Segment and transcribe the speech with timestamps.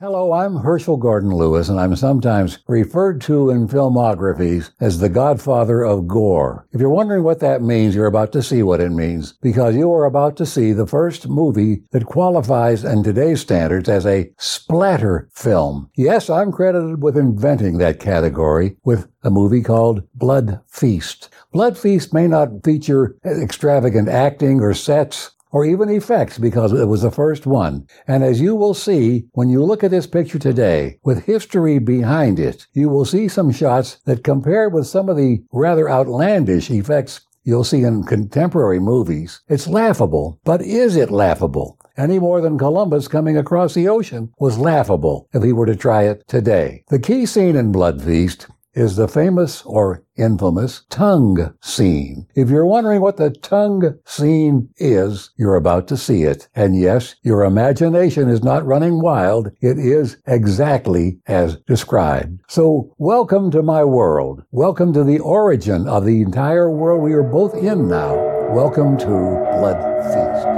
[0.00, 5.82] Hello, I'm Herschell Gordon Lewis, and I'm sometimes referred to in filmographies as the godfather
[5.82, 6.68] of gore.
[6.70, 9.92] If you're wondering what that means, you're about to see what it means, because you
[9.92, 15.28] are about to see the first movie that qualifies in today's standards as a splatter
[15.32, 15.90] film.
[15.96, 21.28] Yes, I'm credited with inventing that category with a movie called Blood Feast.
[21.50, 27.02] Blood Feast may not feature extravagant acting or sets, or even effects because it was
[27.02, 27.86] the first one.
[28.06, 32.38] And as you will see when you look at this picture today, with history behind
[32.38, 37.20] it, you will see some shots that compared with some of the rather outlandish effects
[37.48, 40.38] you'll see in contemporary movies, it's laughable.
[40.44, 41.78] But is it laughable?
[41.96, 46.02] Any more than Columbus coming across the ocean was laughable if he were to try
[46.02, 46.84] it today.
[46.90, 52.24] The key scene in Blood Feast is the famous or infamous tongue scene.
[52.36, 56.48] If you're wondering what the tongue scene is, you're about to see it.
[56.54, 59.50] And yes, your imagination is not running wild.
[59.60, 62.40] It is exactly as described.
[62.46, 64.44] So welcome to my world.
[64.52, 68.14] Welcome to the origin of the entire world we are both in now.
[68.52, 69.82] Welcome to Blood
[70.14, 70.57] Feast.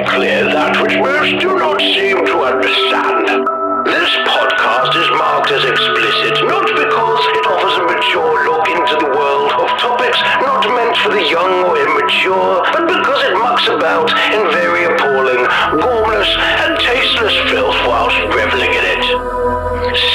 [0.00, 3.44] Make clear that which most do not seem to understand.
[3.84, 9.10] This podcast is marked as explicit not because it offers a mature look into the
[9.12, 14.08] world of topics not meant for the young or immature, but because it mucks about
[14.32, 15.44] in very appalling,
[15.80, 16.30] gormless,
[16.64, 19.04] and tasteless filth whilst reveling in it.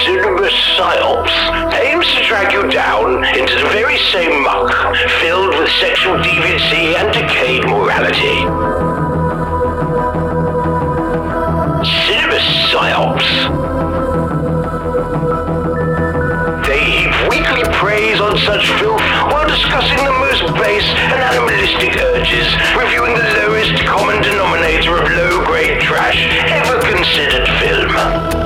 [0.05, 1.35] Cinema Psyops
[1.77, 4.71] aims to drag you down into the very same muck,
[5.21, 8.94] filled with sexual deviancy and decayed morality.
[12.75, 13.23] Psyops.
[16.67, 18.99] They heap weekly praise on such filth
[19.31, 25.79] while discussing the most base and animalistic urges, reviewing the lowest common denominator of low-grade
[25.79, 26.19] trash
[26.51, 28.44] ever considered film.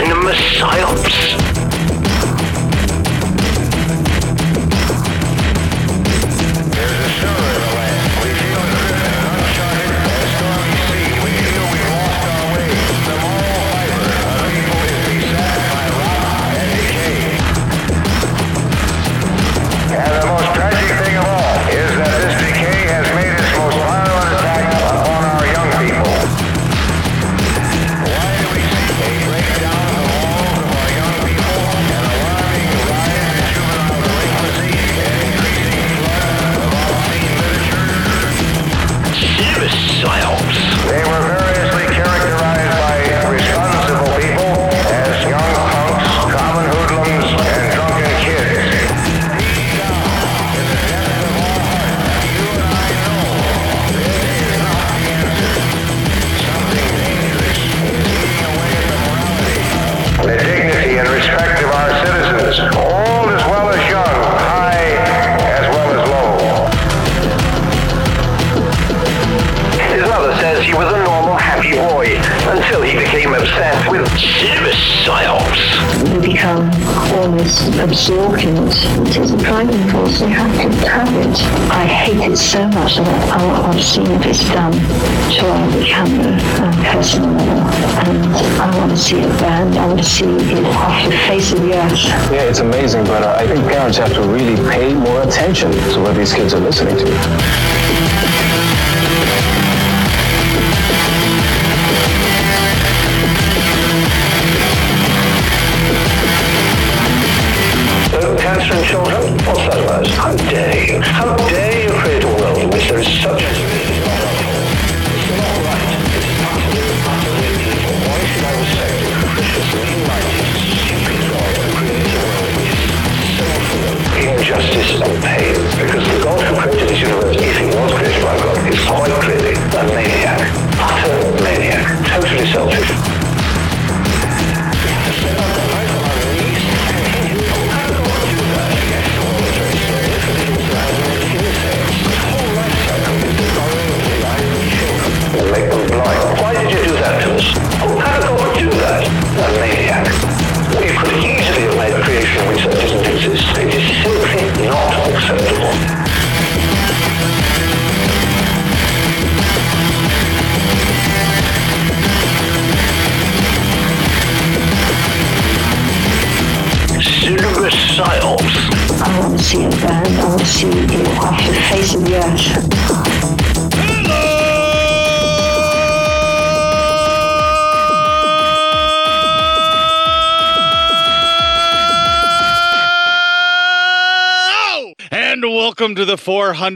[0.00, 1.39] Cinema psyops?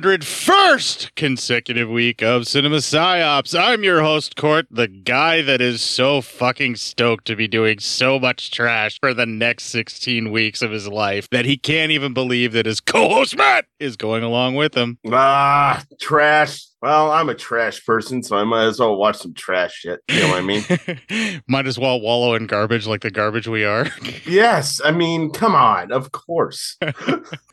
[0.01, 3.57] 401st consecutive week of Cinema Psyops.
[3.57, 8.19] I'm your host, Court, the guy that is so fucking stoked to be doing so
[8.19, 12.53] much trash for the next 16 weeks of his life that he can't even believe
[12.55, 14.99] that his co host, Matt, is going along with him.
[15.11, 16.67] Ah, trash.
[16.81, 20.01] Well, I'm a trash person, so I might as well watch some trash shit.
[20.09, 21.43] You know what I mean?
[21.49, 23.87] Might as well wallow in garbage like the garbage we are.
[24.27, 24.83] yes.
[24.85, 25.93] I mean, come on.
[25.93, 26.77] Of course.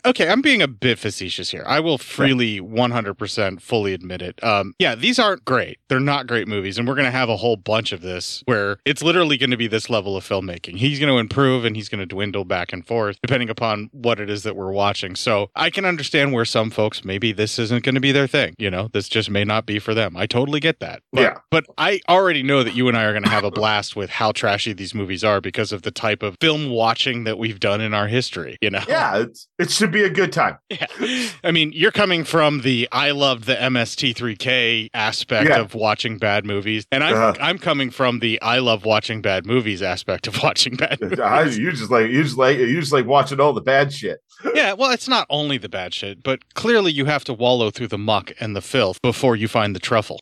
[0.03, 1.63] Okay, I'm being a bit facetious here.
[1.67, 4.43] I will freely 100% fully admit it.
[4.43, 5.77] Um, yeah, these aren't great.
[5.89, 8.77] They're not great movies, and we're going to have a whole bunch of this where
[8.83, 10.77] it's literally going to be this level of filmmaking.
[10.77, 14.19] He's going to improve and he's going to dwindle back and forth depending upon what
[14.19, 15.15] it is that we're watching.
[15.15, 18.55] So I can understand where some folks maybe this isn't going to be their thing.
[18.57, 20.15] You know, this just may not be for them.
[20.17, 21.01] I totally get that.
[21.11, 21.37] But, Yeah.
[21.49, 24.09] But I already know that you and I are going to have a blast with
[24.09, 27.81] how trashy these movies are because of the type of film watching that we've done
[27.81, 28.57] in our history.
[28.61, 28.83] You know.
[28.87, 30.57] Yeah, it's, it should be a good time.
[30.69, 31.29] Yeah.
[31.43, 35.59] I mean, you're coming from the I loved the MST3K aspect Yeah.
[35.59, 37.33] of watching bad movies, and I'm Uh-huh.
[37.41, 41.19] I'm coming from the I love watching bad movies aspect of watching bad movies.
[41.19, 44.19] I, you just like you just like you just like watching all the bad shit.
[44.55, 47.87] yeah, well, it's not only the bad shit, but clearly you have to wallow through
[47.87, 50.19] the muck and the filth before you find the truffle.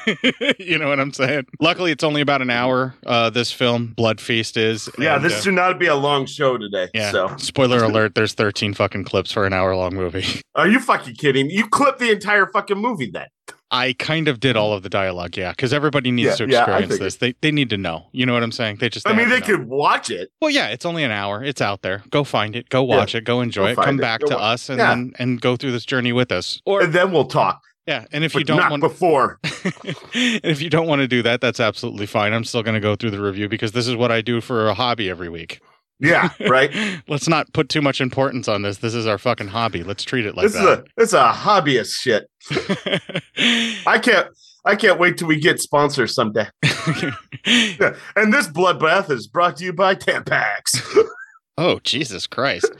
[0.58, 1.46] you know what I'm saying?
[1.60, 2.94] Luckily, it's only about an hour.
[3.06, 4.88] Uh, this film, Blood Feast, is.
[4.98, 6.88] Yeah, and, this uh, should not be a long show today.
[6.94, 7.10] yeah.
[7.10, 10.40] So, Spoiler alert: There's 13 fucking clips for an hour long movie.
[10.54, 11.50] are you fucking kidding?
[11.50, 13.28] You clip the entire fucking movie then.
[13.72, 14.60] I kind of did hmm.
[14.62, 17.00] all of the dialogue, yeah, because everybody needs Yeah, to experience figured.
[17.00, 17.16] this.
[17.16, 18.06] They they need to know.
[18.12, 18.76] You know what I'm saying?
[18.76, 19.08] They just.
[19.08, 19.46] I mean, they know.
[19.46, 20.30] could watch it.
[20.40, 21.42] Well, yeah, it's only an hour.
[21.42, 22.02] It's out there.
[22.10, 22.68] Go find it.
[22.68, 23.24] Go watch it.
[23.24, 23.84] Go enjoy Go it.
[23.84, 24.02] Come it.
[24.02, 24.90] back Go to wa- us and Yeah.
[24.90, 26.60] then and go through this journey with us.
[26.66, 27.62] Or And then we'll talk.
[27.86, 29.38] yeah, and if But you don't want, before.
[30.14, 32.32] if you don't want to do that, that's absolutely fine.
[32.32, 34.68] I'm still going to go through the review because this is what I do for
[34.68, 35.60] a hobby every week.
[36.02, 36.70] Yeah, right.
[37.08, 38.78] Let's not put too much importance on this.
[38.78, 39.82] This is our fucking hobby.
[39.84, 40.84] Let's treat it like this is a that.
[40.96, 42.28] this is a hobbyist shit.
[43.86, 44.28] I can't
[44.64, 46.48] I can't wait till we get sponsors someday.
[47.44, 47.96] Yeah.
[48.14, 50.80] And this bloodbath is brought to you by Tampax.
[51.58, 52.70] oh, Jesus Christ.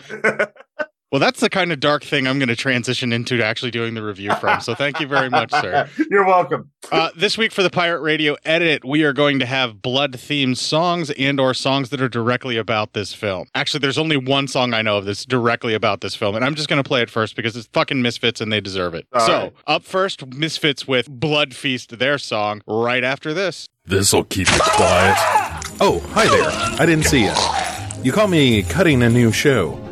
[1.13, 3.93] Well, that's the kind of dark thing I'm going to transition into to actually doing
[3.93, 4.63] the review from.
[4.63, 5.87] So thank you very much, sir.
[6.11, 6.71] You're welcome.
[6.91, 11.11] Uh, this week for the Pirate Radio Edit, we are going to have blood-themed songs
[11.11, 13.47] and or songs that are directly about this film.
[13.55, 16.55] Actually, there's only one song I know of that's directly about this film, and I'm
[16.55, 19.07] just going to play it first because it's fucking Misfits and they deserve it.
[19.13, 19.53] All so, right.
[19.67, 23.69] up first, Misfits with Blood Feast, their song, right after this.
[23.85, 25.17] This'll keep it quiet.
[25.79, 26.49] Oh, hi there.
[26.81, 27.35] I didn't see you.
[28.03, 29.92] You call me cutting a new show.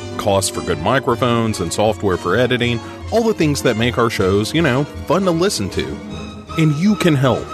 [0.21, 2.79] costs for good microphones and software for editing,
[3.11, 5.85] all the things that make our shows, you know, fun to listen to.
[6.57, 7.45] And you can help.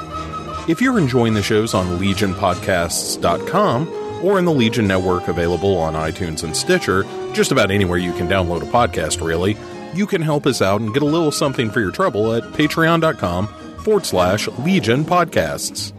[0.70, 3.88] If you're enjoying the shows on legionpodcasts.com
[4.24, 8.28] or in the Legion Network available on iTunes and Stitcher, just about anywhere you can
[8.28, 9.56] download a podcast, really,
[9.94, 13.48] you can help us out and get a little something for your trouble at patreon.com
[13.84, 15.94] forward slash Legion Podcasts.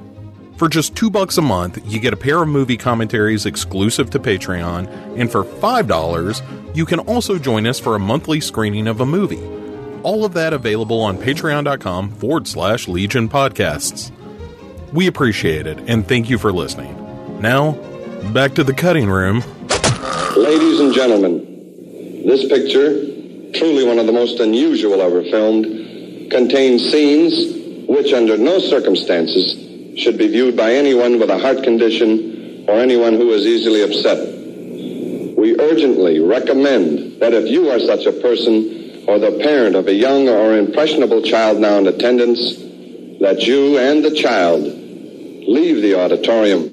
[0.58, 4.18] For just two bucks a month, you get a pair of movie commentaries exclusive to
[4.18, 6.42] Patreon, and for five dollars,
[6.74, 9.42] you can also join us for a monthly screening of a movie.
[10.02, 14.12] All of that available on patreon.com forward slash Legion Podcasts.
[14.92, 16.94] We appreciate it, and thank you for listening.
[17.40, 17.72] Now,
[18.32, 19.42] back to the cutting room.
[20.36, 22.94] Ladies and gentlemen, this picture,
[23.58, 30.16] truly one of the most unusual ever filmed, contains scenes which, under no circumstances, should
[30.16, 34.37] be viewed by anyone with a heart condition or anyone who is easily upset.
[35.38, 39.94] We urgently recommend that if you are such a person or the parent of a
[39.94, 42.56] young or impressionable child now in attendance,
[43.20, 46.72] that you and the child leave the auditorium.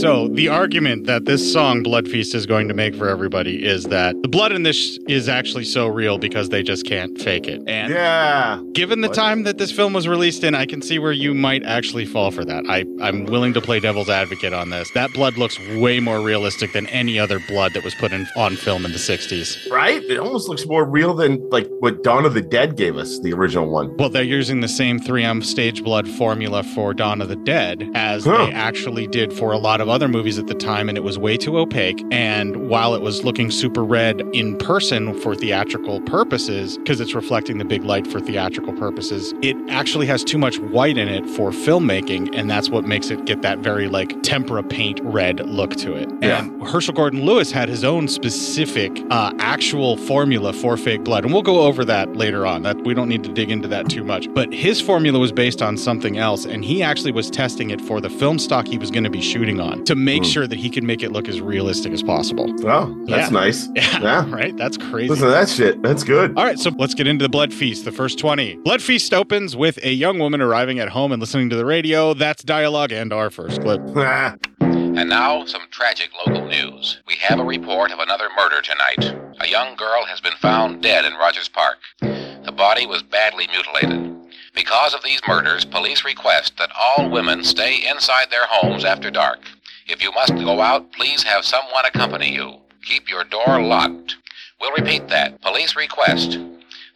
[0.00, 3.84] So the argument that this song Blood Feast is going to make for everybody is
[3.84, 7.62] that the blood in this is actually so real because they just can't fake it.
[7.66, 8.60] And Yeah.
[8.72, 11.62] given the time that this film was released in, I can see where you might
[11.64, 12.64] actually fall for that.
[12.68, 14.90] I, I'm willing to play devil's advocate on this.
[14.94, 18.56] That blood looks way more realistic than any other blood that was put in on
[18.56, 19.70] film in the 60s.
[19.70, 20.02] Right?
[20.04, 23.32] It almost looks more real than like what Dawn of the Dead gave us, the
[23.32, 23.96] original one.
[23.96, 28.24] Well, they're using the same 3M stage blood formula for Dawn of the Dead as
[28.24, 28.46] Huh.
[28.46, 31.18] they actually did for a lot of other movies at the time, and it was
[31.18, 32.04] way too opaque.
[32.10, 37.58] And while it was looking super red in person for theatrical purposes, because it's reflecting
[37.58, 41.50] the big light for theatrical purposes, it actually has too much white in it for
[41.50, 45.94] filmmaking, and that's what makes it get that very like tempera paint red look to
[45.94, 46.10] it.
[46.22, 46.40] Yeah.
[46.40, 51.32] And Herschell Gordon Lewis had his own specific uh, actual formula for fake blood, and
[51.32, 52.62] we'll go over that later on.
[52.62, 54.32] That we don't need to dig into that too much.
[54.32, 58.00] But his formula was based on something else, and he actually was testing it for
[58.00, 60.28] the film stock he was going to be shooting on to make Hmm.
[60.30, 62.46] sure that he can make it look as realistic as possible.
[62.64, 63.38] Oh, that's Yeah.
[63.38, 63.68] nice.
[63.74, 64.30] Yeah, Yeah.
[64.30, 64.56] right.
[64.56, 65.08] That's crazy.
[65.08, 65.82] Listen to that shit.
[65.82, 66.32] That's good.
[66.36, 68.56] All right, so let's get into the Blood Feast, the first 20.
[68.64, 72.14] Blood Feast opens with a young woman arriving at home and listening to the radio.
[72.14, 73.80] That's dialogue and our first clip.
[73.96, 77.00] Ah, And now, some tragic local news.
[77.08, 79.16] We have a report of another murder tonight.
[79.40, 81.78] A young girl has been found dead in Rogers Park.
[82.00, 84.12] The body was badly mutilated.
[84.54, 89.40] Because of these murders, police request that all women stay inside their homes after dark.
[89.86, 92.56] If you must go out, please have someone accompany you.
[92.86, 94.16] Keep your door locked.
[94.58, 95.42] We'll repeat that.
[95.42, 96.38] Police request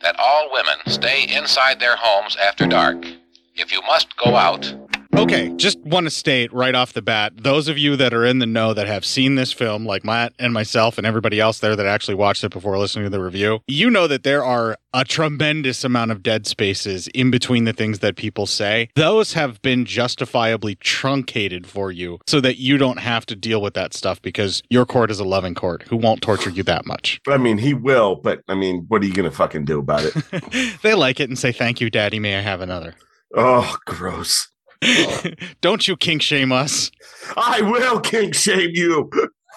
[0.00, 3.04] that all women stay inside their homes after dark.
[3.56, 4.72] If you must go out,
[5.16, 8.38] Okay, just want to state right off the bat those of you that are in
[8.38, 11.74] the know that have seen this film, like Matt and myself and everybody else there
[11.74, 15.04] that actually watched it before listening to the review, you know that there are a
[15.04, 18.90] tremendous amount of dead spaces in between the things that people say.
[18.94, 23.74] Those have been justifiably truncated for you so that you don't have to deal with
[23.74, 27.20] that stuff because your court is a loving court who won't torture you that much.
[27.26, 30.78] I mean, he will, but I mean, what are you gonna fucking do about it?
[30.82, 32.18] they like it and say, Thank you, Daddy.
[32.18, 32.94] May I have another?
[33.36, 34.48] oh, gross.
[35.60, 36.90] don't you kink shame us.
[37.36, 39.10] I will kink shame you.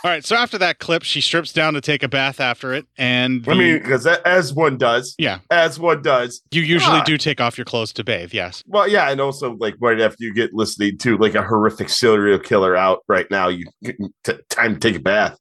[0.04, 2.88] All right, so after that clip, she strips down to take a bath after it,
[2.98, 6.42] and I the- mean, because as one does, yeah, as one does.
[6.50, 7.04] you usually Ah.
[7.04, 8.34] do take off your clothes to bathe.
[8.34, 11.90] Yes, Well, yeah, and also like right after you get listening to like a horrific
[11.90, 13.68] serial killer out right now, you
[14.24, 15.38] t- time to take a bath.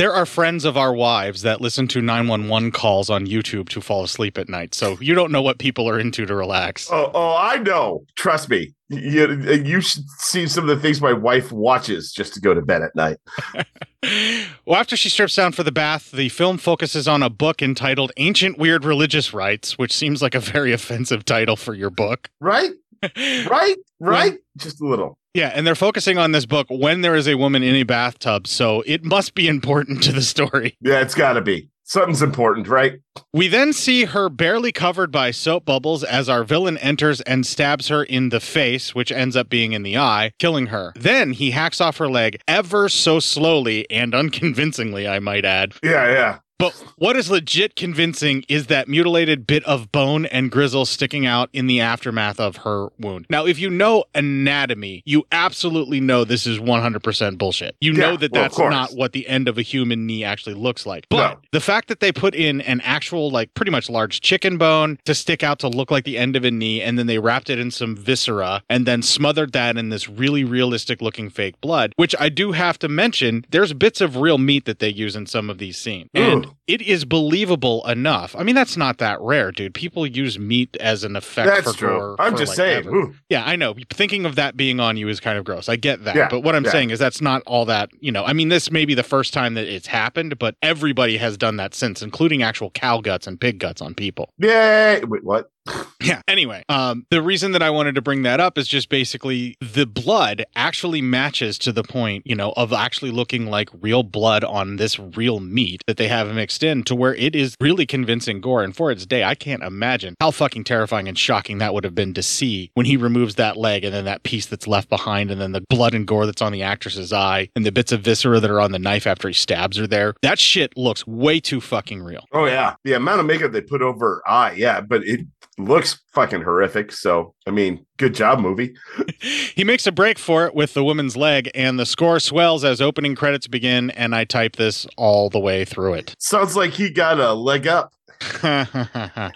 [0.00, 3.68] There are friends of our wives that listen to nine one one calls on YouTube
[3.68, 4.74] to fall asleep at night.
[4.74, 6.88] So you don't know what people are into to relax.
[6.90, 8.06] Oh, oh, I know.
[8.16, 8.72] Trust me.
[8.88, 9.28] You,
[9.62, 12.80] you should see some of the things my wife watches just to go to bed
[12.82, 13.18] at night.
[14.64, 18.12] Well, after she strips down for the bath, the film focuses on a book entitled
[18.16, 22.30] "Ancient Weird Religious Rites," which seems like a very offensive title for your book.
[22.40, 22.70] Right?
[23.02, 23.76] Right?
[23.98, 24.38] Right?
[24.56, 25.18] Just a little.
[25.34, 28.48] Yeah, and they're focusing on this book when there is a woman in a bathtub,
[28.48, 30.76] so it must be important to the story.
[30.80, 31.70] Yeah, it's got to be.
[31.84, 33.00] Something's important, right?
[33.32, 37.88] We then see her barely covered by soap bubbles as our villain enters and stabs
[37.88, 40.92] her in the face, which ends up being in the eye, killing her.
[40.94, 45.74] Then he hacks off her leg ever so slowly and unconvincingly, I might add.
[45.82, 46.38] Yeah, yeah.
[46.60, 51.48] But what is legit convincing is that mutilated bit of bone and grizzle sticking out
[51.52, 53.26] in the aftermath of her wound.
[53.30, 57.76] Now, if you know anatomy, you absolutely know this is 100% bullshit.
[57.80, 60.84] You know that well, that's not what the end of a human knee actually looks
[60.86, 61.06] like.
[61.08, 61.38] But No.
[61.52, 65.14] the fact that they put in an actual, like, pretty much large chicken bone to
[65.14, 67.58] stick out to look like the end of a knee, and then they wrapped it
[67.58, 72.14] in some viscera and then smothered that in this really realistic looking fake blood, which
[72.20, 75.48] I do have to mention, there's bits of real meat that they use in some
[75.48, 76.10] of these scenes.
[76.14, 76.48] And.
[76.66, 78.34] It is believable enough.
[78.36, 79.74] I mean, that's not that rare, dude.
[79.74, 81.88] People use meat as an effect That's for true.
[81.88, 82.16] gore.
[82.18, 83.16] I'm just like, saying.
[83.28, 83.74] Yeah, I know.
[83.90, 85.68] Thinking of that being on you is kind of gross.
[85.68, 86.14] I get that.
[86.16, 86.70] Yeah, But what I'm yeah.
[86.70, 89.32] saying is that's not all that, you know, I mean, this may be the first
[89.32, 93.40] time that it's happened, but everybody has done that since, including actual cow guts and
[93.40, 94.30] pig guts on people.
[94.38, 95.04] Yeah.
[95.04, 95.50] Wait, what?
[96.02, 96.22] Yeah.
[96.26, 99.84] Anyway, um, the reason that I wanted to bring that up is just basically the
[99.84, 104.76] blood actually matches to the point, you know, of actually looking like real blood on
[104.76, 108.62] this real meat that they have mixed in to where it is really convincing gore.
[108.62, 111.94] And for its day, I can't imagine how fucking terrifying and shocking that would have
[111.94, 115.30] been to see when he removes that leg and then that piece that's left behind
[115.30, 118.00] and then the blood and gore that's on the actress's eye and the bits of
[118.00, 120.14] viscera that are on the knife after he stabs her there.
[120.22, 122.24] That shit looks way too fucking real.
[122.32, 122.76] Oh, yeah.
[122.84, 124.52] The amount of makeup they put over her eye.
[124.52, 125.26] Yeah, but it
[125.66, 126.92] looks fucking horrific.
[126.92, 128.74] So, I mean, good job, movie.
[129.54, 132.80] He makes a break for it with the woman's leg, and the score swells as
[132.80, 133.90] opening credits begin.
[133.90, 136.14] And I type this all the way through it.
[136.18, 137.92] Sounds like he got a leg up.
[138.42, 139.32] the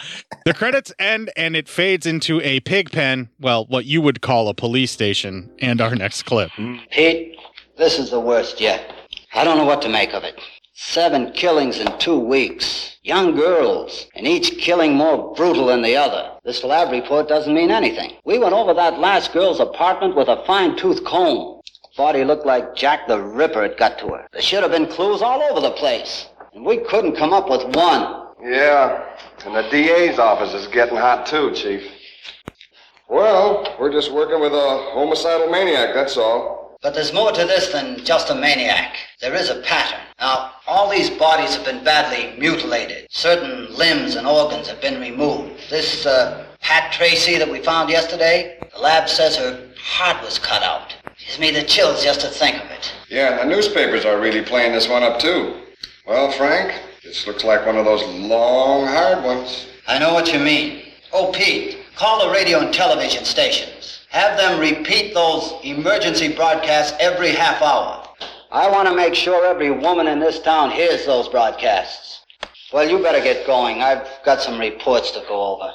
[0.55, 4.55] credits end and it fades into a pig pen, well, what you would call a
[4.55, 6.51] police station, and our next clip.
[6.91, 7.37] Pete,
[7.77, 8.95] this is the worst yet.
[9.35, 10.41] I don't know what to make of it.
[10.77, 12.97] Seven killings in two weeks.
[13.05, 16.33] Young girls, and each killing more brutal than the other.
[16.43, 18.17] This lab report doesn't mean anything.
[18.25, 21.61] We went over that last girl's apartment with a fine tooth comb.
[21.97, 24.27] Body looked like Jack the Ripper had got to her.
[24.33, 26.27] There should have been clues all over the place.
[26.55, 28.27] And we couldn't come up with one.
[28.43, 29.15] Yeah,
[29.47, 31.89] and the DA's office is getting hot too, Chief.
[33.09, 36.64] Well, we're just working with a homicidal maniac, that's all.
[36.85, 38.99] But there's more to this than just a maniac.
[39.23, 40.01] There is a pattern.
[40.21, 43.07] Now, all these bodies have been badly mutilated.
[43.09, 45.71] Certain limbs and organs have been removed.
[45.71, 50.63] This, uh, Pat Tracy that we found yesterday, the lab says her heart was cut
[50.63, 50.95] out.
[51.19, 52.93] Gives me the chills just to think of it.
[53.09, 55.55] Yeah, and the newspapers are really playing this one up too.
[56.07, 59.69] Well, Frank, this looks like one of those long, hard ones.
[59.89, 60.83] I know what you mean.
[61.15, 63.74] Oh, Pete, call the radio and television stations.
[64.15, 68.07] Have them repeat those emergency broadcasts every half hour.
[68.53, 72.21] I want to make sure every woman in this town hears those broadcasts.
[72.73, 73.83] Well, you better get going.
[73.83, 75.73] I've got some reports to go over.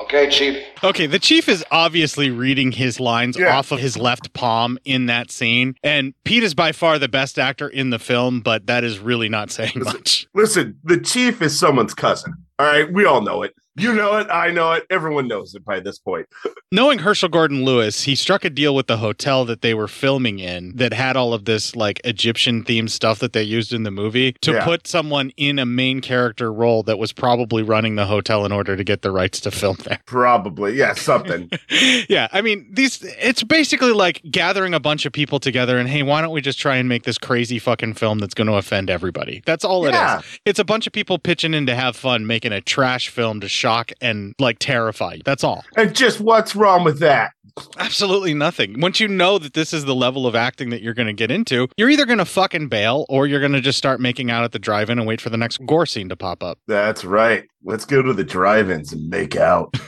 [0.00, 0.64] Okay, Chief.
[0.82, 5.30] Okay, the chief is obviously reading his lines off of his left palm in that
[5.30, 5.74] scene.
[5.82, 9.28] And Pete is by far the best actor in the film, but that is really
[9.28, 10.26] not saying much.
[10.34, 12.36] Listen, the chief is someone's cousin.
[12.58, 13.54] All right, we all know it.
[13.76, 14.28] You know it.
[14.30, 14.84] I know it.
[14.90, 16.26] Everyone knows it by this point.
[16.72, 20.38] Knowing Herschell Gordon Lewis, he struck a deal with the hotel that they were filming
[20.38, 23.90] in that had all of this like Egyptian themed stuff that they used in the
[23.90, 24.64] movie to Yeah.
[24.64, 28.76] put someone in a main character role that was probably running the hotel in order
[28.76, 30.00] to get the rights to film there.
[30.06, 31.50] Probably, yeah, something.
[32.08, 36.02] yeah, I mean, these it's basically like gathering a bunch of people together and hey,
[36.02, 38.90] why don't we just try and make this crazy fucking film that's going to offend
[38.90, 39.42] everybody?
[39.46, 40.38] That's all it is.
[40.44, 43.48] It's a bunch of people pitching in to have fun, making a trash film to
[43.62, 45.22] shock and like terrify you.
[45.24, 45.64] That's all.
[45.76, 47.30] and just what's wrong with that?
[47.78, 48.80] Absolutely nothing.
[48.80, 51.30] Once you know that this is the level of acting that you're going to get
[51.30, 54.42] into, you're either going to fucking bail or you're going to just start making out
[54.42, 56.58] at the drive-in and wait for the next gore scene to pop up.
[56.66, 57.44] That's right.
[57.62, 59.74] Let's go to the drive-ins and make out.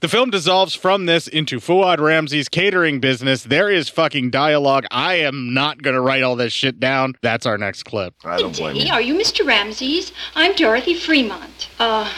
[0.00, 3.42] The film dissolves from this into Fuad Ramses' catering business.
[3.44, 4.84] There is fucking dialogue.
[4.92, 7.14] I am not going to write all this shit down.
[7.20, 8.14] That's our next clip.
[8.24, 9.44] I don't blame Hey, are you Mr.
[9.46, 10.12] Ramses?
[10.36, 11.68] I'm Dorothy Fremont.
[11.80, 12.08] Uh,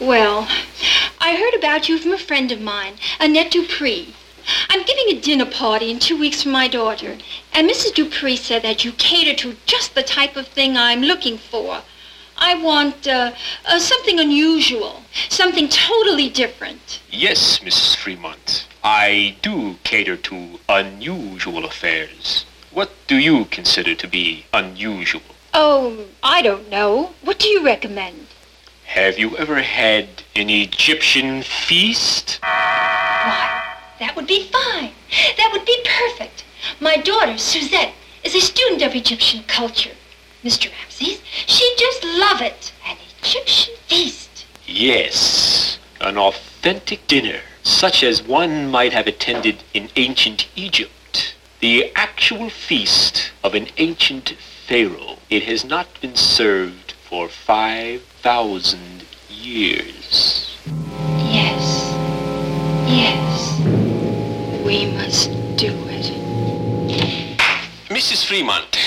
[0.00, 0.48] well,
[1.20, 4.14] I heard about you from a friend of mine, Annette Dupree.
[4.68, 7.18] I'm giving a dinner party in two weeks for my daughter,
[7.52, 7.94] and Mrs.
[7.94, 11.82] Dupree said that you cater to just the type of thing I'm looking for.
[12.36, 13.32] I want uh,
[13.66, 17.00] uh, something unusual, something totally different.
[17.10, 17.96] Yes, Mrs.
[17.96, 18.66] Fremont.
[18.82, 22.44] I do cater to unusual affairs.
[22.72, 25.22] What do you consider to be unusual?
[25.54, 27.14] Oh, I don't know.
[27.22, 28.26] What do you recommend?
[28.92, 32.38] Have you ever had an Egyptian feast?
[32.42, 33.62] Why,
[33.98, 34.92] that would be fine.
[35.38, 36.44] That would be perfect.
[36.78, 39.92] My daughter, Suzette, is a student of Egyptian culture.
[40.44, 40.70] Mr.
[40.70, 42.70] Ramses, she'd just love it.
[42.86, 44.44] An Egyptian feast.
[44.66, 51.34] Yes, an authentic dinner, such as one might have attended in ancient Egypt.
[51.60, 54.34] The actual feast of an ancient
[54.66, 55.16] pharaoh.
[55.30, 56.81] It has not been served
[57.12, 60.56] for 5,000 years.
[61.18, 61.92] Yes.
[62.88, 63.60] Yes.
[64.64, 66.06] We must do it.
[67.90, 68.24] Mrs.
[68.24, 68.78] Fremont,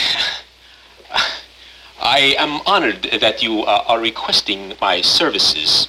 [2.01, 5.87] I am honored that you uh, are requesting my services.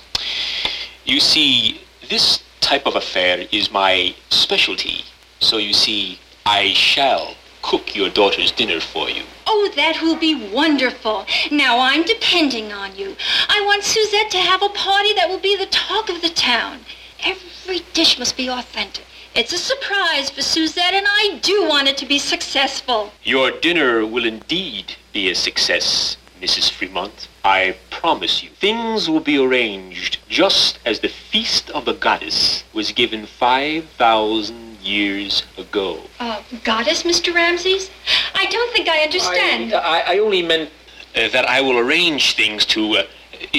[1.07, 5.07] You see, this type of affair is my specialty.
[5.41, 7.35] So you see, I shall
[7.67, 9.25] cook your daughter's dinner for you.
[9.45, 11.27] Oh, that will be wonderful.
[11.51, 13.17] Now I'm depending on you.
[13.49, 16.79] I want Suzette to have a party that will be the talk of the town.
[17.25, 19.05] Every dish must be authentic.
[19.35, 23.13] It's a surprise for Suzette, and I do want it to be successful.
[23.25, 26.71] Your dinner will indeed be a success, Mrs.
[26.71, 27.27] Fremont.
[27.45, 28.51] I promise you.
[28.51, 35.45] Things will be arranged just as the Feast of the Goddess was given 5,000 years
[35.59, 36.01] ago.
[36.21, 37.35] Uh, goddess, Mr.
[37.35, 37.91] Ramses?
[38.35, 39.75] I don't think I understand.
[39.75, 40.71] I, I only meant
[41.15, 43.03] uh, that I will arrange things to uh,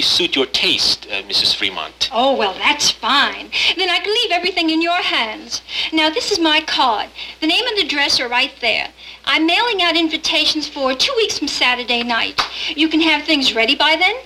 [0.00, 1.54] suit your taste, uh, Mrs.
[1.54, 2.08] Fremont.
[2.12, 3.50] Oh, well, that's fine.
[3.76, 5.62] Then I can leave everything in your hands.
[5.92, 7.10] Now, this is my card.
[7.40, 8.88] The name and address are right there.
[9.24, 12.40] I'm mailing out invitations for two weeks from Saturday night.
[12.74, 14.16] You can have things ready by then?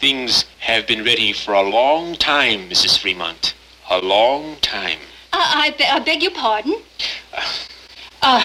[0.00, 2.98] Things have been ready for a long time, Mrs.
[2.98, 3.54] Fremont.
[3.90, 4.98] A long time.
[5.32, 6.76] I, be- I beg your pardon?
[8.20, 8.44] Uh,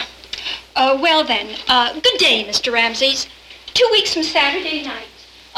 [0.75, 2.71] uh, well then, uh, good day, Mr.
[2.71, 3.27] Ramses.
[3.73, 5.05] Two weeks from Saturday night.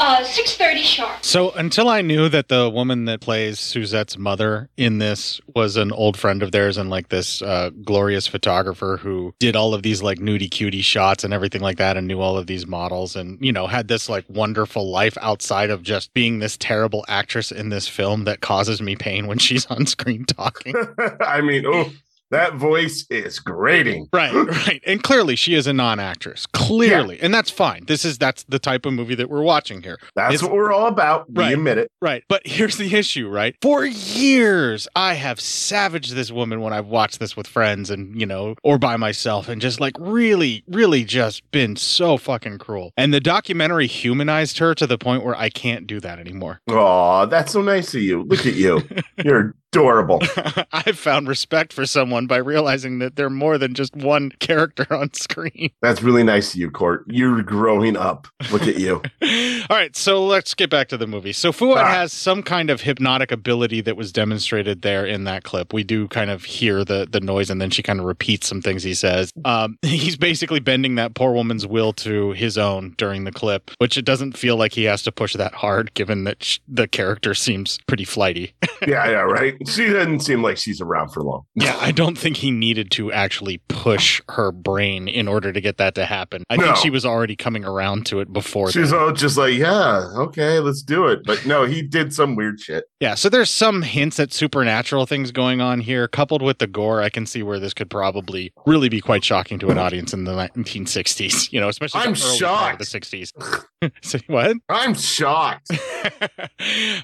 [0.00, 1.22] Uh, 6.30 sharp.
[1.22, 5.92] So until I knew that the woman that plays Suzette's mother in this was an
[5.92, 10.02] old friend of theirs and like this uh, glorious photographer who did all of these
[10.02, 13.38] like nudie cutie shots and everything like that and knew all of these models and
[13.44, 17.68] you know had this like wonderful life outside of just being this terrible actress in
[17.68, 20.74] this film that causes me pain when she's on screen talking.
[21.20, 21.90] I mean, oh,
[22.30, 24.08] that voice is grating.
[24.12, 24.32] Right,
[24.66, 24.82] right.
[24.86, 26.46] And clearly she is a non-actress.
[26.46, 27.18] Clearly.
[27.20, 27.84] And that's fine.
[27.86, 29.98] This is that's the type of movie that we're watching here.
[30.14, 31.30] That's It's- what we're all about.
[31.32, 31.52] We Right.
[31.54, 31.90] admit it.
[32.00, 32.24] Right.
[32.28, 33.56] But here's the issue, right?
[33.62, 38.26] For years, I have savaged this woman when I've watched this with friends and, you
[38.26, 42.92] know, or by myself and just like really, really just been so fucking cruel.
[42.96, 46.60] And the documentary humanized her to the point where I can't do that anymore.
[46.68, 48.22] Oh, that's so nice of you.
[48.22, 48.82] Look at you.
[49.24, 50.20] You're adorable.
[50.72, 55.12] I've found respect for someone by realizing that they're more than just one character on
[55.14, 55.70] screen.
[55.80, 57.04] That's really nice of you, Court.
[57.06, 58.26] You're growing up.
[58.50, 59.02] Look at you.
[59.70, 61.32] All right, so let's get back to the movie.
[61.32, 61.86] So Fuad Ah.
[61.90, 65.72] has some kind of hypnotic ability that was demonstrated there in that clip.
[65.72, 68.60] We do kind of hear the the noise, and then she kind of repeats some
[68.62, 69.32] things he says.
[69.44, 73.96] Um, he's basically bending that poor woman's will to his own during the clip, which
[73.96, 77.34] it doesn't feel like he has to push that hard, given that sh- the character
[77.34, 78.52] seems pretty flighty.
[78.86, 79.56] Yeah, yeah, right.
[79.66, 81.42] She doesn't seem like she's around for long.
[81.54, 85.76] yeah, I don't think he needed to actually push her brain in order to get
[85.76, 86.44] that to happen.
[86.48, 88.70] I think she was already coming around to it before.
[88.70, 89.00] She's then.
[89.00, 91.20] all just like, yeah, okay, let's do it.
[91.24, 92.84] But no, he did some weird shit.
[93.00, 97.00] Yeah, so there's some hints at supernatural things going on here, coupled with the gore.
[97.00, 100.24] I can see where this could probably really be quite shocking to an audience in
[100.24, 101.50] the 1960s.
[101.52, 102.78] You know, especially I'm the early part shocked.
[102.78, 103.92] the 60s.
[104.02, 104.56] so what?
[104.68, 105.70] I'm shocked.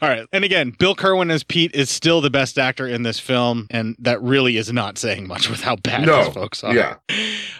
[0.02, 3.18] All right, and again, Bill Kerwin as Pete is still the best actor in this
[3.18, 6.74] film, and that really is not saying much with how bad No, these folks are.
[6.74, 6.96] yeah.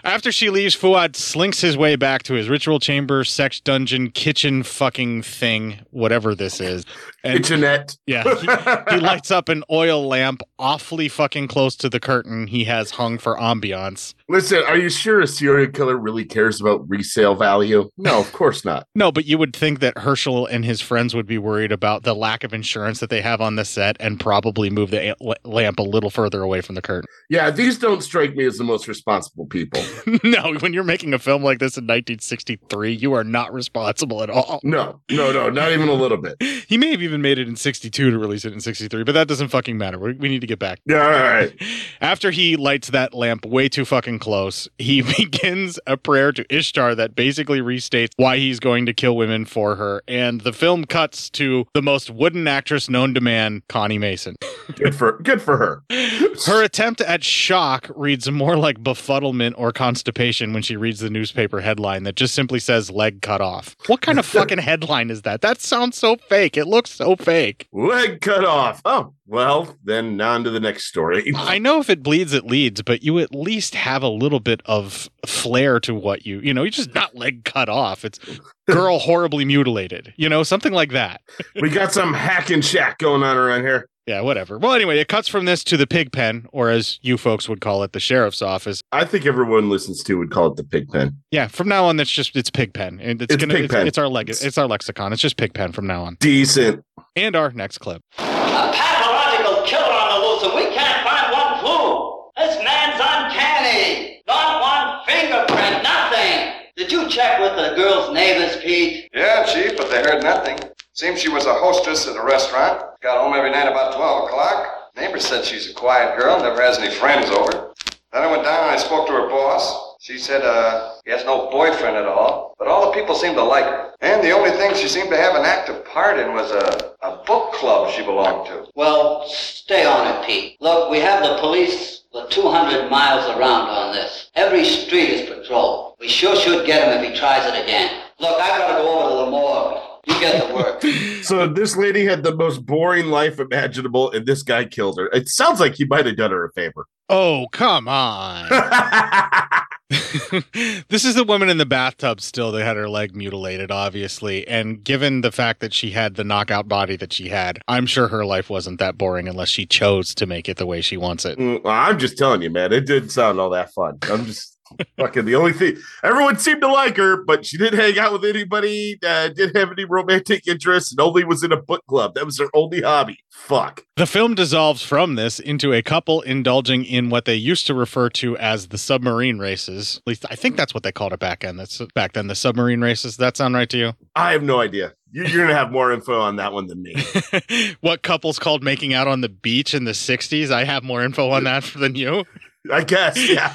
[0.04, 4.62] After she leaves, Fuad slinks his way back to his ritual chamber, sex dungeon, kitchen
[4.62, 6.84] fucking thing, whatever this is.
[7.26, 7.96] And Kitchenette.
[8.06, 8.22] yeah,
[8.88, 12.92] he, he lights up an oil lamp awfully fucking close to the curtain he has
[12.92, 14.14] hung for ambiance.
[14.28, 17.88] Listen, are you sure a serial killer really cares about resale value?
[17.96, 18.86] No, of course not.
[18.96, 22.14] No, but you would think that Herschell and his friends would be worried about the
[22.14, 25.78] lack of insurance that they have on the set and probably move the a- lamp
[25.78, 27.06] a little further away from the curtain.
[27.28, 29.82] Yeah, these don't strike me as the most responsible people.
[30.24, 34.30] no, when you're making a film like this in 1963, you are not responsible at
[34.30, 34.60] all.
[34.64, 36.36] No, no, no, not even a little bit.
[36.66, 39.28] He may have even made it in 62 to release it in 63, but that
[39.28, 39.98] doesn't fucking matter.
[39.98, 40.80] We, we need to get back.
[40.86, 41.52] Yeah, all right.
[42.00, 46.94] After he lights that lamp way too fucking close, he begins a prayer to Ishtar
[46.94, 50.02] that basically restates why he's going to kill women for her.
[50.08, 54.36] And the film cuts to the most wooden actress known to man, Connie Mason.
[54.74, 55.82] Good for good for her.
[56.46, 61.60] Her attempt at shock reads more like befuddlement or constipation when she reads the newspaper
[61.60, 63.74] headline that just simply says leg cut off.
[63.86, 65.40] What kind of fucking headline is that?
[65.40, 66.56] That sounds so fake.
[66.56, 67.68] It looks so fake.
[67.72, 68.82] Leg cut off.
[68.84, 71.32] Oh, well, then on to the next story.
[71.36, 74.62] I know if it bleeds, it leads, but you at least have a little bit
[74.64, 78.04] of flair to what you, you know, you just not leg cut off.
[78.04, 78.18] It's
[78.66, 81.20] girl horribly mutilated, you know, something like that.
[81.60, 83.88] we got some hack and shack going on around here.
[84.06, 84.56] Yeah, whatever.
[84.56, 87.60] Well, anyway, it cuts from this to the pig pen, or as you folks would
[87.60, 88.80] call it, the sheriff's office.
[88.92, 91.16] I think everyone listens to would call it the pig pen.
[91.32, 93.74] Yeah, from now on, that's just it's pig pen, and it's, It's gonna pig it's,
[93.74, 93.86] pen.
[93.88, 95.12] it's our leg it's our lexicon.
[95.12, 96.16] It's just pig pen from now on.
[96.20, 96.84] Decent.
[97.16, 98.00] And our next clip.
[98.18, 102.30] A pathological killer on the loose, and we can't find one clue.
[102.36, 104.22] This man's uncanny.
[104.28, 106.52] Not one fingerprint, nothing.
[106.76, 109.08] Did you check with the girl's neighbors, Pete?
[109.12, 110.58] Yeah, Chief, but they heard nothing.
[110.96, 112.82] Seems she was a hostess at a restaurant.
[113.02, 114.92] Got home every night about 12 o'clock.
[114.96, 117.74] Neighbor said she's a quiet girl, never has any friends over.
[118.14, 119.98] Then I went down and I spoke to her boss.
[120.00, 122.54] She said, uh, he has no boyfriend at all.
[122.58, 123.92] But all the people seemed to like her.
[124.00, 127.22] And the only thing she seemed to have an active part in was a, a
[127.26, 128.66] book club she belonged to.
[128.74, 130.56] Well, stay on it, Pete.
[130.62, 134.30] Look, we have the police for 200 miles around on this.
[134.34, 135.96] Every street is patrolled.
[136.00, 138.00] We sure should get him if he tries it again.
[138.18, 139.85] Look, I've gotta go over to the morgue.
[140.06, 140.82] You get to work.
[141.24, 145.06] So this lady had the most boring life imaginable, and this guy killed her.
[145.08, 146.86] It sounds like he might have done her a favor.
[147.08, 148.48] Oh, come on.
[150.88, 154.46] this is the woman in the bathtub still that had her leg mutilated, obviously.
[154.48, 158.08] And given the fact that she had the knockout body that she had, I'm sure
[158.08, 161.24] her life wasn't that boring unless she chose to make it the way she wants
[161.24, 161.38] it.
[161.38, 163.98] Mm, I'm just telling you, man, it didn't sound all that fun.
[164.10, 164.55] I'm just
[164.98, 165.76] fucking the only thing.
[166.02, 168.98] Everyone seemed to like her, but she didn't hang out with anybody.
[169.04, 172.14] Uh, didn't have any romantic interests, and only was in a book club.
[172.14, 173.18] That was her only hobby.
[173.32, 173.84] Fuck.
[173.96, 178.08] The film dissolves from this into a couple indulging in what they used to refer
[178.10, 179.98] to as the submarine races.
[180.04, 181.56] At least I think that's what they called it back then.
[181.56, 183.16] That's back then, the submarine races.
[183.16, 183.92] That sound right to you?
[184.14, 184.94] I have no idea.
[185.12, 186.94] You- You're gonna have more info on that one than me.
[187.80, 190.50] what couples called making out on the beach in the 60s?
[190.50, 192.24] I have more info on that than you.
[192.72, 193.54] I guess, yeah.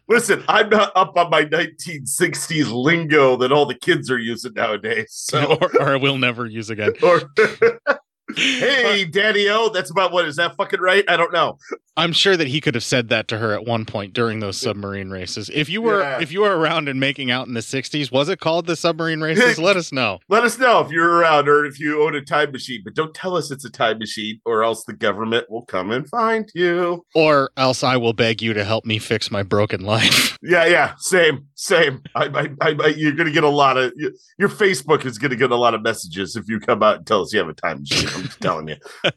[0.09, 5.07] Listen, I'm not up on my 1960s lingo that all the kids are using nowadays.
[5.11, 6.93] So, or, or we'll never use again.
[7.03, 7.23] or
[8.37, 11.05] hey, Daddy O, that's about what is that fucking right?
[11.09, 11.59] I don't know.
[11.95, 14.57] I'm sure that he could have said that to her at one point during those
[14.59, 15.51] submarine races.
[15.53, 16.21] If you were Yeah.
[16.23, 19.21] if you were around and making out in the 60s, was it called the submarine
[19.21, 19.59] races?
[19.59, 20.19] Let us know.
[20.31, 23.13] Let us know if you're around or if you own a time machine, but don't
[23.15, 27.05] tell us it's a time machine, or else the government will come and find you.
[27.15, 30.31] Or else I will beg you to help me fix my broken life.
[30.45, 32.03] Yeah, yeah, same, same.
[32.17, 33.93] I, I, I, you're gonna get a lot of
[34.39, 37.23] your Facebook is gonna get a lot of messages if you come out and tell
[37.23, 38.22] us you have a time machine.
[38.23, 38.77] I'm telling you.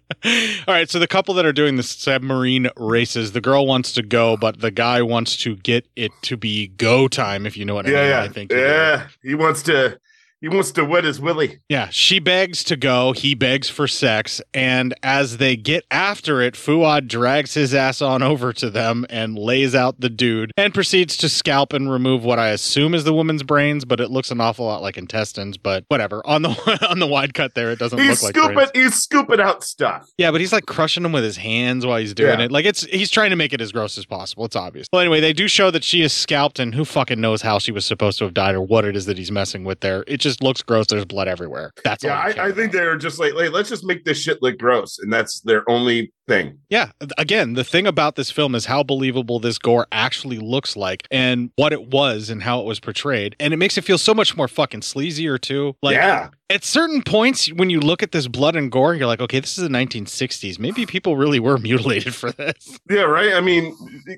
[0.68, 4.02] All right, so the couple that are doing the submarine races, the girl wants to
[4.02, 7.76] go, but the guy wants to get it to be go time, if you know
[7.76, 7.98] what I mean.
[7.98, 9.08] yeah, I think yeah.
[9.24, 10.00] He wants to,
[10.46, 11.60] he wants to wet his willy.
[11.70, 13.14] Yeah, she begs to go.
[13.14, 14.42] He begs for sex.
[14.54, 19.40] And as they get after it, Fuad drags his ass on over to them and
[19.40, 23.14] lays out the dude and proceeds to scalp and remove what I assume is the
[23.14, 25.58] woman's brains, but it looks an awful lot like intestines.
[25.58, 26.22] But whatever.
[26.28, 28.72] On the on the wide cut there, it doesn't He's look like scooping, brains.
[28.76, 30.08] he's scooping out stuff.
[30.20, 32.46] Yeah, but he's like crushing them with his hands while he's doing Yeah.
[32.46, 32.52] it.
[32.52, 34.46] Like it's he's trying to make it as gross as possible.
[34.46, 34.86] It's obvious.
[34.94, 37.72] Well, anyway, they do show that she is scalped, and who fucking knows how she
[37.72, 40.04] was supposed to have died or what it is that he's messing with there.
[40.08, 40.88] It just looks gross.
[40.88, 41.72] There's blood everywhere.
[41.84, 42.22] That's Yeah, all.
[42.22, 45.00] I I, I think they're just like, hey, let's just make this shit look gross,
[45.00, 46.58] and that's their only thing.
[46.70, 46.92] Yeah.
[47.20, 51.52] Again, the thing about this film is how believable this gore actually looks like and
[51.56, 53.36] what it was and how it was portrayed.
[53.40, 55.76] And it makes it feel so much more fucking sleazier too.
[55.84, 56.30] Like Yeah.
[56.48, 59.58] At certain points when you look at this blood and gore, you're like, okay, this
[59.58, 60.60] is the 1960s.
[60.60, 62.78] Maybe people really were mutilated for this.
[62.88, 63.34] Yeah, right.
[63.34, 63.76] I mean,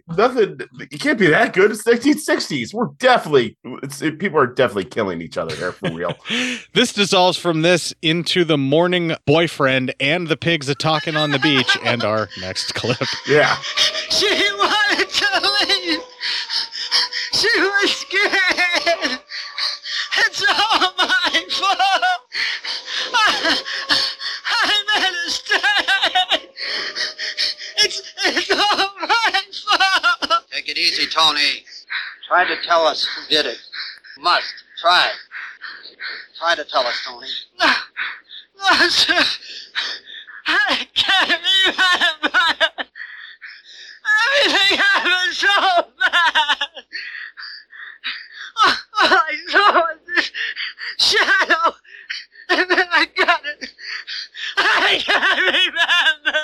[0.09, 0.59] nothing.
[0.77, 1.71] It can't be that good.
[1.71, 2.73] It's 1960s.
[2.73, 3.57] We're definitely.
[3.81, 6.15] It's it, people are definitely killing each other here for real.
[6.73, 11.39] This dissolves from this into the mourning boyfriend and the pigs a talking on the
[11.39, 12.97] beach and our next clip.
[13.27, 13.55] Yeah.
[14.09, 16.01] She wanted to leave.
[17.33, 19.19] She was scared.
[20.19, 21.79] It's all my fault.
[23.13, 23.61] I,
[24.45, 26.51] I made a mistake.
[27.77, 29.41] It's, it's all my
[30.29, 30.43] fault.
[30.51, 31.63] Take it easy, Tony.
[32.27, 33.59] Try to tell us who did it.
[34.19, 34.53] Must.
[34.81, 35.11] Try.
[36.37, 37.27] Try to tell us, Tony.
[37.59, 39.23] No, sir.
[40.47, 42.39] I can't remember.
[44.25, 45.47] Everything happened so
[45.99, 46.85] bad.
[48.65, 50.31] All I saw was this
[50.97, 51.75] shadow,
[52.49, 53.73] and then I got it.
[54.57, 56.39] I can't remember.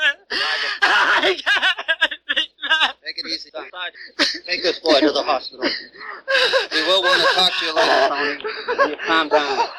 [0.82, 2.94] I can't remember.
[3.06, 3.52] Take it easy.
[4.46, 5.70] Take this boy to the hospital.
[6.72, 8.92] We will want to talk to you later, Tony.
[8.92, 9.70] You calm down.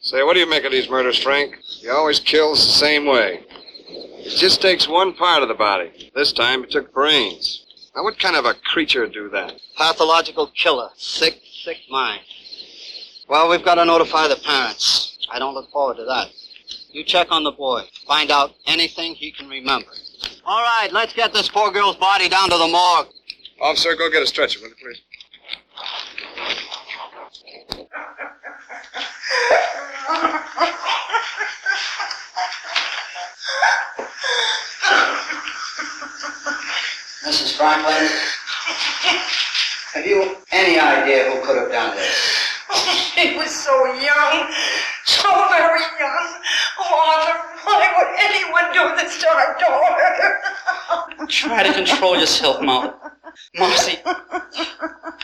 [0.00, 1.58] Say, what do you make of these murders, Frank?
[1.64, 3.44] He always kills the same way.
[3.88, 6.10] It just takes one part of the body.
[6.14, 7.64] This time it took brains.
[7.98, 9.60] Now, what kind of a creature do that?
[9.76, 10.90] Pathological killer.
[10.96, 12.20] Sick, sick mind.
[13.28, 15.18] Well, we've got to notify the parents.
[15.28, 16.28] I don't look forward to that.
[16.92, 17.82] You check on the boy.
[18.06, 19.90] Find out anything he can remember.
[20.44, 23.08] All right, let's get this poor girl's body down to the morgue.
[23.60, 25.00] Officer, go get a stretcher, will you, please?
[37.24, 37.56] Mrs.
[37.56, 38.08] Franklin,
[39.94, 42.34] have you any idea who could have done this?
[43.18, 44.48] She was so young,
[45.04, 46.26] so very young.
[46.78, 51.26] Oh, Arthur, why would anyone do this to our daughter?
[51.28, 52.94] Try to control yourself, Mom.
[53.56, 53.98] Marcy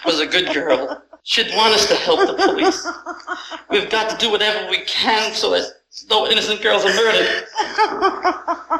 [0.05, 1.03] was a good girl.
[1.23, 2.87] She'd want us to help the police.
[3.71, 5.65] We've got to do whatever we can so that
[6.11, 7.45] no innocent girls are murdered.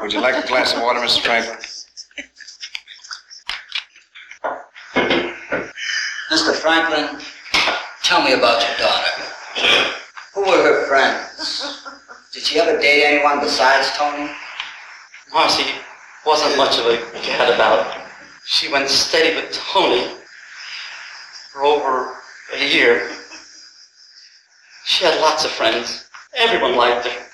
[0.01, 1.21] Would you like a glass of water, Mrs.
[1.21, 1.57] Franklin?
[6.35, 6.53] Mr.
[6.53, 7.17] Franklin,
[8.03, 9.09] tell me about your daughter.
[10.33, 11.81] Who were her friends?
[12.33, 14.29] Did she ever date anyone besides Tony?
[15.31, 15.63] Marcy
[16.25, 18.05] wasn't much of a gadabout.
[18.43, 20.11] She went steady with Tony
[21.53, 22.17] for over
[22.53, 23.09] a year.
[24.83, 26.09] She had lots of friends.
[26.35, 27.27] Everyone liked her.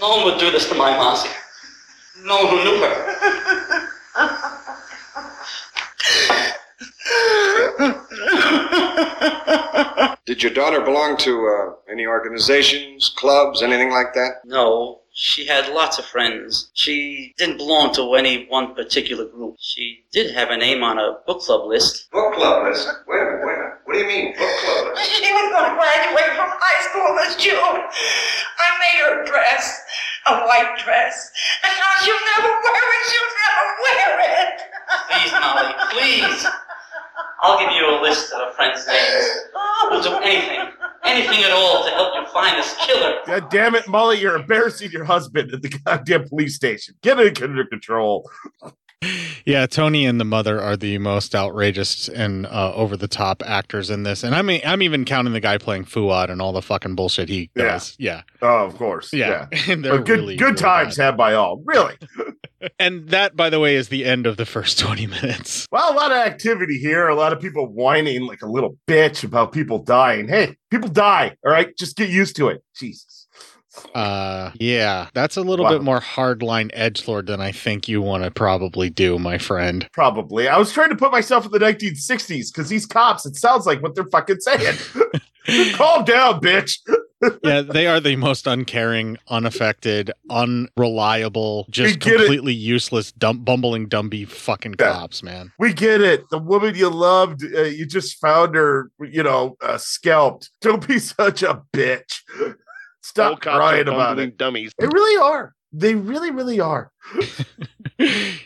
[0.00, 1.30] No one would do this to my Marcy.
[2.24, 3.81] No one who knew her.
[10.24, 14.42] Did your daughter belong to uh, any organizations, clubs, anything like that?
[14.44, 16.70] No, she had lots of friends.
[16.74, 19.56] She didn't belong to any one particular group.
[19.58, 22.08] She did have a name on a book club list.
[22.12, 22.86] Book club list.
[23.08, 23.72] Wait a minute, wait a minute.
[23.84, 24.94] What do you mean, book club?
[24.94, 25.10] list?
[25.22, 27.58] She was going to graduate from high school this June.
[27.58, 29.82] I made her a dress,
[30.28, 31.32] a white dress,
[31.64, 33.02] and now she'll never wear it.
[33.10, 34.54] She'll never wear it.
[35.10, 36.46] Please, Molly, please.
[37.42, 39.28] I'll give you a list of her friends' names.
[39.90, 40.60] We'll do anything,
[41.04, 43.16] anything at all to help you find this killer.
[43.26, 46.94] God damn it, Molly, you're embarrassing your husband at the goddamn police station.
[47.02, 48.30] Get it under control.
[49.44, 53.90] Yeah, Tony and the mother are the most outrageous and uh, over the top actors
[53.90, 56.62] in this, and I mean, I'm even counting the guy playing Fuad and all the
[56.62, 57.64] fucking bullshit he Yeah.
[57.64, 57.96] does.
[57.98, 59.12] Yeah, Oh, of course.
[59.12, 59.48] Yeah.
[59.50, 59.72] Yeah.
[59.72, 61.60] And they're good really, good really times had by all.
[61.64, 61.96] Really.
[62.78, 65.66] And that, by the way, is the end of the first 20 minutes.
[65.72, 69.24] Well, a lot of activity here, a lot of people whining like a little bitch
[69.24, 70.28] about people dying.
[70.28, 71.36] Hey, people die.
[71.44, 71.76] All right.
[71.76, 72.62] Just get used to it.
[72.76, 73.26] Jesus.
[73.94, 75.70] Uh, yeah, that's a little Wow.
[75.72, 79.88] bit more hardline edge lord than I think you want to probably do, my friend.
[79.94, 80.46] Probably.
[80.46, 83.82] I was trying to put myself in the 1960s because these cops, it sounds like
[83.82, 84.76] what they're fucking saying.
[85.72, 86.78] Calm down, bitch.
[87.44, 92.16] yeah, they are the most uncaring, unaffected, unreliable, just get it.
[92.18, 95.52] completely useless, dumb, bumbling, dumby fucking cops, man.
[95.58, 96.28] We get it.
[96.30, 100.50] The woman you loved, uh, you just found her, you know, uh, scalped.
[100.60, 102.20] Don't be such a bitch.
[103.02, 104.38] Stop crying about bumbling it.
[104.38, 104.72] dummies.
[104.78, 105.54] They really are.
[105.72, 106.92] They really, really are.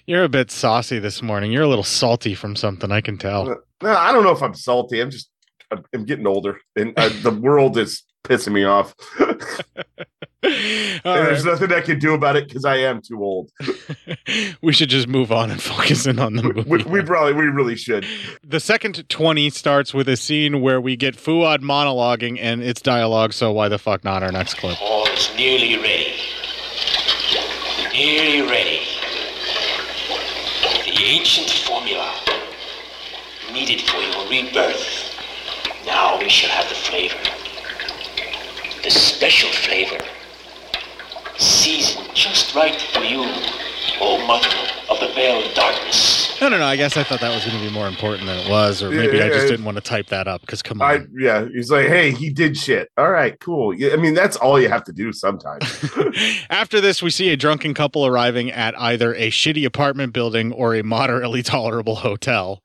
[0.07, 1.51] You're a bit saucy this morning.
[1.51, 3.57] You're a little salty from something, I can tell.
[3.83, 5.01] No, I don't know if I'm salty.
[5.01, 5.31] I'm just,
[5.71, 8.95] I'm, I'm getting older, and uh, the world is pissing me off.
[9.19, 13.51] and there's nothing I can do about it because I am too old.
[14.61, 16.63] We should just move on and focus in on the movie.
[16.63, 18.05] We, we probably, we really should.
[18.43, 23.33] The second 20 starts with a scene where we get Fuad monologuing and it's dialogue,
[23.33, 24.81] so why the fuck not our next clip?
[24.83, 26.15] All is nearly ready.
[27.93, 28.81] Nearly ready.
[30.85, 32.13] The ancient formula
[33.53, 35.06] needed for your rebirth.
[35.87, 37.17] Now we shall have the flavor.
[38.83, 40.05] The special flavor.
[41.39, 43.23] Seasoned just right for you,
[44.01, 44.49] O mother
[44.91, 46.16] of the veiled darkness.
[46.41, 46.67] No, no, no.
[46.67, 48.91] I guess I thought that was going to be more important than it was, or
[48.91, 50.91] maybe I just didn't want to type that up because come on.
[50.91, 52.91] I yeah, he's like, hey, he did shit.
[52.99, 53.75] All right, cool.
[53.75, 55.65] Yeah, I mean, that's all you have to do sometimes.
[56.51, 60.75] After this, we see a drunken couple arriving at either a shitty apartment building or
[60.75, 62.61] a moderately tolerable hotel.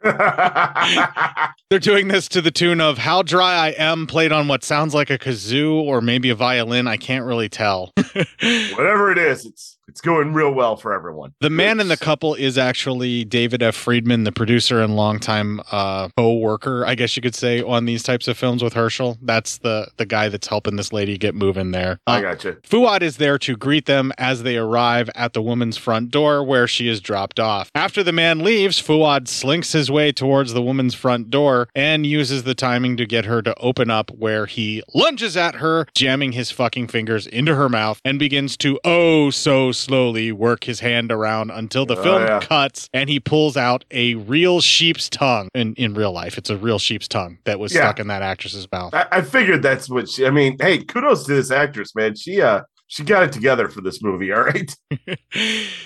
[1.69, 4.93] They're doing this to the tune of How Dry I Am, played on what sounds
[4.93, 6.87] like a kazoo or maybe a violin.
[6.87, 7.93] I can't really tell.
[7.95, 11.33] Whatever it is, it's it's going real well for everyone.
[11.41, 13.75] The man in the couple is actually David F.
[13.75, 18.29] Friedman, the producer and longtime uh, co-worker, I guess you could say, on these types
[18.29, 19.17] of films with Herschell.
[19.21, 21.99] That's the the guy that's helping this lady get moving there.
[22.07, 22.57] Uh, I gotcha.
[22.63, 26.67] Fuad is there to greet them as they arrive at the woman's front door where
[26.67, 27.69] she is dropped off.
[27.75, 32.43] After the man leaves, Fuad slinks his way towards the woman's front door and uses
[32.43, 36.49] the timing to get her to open up where he lunges at her, jamming his
[36.49, 41.51] fucking fingers into her mouth and begins to oh so slowly work his hand around
[41.51, 42.39] until the Oh, film yeah.
[42.39, 45.49] cuts and he pulls out a real sheep's tongue.
[45.53, 47.81] In in real life, it's a real sheep's tongue that was Yeah.
[47.81, 48.93] stuck in that actress's mouth.
[48.93, 50.25] I, I figured that's what she.
[50.25, 52.15] I mean, hey, kudos to this actress, man.
[52.15, 52.61] She uh
[52.91, 54.33] she got it together for this movie.
[54.33, 54.75] All right.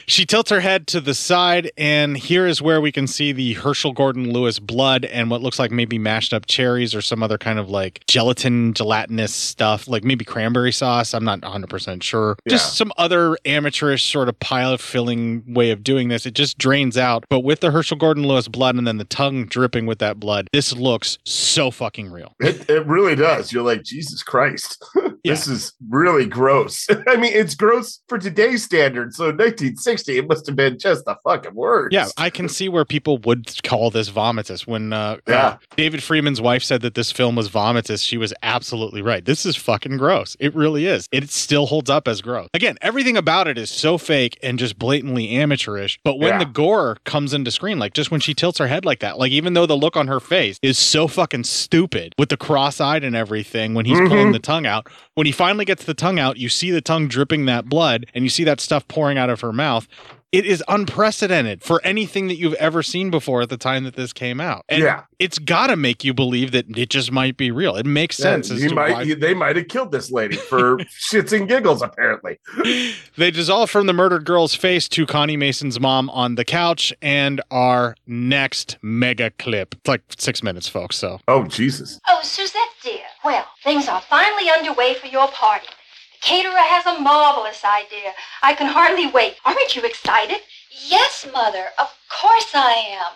[0.07, 3.53] She tilts her head to the side, and here is where we can see the
[3.53, 7.37] Herschell Gordon Lewis blood and what looks like maybe mashed up cherries or some other
[7.37, 11.13] kind of like gelatin, gelatinous stuff, like maybe cranberry sauce.
[11.13, 12.37] I'm not 100% sure.
[12.47, 16.25] Just some other amateurish sort of pile of filling way of doing this.
[16.25, 17.25] It just drains out.
[17.29, 20.47] But with the Herschell Gordon Lewis blood and then the tongue dripping with that blood,
[20.53, 22.33] this looks so fucking real.
[22.39, 23.51] It, it really does.
[23.51, 24.83] You're like, Jesus Christ.
[25.25, 26.87] this is really gross.
[27.07, 29.17] I mean, it's gross for today's standards.
[29.17, 31.93] So in 1960, it must have been just the fucking worst.
[31.93, 34.67] Yeah, I can see where people would call this vomitous.
[34.67, 35.35] When uh, Yeah.
[35.47, 39.23] uh, David Friedman's wife said that this film was vomitous, she was absolutely right.
[39.25, 40.35] This is fucking gross.
[40.39, 41.07] It really is.
[41.11, 42.47] It still holds up as gross.
[42.53, 45.99] Again, everything about it is so fake and just blatantly amateurish.
[46.03, 46.39] But when Yeah.
[46.39, 49.31] the gore comes into screen, like just when she tilts her head like that, like
[49.31, 53.15] even though the look on her face is so fucking stupid with the cross-eyed and
[53.15, 54.33] everything when he's pulling Mhm.
[54.33, 57.45] the tongue out, when he finally gets the tongue out, you see the tongue dripping
[57.45, 59.87] that blood and you see that stuff pouring out of her mouth.
[60.31, 64.11] It is unprecedented for anything that you've ever seen before at the time that this
[64.11, 64.65] came out.
[64.67, 65.03] And Yeah.
[65.17, 67.77] it's got to make you believe that it just might be real.
[67.77, 68.49] It makes sense.
[68.49, 70.77] Yeah, as he to might, why- he- they might have killed this lady for
[71.09, 72.39] shits and giggles, apparently.
[73.17, 77.39] They dissolve from the murdered girl's face to Connie Mason's mom on the couch and
[77.49, 79.75] our next mega clip.
[79.75, 80.97] It's like six minutes, folks.
[80.97, 81.97] So, oh, Jesus.
[82.09, 82.99] Oh, Suzette, dear.
[83.23, 85.65] Well, things are finally underway for your party.
[85.65, 88.13] The caterer has a marvelous idea.
[88.43, 89.37] I can hardly wait.
[89.43, 90.41] Aren't you excited?
[90.87, 93.13] Yes, Mother, of course I am.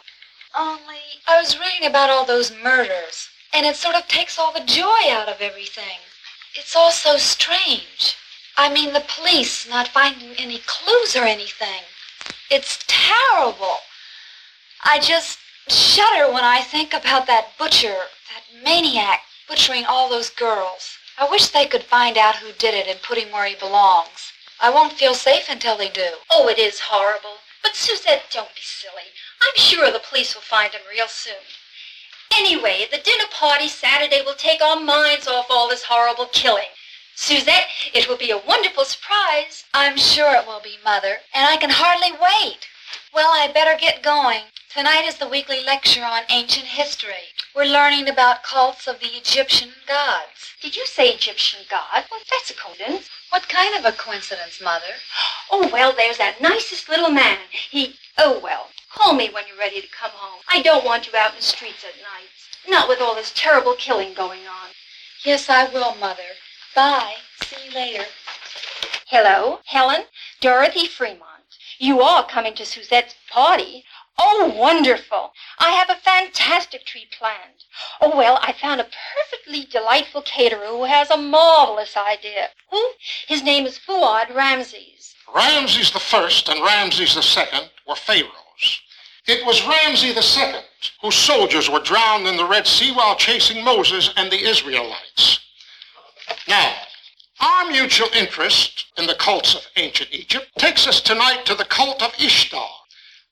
[0.58, 3.30] Only, I was reading about all those murders.
[3.54, 6.02] And it sort of takes all the joy out of everything.
[6.56, 8.16] It's all so strange.
[8.58, 11.84] I mean, the police not finding any clues or anything.
[12.50, 13.78] It's terrible.
[14.84, 15.38] I just
[15.68, 17.96] shudder when I think about that butcher,
[18.34, 20.98] that maniac butchering all those girls.
[21.18, 24.32] I wish they could find out who did it and put him where he belongs.
[24.62, 26.12] I won't feel safe until they do.
[26.30, 27.40] Oh, it is horrible.
[27.64, 29.12] But Suzette, don't be silly.
[29.42, 31.44] I'm sure the police will find him real soon.
[32.32, 36.70] Anyway, the dinner party Saturday will take our minds off all this horrible killing.
[37.16, 39.66] Suzette, it will be a wonderful surprise.
[39.74, 42.68] I'm sure it will be, Mother, and I can hardly wait.
[43.12, 44.44] Well, I better get going.
[44.72, 47.34] Tonight is the weekly lecture on ancient history.
[47.56, 50.54] We're learning about cults of the Egyptian gods.
[50.62, 52.06] Did you say Egyptian god?
[52.12, 53.10] Well, that's a coincidence.
[53.32, 54.94] What kind of a coincidence, Mother?
[55.52, 57.40] Oh, well, there's that nicest little man.
[57.52, 60.42] He, oh, well, call me when you're ready to come home.
[60.48, 62.30] I don't want you out in the streets at night.
[62.68, 64.70] Not with all this terrible killing going on.
[65.26, 66.38] Yes, I will, Mother.
[66.76, 67.16] Bye.
[67.42, 68.06] See you later.
[69.08, 70.04] Hello, Helen?
[70.40, 71.24] Dorothy Fremont.
[71.80, 73.86] You are coming to Suzette's party.
[74.22, 75.32] Oh, wonderful.
[75.60, 77.64] I have a fantastic treat planned.
[78.02, 82.50] Oh, well, I found a perfectly delightful caterer who has a marvelous idea.
[82.70, 82.92] Who?
[83.28, 85.16] His name is Fuad Ramses.
[85.34, 88.82] Ramses the first and Ramses the second were pharaohs.
[89.26, 90.66] It was Ramses the second
[91.02, 95.40] whose soldiers were drowned in the Red Sea while chasing Moses and the Israelites.
[96.48, 96.76] Now,
[97.40, 102.02] our mutual interest in the cults of ancient Egypt takes us tonight to the cult
[102.02, 102.70] of Ishtar,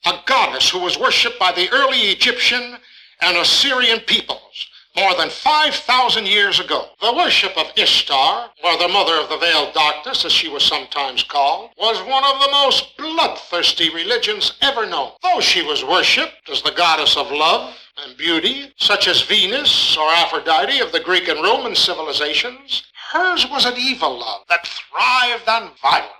[0.07, 2.77] a goddess who was worshipped by the early Egyptian
[3.21, 6.87] and Assyrian peoples more than 5,000 years ago.
[7.01, 11.23] The worship of Ishtar, or the mother of the veiled darkness, as she was sometimes
[11.23, 15.11] called, was one of the most bloodthirsty religions ever known.
[15.21, 20.09] Though she was worshipped as the goddess of love and beauty, such as Venus or
[20.09, 25.71] Aphrodite of the Greek and Roman civilizations, hers was an evil love that thrived on
[25.81, 26.13] violence.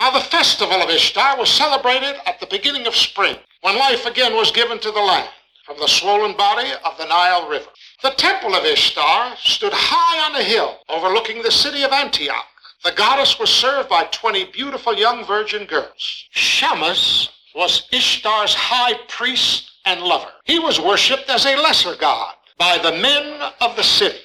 [0.00, 4.34] Now, the festival of Ishtar was celebrated at the beginning of spring, when life again
[4.34, 5.28] was given to the land
[5.64, 7.68] from the swollen body of the Nile River.
[8.02, 12.46] The temple of Ishtar stood high on a hill overlooking the city of Antioch.
[12.82, 16.24] The goddess was served by 20 beautiful young virgin girls.
[16.30, 20.32] Shamash was Ishtar's high priest and lover.
[20.44, 24.18] He was worshipped as a lesser god by the men of the city.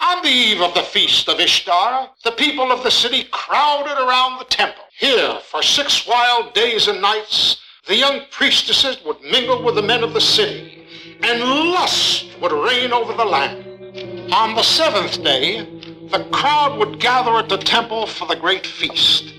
[0.00, 4.38] On the eve of the feast of Ishtar, the people of the city crowded around
[4.38, 4.84] the temple.
[4.98, 10.02] Here, for six wild days and nights, the young priestesses would mingle with the men
[10.02, 10.86] of the city,
[11.22, 14.32] and lust would reign over the land.
[14.32, 15.64] On the seventh day,
[16.10, 19.32] the crowd would gather at the temple for the great feast,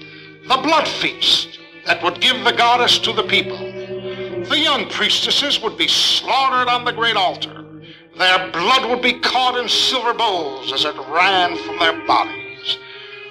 [0.47, 3.58] the blood feast that would give the goddess to the people.
[3.58, 7.64] The young priestesses would be slaughtered on the great altar.
[8.18, 12.78] Their blood would be caught in silver bowls as it ran from their bodies.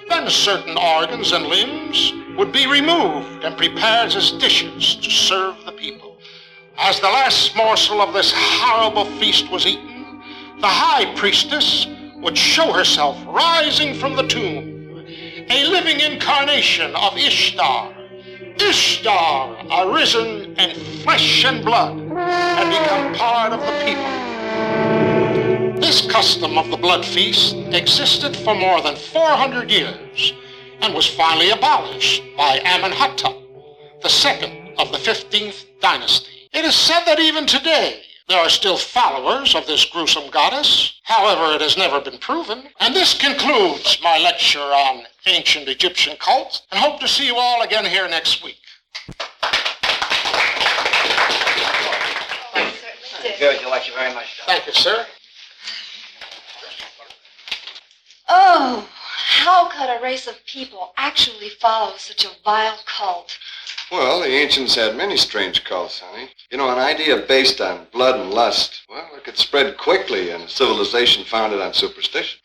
[0.07, 5.71] Then certain organs and limbs would be removed and prepared as dishes to serve the
[5.71, 6.17] people.
[6.77, 10.21] As the last morsel of this horrible feast was eaten,
[10.59, 15.03] the high priestess would show herself rising from the tomb,
[15.49, 17.91] a living incarnation of Ishtar.
[18.59, 24.34] Ishtar, arisen in flesh and blood, and become part of the people.
[25.85, 30.33] This custom of the blood feast existed for more than 400 years
[30.81, 33.35] and was finally abolished by Amenhotep,
[34.01, 36.49] the second of the 15th dynasty.
[36.53, 40.99] It is said that even today there are still followers of this gruesome goddess.
[41.03, 42.63] However, it has never been proven.
[42.79, 47.61] And this concludes my lecture on ancient Egyptian cults, and hope to see you all
[47.61, 48.57] again here next week.
[53.37, 54.41] Good, your lecture very much.
[54.47, 55.05] Thank you, sir.
[58.27, 58.87] Oh,
[59.27, 63.37] how could a race of people actually follow such a vile cult?
[63.91, 66.29] Well, the ancients had many strange cults, honey.
[66.49, 70.41] You know, an idea based on blood and lust, well, it could spread quickly in
[70.41, 72.39] a civilization founded on superstition.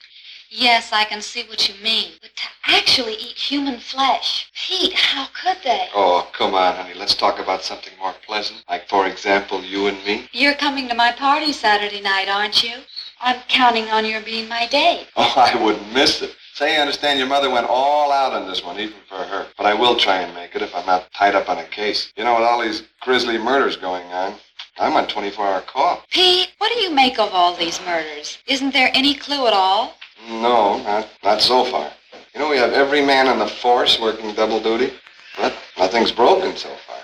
[0.51, 2.13] Yes, I can see what you mean.
[2.21, 5.89] But to actually eat human flesh, Pete, how could they?
[5.95, 6.93] Oh, come on, honey.
[6.95, 8.65] Let's talk about something more pleasant.
[8.69, 10.29] Like, for example, you and me.
[10.33, 12.75] You're coming to my party Saturday night, aren't you?
[13.21, 15.07] I'm counting on your being my date.
[15.17, 16.35] Oh, I wouldn't miss it.
[16.55, 19.47] Say, I understand your mother went all out on this one, even for her.
[19.57, 22.13] But I will try and make it if I'm not tied up on a case.
[22.17, 24.35] You know, with all these grisly murders going on,
[24.79, 26.03] I'm on 24-hour call.
[26.11, 28.39] Pete, what do you make of all these murders?
[28.47, 29.95] Isn't there any clue at all?
[30.29, 31.91] No, not, not so far.
[32.35, 34.93] You know, we have every man on the force working double duty,
[35.37, 36.99] but nothing's broken so far.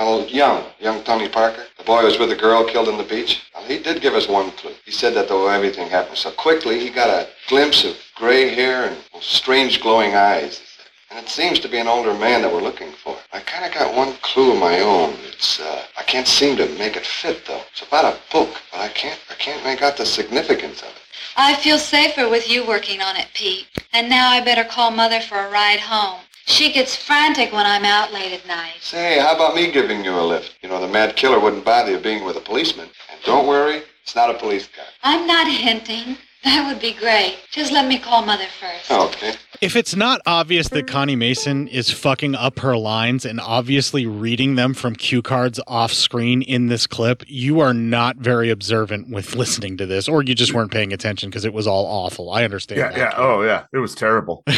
[0.00, 3.42] Young, young Tony Parker, the boy was with the girl killed on the beach.
[3.54, 4.72] Well, he did give us one clue.
[4.86, 8.84] He said that though everything happened so quickly, he got a glimpse of gray hair
[8.84, 10.62] and strange glowing eyes.
[11.10, 13.18] And it seems to be an older man that we're looking for.
[13.34, 15.16] I kind of got one clue of my own.
[15.26, 17.60] It's uh, I can't seem to make it fit though.
[17.70, 21.02] It's about a book, but I can't I can't make out the significance of it.
[21.36, 23.66] I feel safer with you working on it, Pete.
[23.92, 26.20] And now I better call Mother for a ride home.
[26.46, 28.74] She gets frantic when I'm out late at night.
[28.80, 30.56] Say, how about me giving you a lift?
[30.62, 32.88] You know, the mad killer wouldn't bother you being with a policeman.
[33.10, 34.84] And don't worry, it's not a police car.
[35.02, 36.16] I'm not hinting.
[36.44, 37.38] That would be great.
[37.50, 38.90] Just let me call Mother first.
[38.90, 39.34] Okay.
[39.60, 40.94] If it's not obvious that mm-hmm.
[40.94, 45.92] Connie Mason is fucking up her lines and obviously reading them from cue cards off
[45.92, 50.34] screen in this clip, you are not very observant with listening to this, or you
[50.34, 52.30] just weren't paying attention because it was all awful.
[52.30, 52.78] I understand.
[52.78, 52.96] Yeah, that.
[52.96, 53.12] yeah.
[53.18, 53.66] Oh, yeah.
[53.70, 54.44] It was terrible.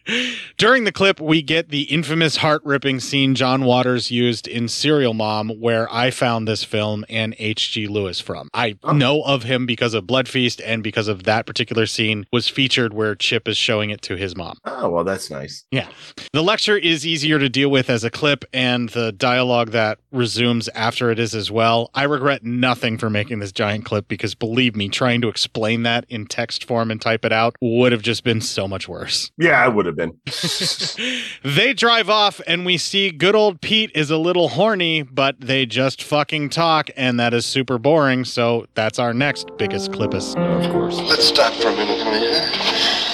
[0.56, 5.12] During the clip, we get the infamous heart ripping scene John Waters used in Serial
[5.12, 7.86] Mom, where I found this film and H.G.
[7.86, 8.48] Lewis from.
[8.54, 8.92] I oh.
[8.92, 12.94] know of him because of Blood Feast and because of that particular scene was featured
[12.94, 14.56] where Chip is showing it to his mom.
[14.64, 15.64] Oh, well, that's nice.
[15.70, 15.88] Yeah.
[16.32, 20.68] The lecture is easier to deal with as a clip, and the dialogue that resumes
[20.68, 21.90] after it is as well.
[21.94, 26.06] I regret nothing for making this giant clip because believe me, trying to explain that
[26.08, 29.30] in text form and type it out would have just been so much worse.
[29.36, 30.18] Yeah, I would have been.
[31.42, 35.64] They drive off, and we see good old Pete is a little horny, but they
[35.66, 38.24] just fucking talk, and that is super boring.
[38.24, 40.36] So that's our next biggest clipus.
[40.36, 40.98] Of course.
[40.98, 43.05] Let's stop for a minute, honey.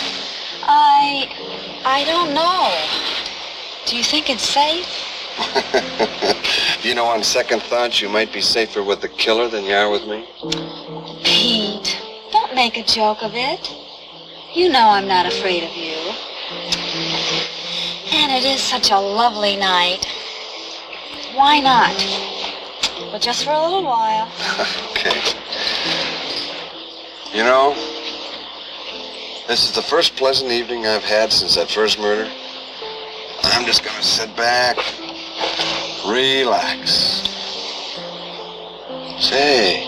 [0.63, 1.29] I.
[1.85, 2.71] I don't know.
[3.87, 4.87] Do you think it's safe?
[6.85, 9.91] you know, on second thoughts, you might be safer with the killer than you are
[9.91, 10.27] with me.
[11.25, 12.01] Pete,
[12.31, 13.71] don't make a joke of it.
[14.55, 15.97] You know I'm not afraid of you.
[18.13, 20.07] And it is such a lovely night.
[21.35, 21.97] Why not?
[23.11, 24.31] But just for a little while.
[24.93, 25.21] Okay.
[27.35, 27.75] You know,
[29.49, 32.31] this is the first pleasant evening I've had since that first murder.
[33.45, 34.77] I'm just gonna sit back,
[36.07, 37.29] relax.
[39.19, 39.87] Say,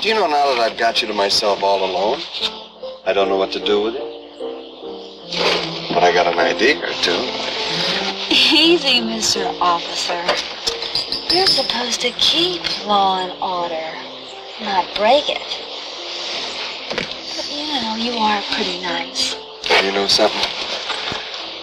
[0.00, 2.20] do you know now that I've got you to myself all alone?
[3.06, 4.02] I don't know what to do with it.
[5.94, 7.20] But I got an idea or two.
[8.30, 9.56] Easy, Mr.
[9.60, 10.20] Officer.
[11.34, 13.94] You're supposed to keep law and order,
[14.62, 15.60] not break it.
[17.48, 19.36] You know, you are pretty nice.
[19.82, 20.40] You know something?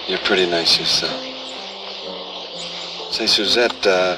[0.07, 1.21] You're pretty nice yourself.
[3.11, 4.17] Say, Suzette, uh,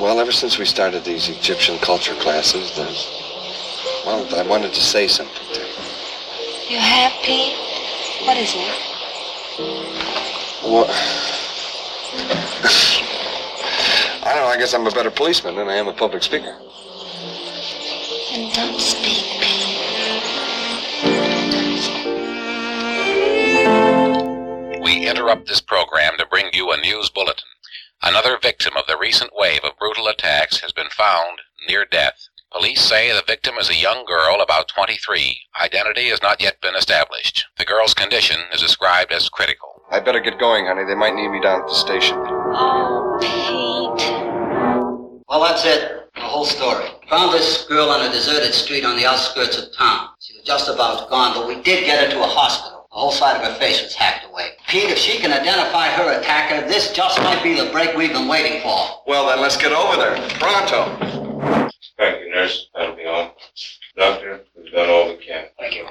[0.00, 3.06] well, ever since we started these Egyptian culture classes, there's,
[4.04, 5.66] well, I wanted to say something to you.
[6.70, 7.54] You have, Pete?
[8.26, 8.90] What is it?
[10.62, 10.88] What?
[14.22, 16.56] I don't know, I guess I'm a better policeman than I am a public speaker.
[18.32, 19.19] And don't speak,
[24.80, 27.48] We interrupt this program to bring you a news bulletin.
[28.02, 32.28] Another victim of the recent wave of brutal attacks has been found near death.
[32.50, 35.38] Police say the victim is a young girl about 23.
[35.60, 37.44] Identity has not yet been established.
[37.58, 39.82] The girl's condition is described as critical.
[39.90, 40.84] I better get going, honey.
[40.84, 42.16] They might need me down at the station.
[42.18, 44.10] Oh, Pete.
[45.28, 46.08] Well, that's it.
[46.14, 46.88] The whole story.
[47.10, 50.08] Found this girl on a deserted street on the outskirts of town.
[50.20, 52.79] She was just about gone, but we did get her to a hospital.
[52.92, 54.50] The whole side of her face was hacked away.
[54.66, 58.26] Pete, if she can identify her attacker, this just might be the break we've been
[58.26, 59.02] waiting for.
[59.06, 60.16] Well, then let's get over there.
[60.40, 61.70] Pronto.
[61.96, 62.68] Thank you, nurse.
[62.74, 63.36] That'll be all.
[63.96, 65.46] Doctor, we've done all we can.
[65.56, 65.86] Thank you.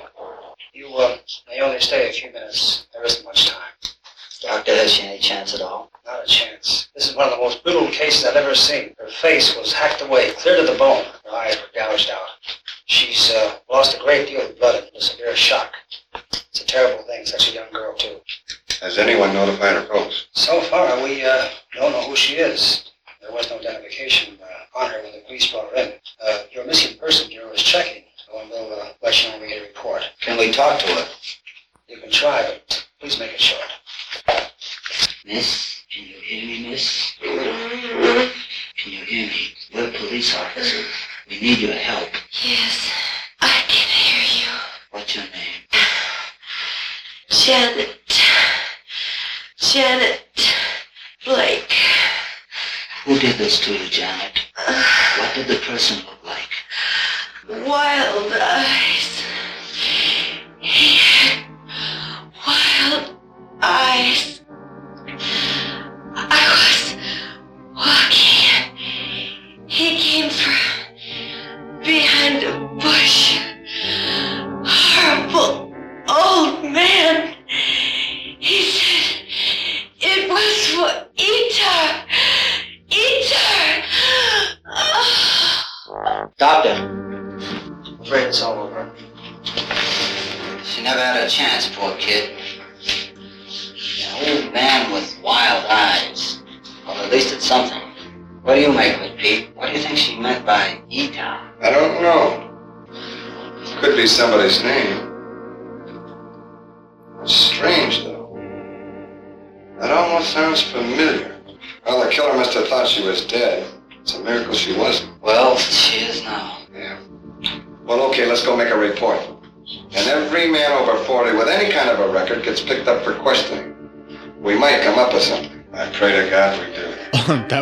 [0.73, 2.87] You, uh, may only stay a few minutes.
[2.93, 3.71] There isn't much time.
[4.41, 5.89] Doctor, has she any chance at all?
[6.05, 6.89] Not a chance.
[6.95, 8.93] This is one of the most brutal cases I've ever seen.
[8.99, 11.05] Her face was hacked away, clear to the bone.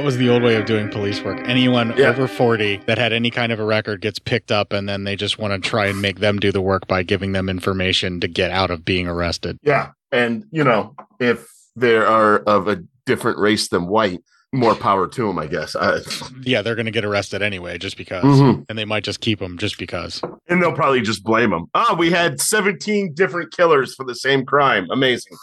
[0.07, 1.37] Was the old way of doing police work.
[1.49, 5.03] Anyone over 40 that had any kind of a record gets picked up and then
[5.03, 8.21] they just want to try and make them do the work by giving them information
[8.21, 9.57] to get out of being arrested.
[9.63, 9.89] Yeah.
[10.13, 11.45] And, you know, if
[11.75, 14.21] they are of a different race than white,
[14.53, 15.75] more power to them, I guess.
[15.75, 15.97] I,
[16.43, 18.23] Yeah, they're going to get arrested anyway just because.
[18.23, 18.63] Mhm.
[18.69, 20.21] And they might just keep them just because.
[20.47, 21.65] and they'll probably just blame them.
[21.73, 24.87] Ah, we had 17 different killers for the same crime.
[24.89, 25.33] Amazing.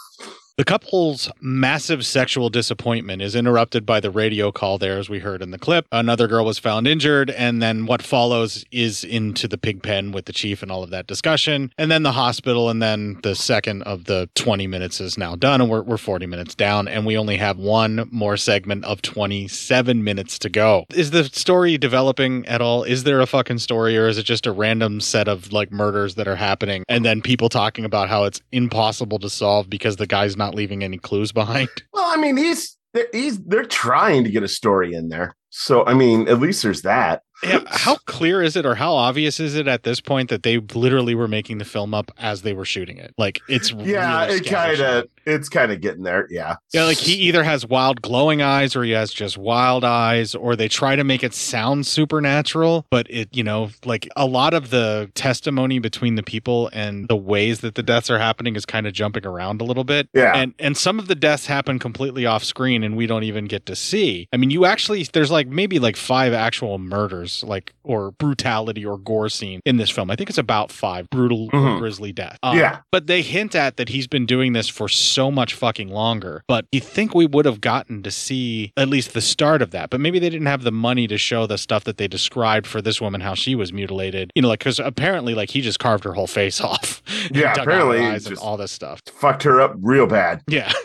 [0.57, 5.41] The couple's massive sexual disappointment is interrupted by the radio call there, as we heard
[5.41, 5.85] in the clip.
[5.91, 10.27] Another girl was found injured, and then what follows is into the pig pen with
[10.27, 13.81] the chief and all of that discussion, and then the hospital, and then the second
[13.81, 17.17] of the 20 minutes is now done, and we're, we're 40 minutes down, and we
[17.17, 20.85] only have one more segment of 27 minutes to go.
[20.93, 22.83] Is the story developing at all?
[22.83, 26.15] Is there a fucking story, or is it just a random set of like murders
[26.15, 30.07] that are happening, and then people talking about how it's impossible to solve because the
[30.07, 31.69] guy's not leaving any clues behind?
[31.93, 32.77] Well, I mean, he's
[33.13, 35.35] he's they're trying to get a story in there.
[35.49, 37.21] So, I mean, at least there's that.
[37.43, 40.57] Yeah, how clear is it or how obvious is it at this point that they
[40.57, 43.13] literally were making the film up as they were shooting it?
[43.17, 46.27] Like it's Yeah, real it kind of it's kind of getting there.
[46.29, 46.57] Yeah.
[46.71, 50.55] Yeah, like he either has wild glowing eyes or he has just wild eyes, or
[50.55, 54.69] they try to make it sound supernatural, but it, you know, like a lot of
[54.69, 58.85] the testimony between the people and the ways that the deaths are happening is kind
[58.85, 60.07] of jumping around a little bit.
[60.13, 60.33] Yeah.
[60.35, 63.65] And and some of the deaths happen completely off screen and we don't even get
[63.65, 64.27] to see.
[64.31, 68.97] I mean, you actually there's like maybe like five actual murders, like or brutality or
[68.97, 70.09] gore scene in this film.
[70.11, 71.79] I think it's about five brutal or Mhm.
[71.79, 72.37] grisly deaths.
[72.43, 72.79] Yeah.
[72.91, 76.43] But they hint at that he's been doing this for so much fucking longer.
[76.47, 79.89] But you think we would have gotten to see at least the start of that.
[79.89, 82.81] But maybe they didn't have the money to show the stuff that they described for
[82.81, 84.31] this woman, how she was mutilated.
[84.35, 87.01] You know, like, because apparently, like, he just carved her whole face off.
[87.31, 88.99] Yeah, dug out her apparently all this stuff.
[89.13, 90.41] Fucked her up real bad.
[90.47, 90.71] Yeah.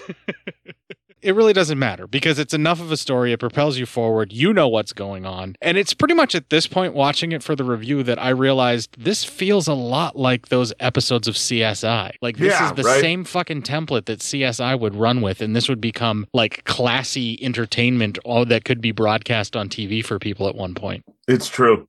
[1.22, 3.32] It really doesn't matter because it's enough of a story.
[3.32, 4.32] It propels you forward.
[4.32, 5.56] You know what's going on.
[5.60, 8.94] And it's pretty much at this point, watching it for the review, that I realized
[8.98, 12.12] this feels a lot like those episodes of CSI.
[12.22, 13.00] Like, this Yeah, is the right.
[13.00, 15.40] same fucking template that CSI would run with.
[15.40, 20.18] And this would become like classy entertainment all that could be broadcast on TV for
[20.18, 21.04] people at one point.
[21.28, 21.86] It's true.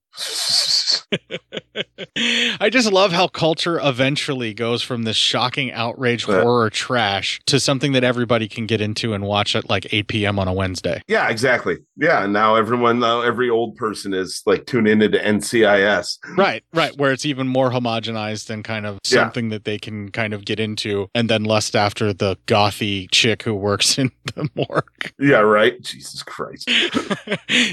[2.59, 6.41] I just love how culture eventually goes from this shocking outrage, Yeah.
[6.41, 10.37] horror trash to something that everybody can get into and watch at like 8 p.m.
[10.39, 11.01] on a Wednesday.
[11.07, 11.77] Yeah, exactly.
[11.97, 16.17] Yeah, now everyone, now every old person is like tuning into NCIS.
[16.37, 16.95] Right, right.
[16.97, 19.23] Where it's even more homogenized and kind of Yeah.
[19.23, 23.43] something that they can kind of get into and then lust after the gothy chick
[23.43, 25.13] who works in the morgue.
[25.19, 25.81] Yeah, right.
[25.81, 26.69] Jesus Christ.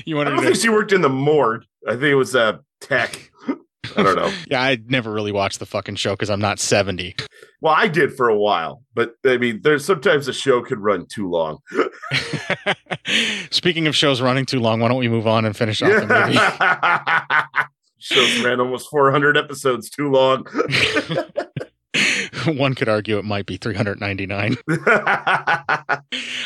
[0.05, 1.64] You I don't to- think she worked in the morgue.
[1.86, 3.28] I think it was uh, tech.
[3.97, 4.32] I don't know.
[4.49, 7.16] Yeah, I never really watched the fucking show because I'm not 70.
[7.61, 11.07] Well, I did for a while, but I mean, there's sometimes a show could run
[11.07, 11.59] too long.
[13.51, 16.07] Speaking of shows running too long, why don't we move on and finish off the
[16.07, 17.68] movie?
[17.99, 20.47] Shows ran almost 400 episodes too long.
[22.47, 24.57] One could argue it might be 399.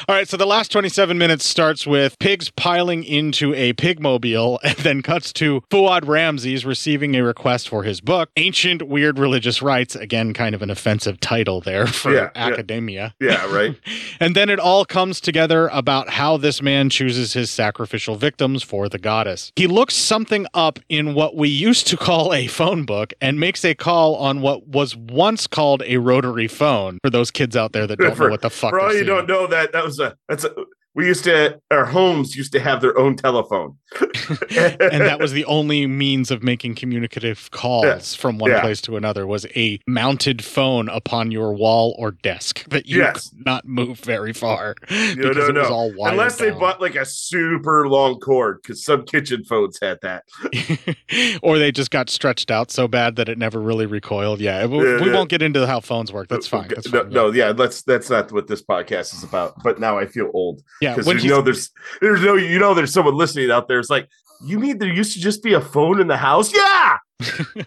[0.09, 4.77] All right, so the last 27 minutes starts with pigs piling into a pigmobile and
[4.79, 9.95] then cuts to Fuad Ramses receiving a request for his book, Ancient Weird Religious Rites.
[9.95, 12.47] Again, kind of an offensive title there for Yeah, yeah.
[12.49, 13.15] academia.
[13.21, 13.77] yeah, right.
[14.21, 18.89] And then it all comes together about how this man chooses his sacrificial victims for
[18.89, 19.53] the goddess.
[19.57, 23.65] He looks something up in what we used to call a phone book and makes
[23.65, 27.87] a call on what was once called a rotary phone for those kids out there
[27.87, 30.17] that don't know what the fuck For all you don't know that that was a
[30.29, 30.55] that's a
[30.95, 33.77] we used to our homes used to have their own telephone.
[34.01, 37.99] and that was the only means of making communicative calls Yeah.
[38.21, 38.61] from one Yeah.
[38.61, 43.29] place to another was a mounted phone upon your wall or desk that you Yes.
[43.31, 46.61] could not move very far No, because no, it was all wired Unless they down.
[46.61, 50.25] bought like a super long cord, because some kitchen phones had that.
[51.43, 54.41] or they just got stretched out so bad that it never really recoiled.
[54.41, 56.29] Yeah, we, Yeah, we won't get into how phones work.
[56.29, 56.69] That's uh, fine.
[56.69, 57.11] That's no, fine.
[57.11, 57.83] no, yeah, let's.
[57.83, 59.63] That's not what this podcast is about.
[59.63, 60.63] But now I feel old.
[60.83, 61.71] Yeah, because you know there's
[62.01, 63.79] there's no you know there's someone listening out there.
[63.79, 64.09] It's like
[64.45, 66.53] you mean there used to just be a phone in the house?
[66.55, 66.99] Yeah,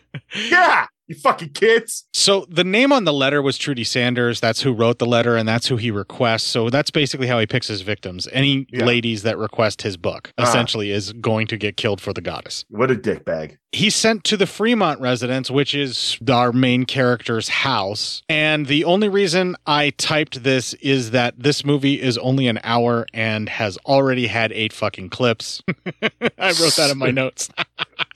[0.50, 0.88] yeah.
[1.08, 2.08] You fucking kids.
[2.14, 4.40] So the name on the letter was Trudy Sanders.
[4.40, 6.46] That's who wrote the letter, and that's who he requests.
[6.46, 8.28] So that's basically how he picks his victims.
[8.32, 10.44] Any ladies that request his book Ah.
[10.50, 12.66] essentially is going to get killed for the goddess.
[12.70, 13.58] What a dickbag.
[13.76, 18.24] He's sent to the Fremont residence, which is our main character's house.
[18.30, 23.06] And the only reason I typed this is that this movie is only an hour
[23.14, 25.62] and has already had eight fucking clips.
[26.02, 27.50] I wrote that in my notes.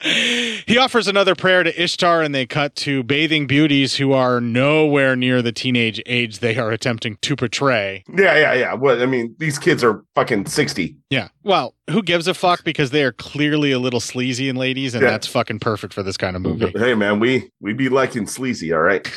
[0.00, 5.14] he offers another prayer to Ishtar, and they cut to bathing beauties who are nowhere
[5.14, 8.02] near the teenage age they are attempting to portray.
[8.08, 8.74] Yeah, yeah, yeah.
[8.74, 10.96] What I mean, these kids are fucking sixty.
[11.10, 11.28] Yeah.
[11.42, 12.64] Well, who gives a fuck?
[12.64, 15.10] Because they are clearly a little sleazy and ladies, and Yeah.
[15.10, 16.72] that's fucking perfect for this kind of movie.
[16.76, 19.08] Hey man, we we be liking sleazy, all right.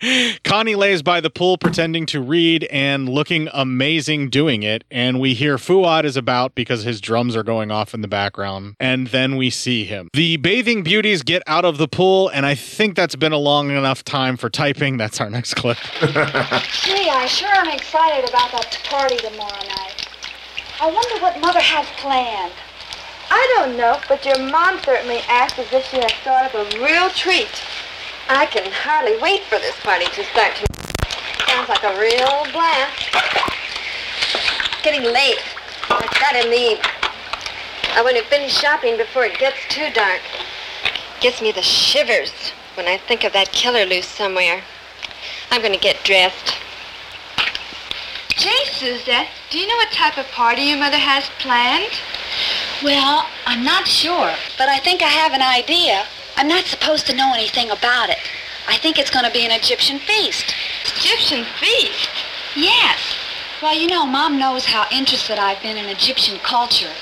[0.44, 4.84] Connie lays by the pool pretending to read and looking amazing doing it.
[4.92, 8.76] And we hear Fuad is about because his drums are going off in the background.
[8.78, 10.08] And then we see him.
[10.12, 12.28] The bathing beauties get out of the pool.
[12.28, 14.98] And I think that's been a long enough time for typing.
[14.98, 15.78] That's our next clip.
[16.00, 16.06] Gee,
[17.10, 20.07] I sure am excited about that party tomorrow night.
[20.80, 22.52] I wonder what Mother has planned.
[23.30, 26.78] I don't know, but your mom certainly acts as if she had thought of a
[26.78, 27.50] real treat.
[28.28, 30.54] I can hardly wait for this party to start.
[31.48, 33.10] Sounds like a real blast.
[34.84, 35.42] Getting late.
[35.90, 36.78] I've got to leave.
[37.94, 40.20] I want to finish shopping before it gets too dark.
[41.20, 44.62] Gives me the shivers when I think of that killer loose somewhere.
[45.50, 46.54] I'm going to get dressed.
[48.38, 51.90] Gee, Suzette, do you know what type of party your mother has planned?
[52.84, 56.04] Well, I'm not sure, but I think I have an idea.
[56.36, 58.18] I'm not supposed to know anything about it.
[58.68, 60.54] I think it's going to be an Egyptian feast.
[60.98, 62.10] Egyptian feast?
[62.54, 63.00] Yes.
[63.60, 66.94] Well, you know, Mom knows how interested I've been in Egyptian culture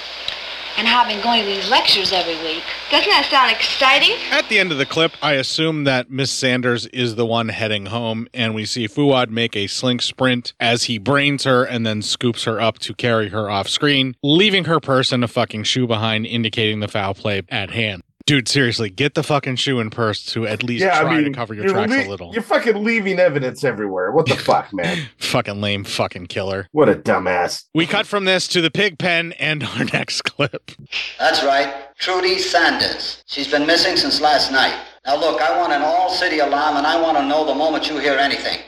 [0.77, 2.63] and how I've been going to these lectures every week.
[2.91, 4.17] Doesn't that sound exciting?
[4.31, 7.87] At the end of the clip, I assume that Miss Sanders is the one heading
[7.87, 12.03] home, and we see Fuad make a slink sprint as he brains her and then
[12.03, 15.87] scoops her up to carry her off screen, leaving her purse and a fucking shoe
[15.87, 18.03] behind, indicating the foul play at hand.
[18.27, 21.25] Dude, seriously, get the fucking shoe and purse to at least yeah, try I mean,
[21.27, 22.33] to cover your tracks le- a little.
[22.33, 24.11] You're fucking leaving evidence everywhere.
[24.11, 25.09] What the fuck, man?
[25.19, 26.69] fucking lame fucking killer.
[26.73, 27.67] What a dumbass.
[27.73, 30.73] We cut from this to the pig pen and our next clip.
[31.21, 33.23] That's right, Trudy Sanders.
[33.27, 34.77] She's been missing since last night.
[35.07, 37.99] Now look, I want an all-city alarm and I want to know the moment you
[37.99, 38.59] hear anything.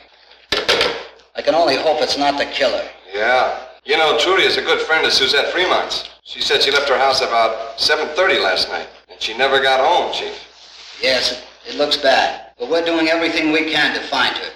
[1.35, 2.87] I can only hope it's not the killer.
[3.13, 3.65] Yeah.
[3.89, 6.07] You know, Trudy is a good friend of Suzette Fremont's.
[6.21, 10.13] She said she left her house about 7.30 last night, and she never got home,
[10.13, 10.99] Chief.
[11.01, 14.51] Yes, it, looks bad, but we're doing everything we can to find her.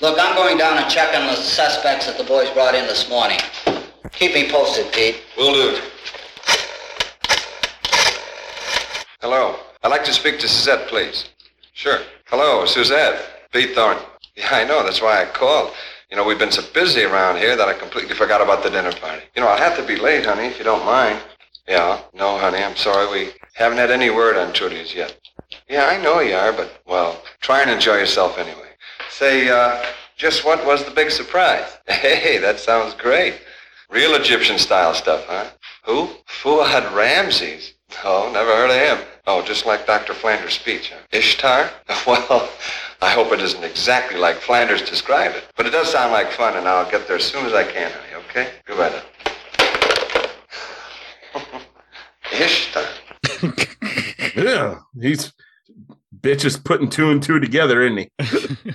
[0.00, 3.10] Look, I'm going down and check on the suspects that the boys brought in this
[3.10, 3.40] morning.
[4.12, 5.20] Keep me posted, Pete.
[5.36, 5.78] Will do.
[9.20, 9.56] Hello.
[9.82, 11.28] I'd like to speak to Suzette, please.
[11.74, 11.98] Sure.
[12.24, 13.50] Hello, Suzette.
[13.52, 14.02] Pete Thornton.
[14.34, 14.82] Yeah, I know.
[14.82, 15.74] That's why I called.
[16.10, 18.92] You know, we've been so busy around here that I completely forgot about the dinner
[18.92, 19.22] party.
[19.36, 21.20] You know, I'll have to be late, honey, if you don't mind.
[21.68, 22.00] Yeah.
[22.12, 23.08] No, honey, I'm sorry.
[23.26, 25.16] We haven't had any word on Trudy's yet.
[25.68, 28.70] Yeah, I know you are, but, well, try and enjoy yourself anyway.
[29.08, 29.84] Say, uh,
[30.16, 31.78] just what was the big surprise?
[31.88, 33.40] Hey, that sounds great.
[33.88, 35.50] Real Egyptian style stuff, huh?
[35.84, 36.08] Who?
[36.26, 37.74] Fuad Ramses.
[38.04, 39.06] Oh, never heard of him.
[39.28, 40.14] Oh, just like Dr.
[40.14, 41.02] Flanders' speech, huh?
[41.12, 41.70] Ishtar?
[42.06, 42.50] Well,
[43.02, 45.44] I hope it isn't exactly like Flanders described it.
[45.56, 47.90] But it does sound like fun, and I'll get there as soon as I can,
[47.90, 48.50] honey, okay?
[48.66, 49.02] Goodbye then.
[52.32, 52.84] Ishtar.
[54.36, 55.32] Yeah, he's
[56.22, 58.74] bitch is putting two and two together, isn't he?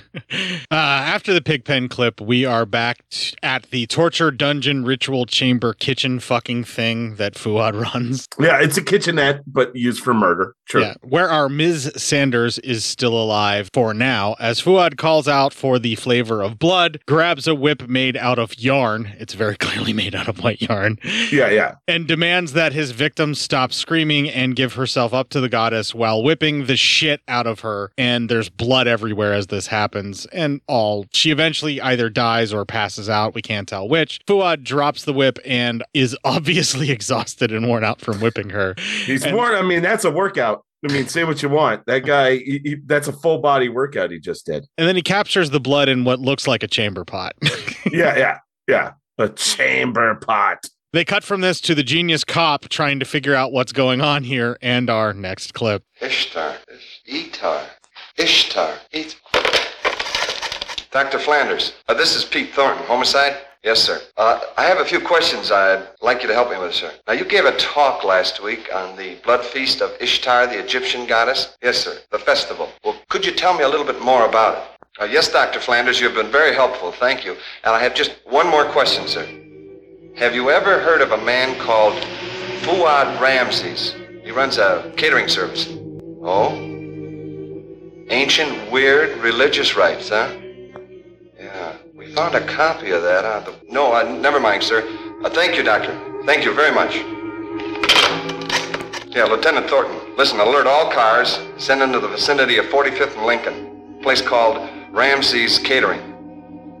[0.68, 5.72] Uh, after the pigpen clip, we are back t- at the torture dungeon ritual chamber
[5.72, 8.26] kitchen fucking thing that Fuad runs.
[8.38, 10.54] Yeah, it's a kitchenette, but used for murder.
[10.66, 10.80] True.
[10.82, 11.92] Yeah, where our Ms.
[11.96, 16.98] Sanders is still alive for now, as Fuad calls out for the flavor of blood,
[17.06, 19.12] grabs a whip made out of yarn.
[19.20, 20.98] It's very clearly made out of white yarn.
[21.30, 21.76] Yeah, yeah.
[21.86, 26.22] And demands that his victim stop screaming and give herself up to the goddess while
[26.22, 27.90] whipping the shit out of her.
[27.98, 30.24] And there's blood everywhere as this happens.
[30.26, 33.34] And all she eventually either dies or passes out.
[33.34, 34.20] We can't tell which.
[34.26, 38.74] Fuad drops the whip and is obviously exhausted and worn out from whipping her.
[39.04, 39.54] He's And- more.
[39.54, 40.62] I mean, that's a workout.
[40.88, 41.84] I mean, say what you want.
[41.86, 44.66] That guy, he, he- that's a full body workout he just did.
[44.78, 47.34] And then he captures the blood in what looks like a chamber pot.
[47.92, 48.92] Yeah, yeah, yeah.
[49.18, 50.58] A chamber pot.
[50.96, 54.24] They cut from this to the genius cop trying to figure out what's going on
[54.24, 55.84] here and our next clip.
[56.00, 56.56] Ishtar.
[57.04, 57.62] Ishtar.
[58.16, 58.74] Ishtar.
[58.92, 59.16] It-
[60.90, 61.18] Dr.
[61.18, 61.74] Flanders.
[61.86, 62.82] Uh, this is Pete Thornton.
[62.86, 63.36] Homicide?
[63.62, 64.00] Yes, sir.
[64.16, 66.90] Uh, I have a few questions I'd like you to help me with, sir.
[67.06, 71.06] Now, you gave a talk last week on the blood feast of Ishtar, the Egyptian
[71.06, 71.58] goddess.
[71.62, 71.98] Yes, sir.
[72.10, 72.70] The festival.
[72.84, 75.02] Well, could you tell me a little bit more about it?
[75.02, 75.60] Uh, yes, Dr.
[75.60, 76.90] Flanders, you've been very helpful.
[76.90, 77.32] Thank you.
[77.64, 79.28] And I have just one more question, sir.
[80.16, 81.92] Have you ever heard of a man called
[82.62, 83.94] Fuad Ramses?
[84.24, 85.68] He runs a catering service.
[86.22, 86.52] Oh?
[88.08, 90.34] Ancient, weird religious rites, huh?
[91.38, 91.76] Yeah.
[91.94, 93.54] We found a copy of that the.
[93.68, 94.88] No, uh, never mind, sir.
[95.22, 95.92] Uh, thank you, Doctor.
[96.24, 96.96] Thank you very much.
[99.14, 100.16] Yeah, Lieutenant Thornton.
[100.16, 101.38] Listen, alert all cars.
[101.58, 104.00] Send into the vicinity of 45th and Lincoln.
[104.02, 106.00] Place called Ramsey's Catering.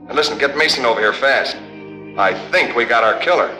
[0.08, 1.58] And listen, get Mason over here fast.
[2.18, 3.54] I think we got our killer.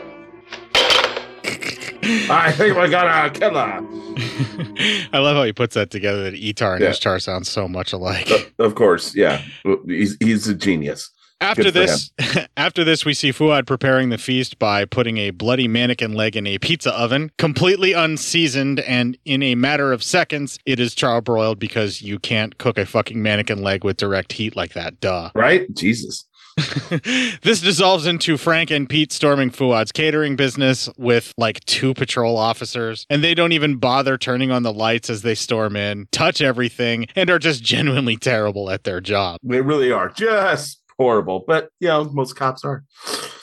[2.31, 3.59] I think we got our killer.
[5.13, 6.91] I love how he puts that together that Etar and Yeah.
[6.91, 8.55] Ishtar sound so much alike.
[8.59, 9.43] Of course, yeah.
[9.87, 11.11] He's he's a genius.
[11.39, 12.11] After Good this,
[12.57, 16.47] after this, we see Fuad preparing the feast by putting a bloody mannequin leg in
[16.47, 22.01] a pizza oven, completely unseasoned, and in a matter of seconds, it is charbroiled because
[22.01, 24.99] you can't cook a fucking mannequin leg with direct heat like that.
[25.01, 25.31] Duh.
[25.35, 25.67] Right?
[25.75, 26.27] Jesus.
[27.43, 33.07] This dissolves into Frank and Pete storming Fuad's catering business with like two patrol officers,
[33.11, 37.07] and they don't even bother turning on the lights as they storm in, touch everything,
[37.15, 39.39] and are just genuinely terrible at their job.
[39.43, 42.85] They really are just horrible, but you know, most cops are.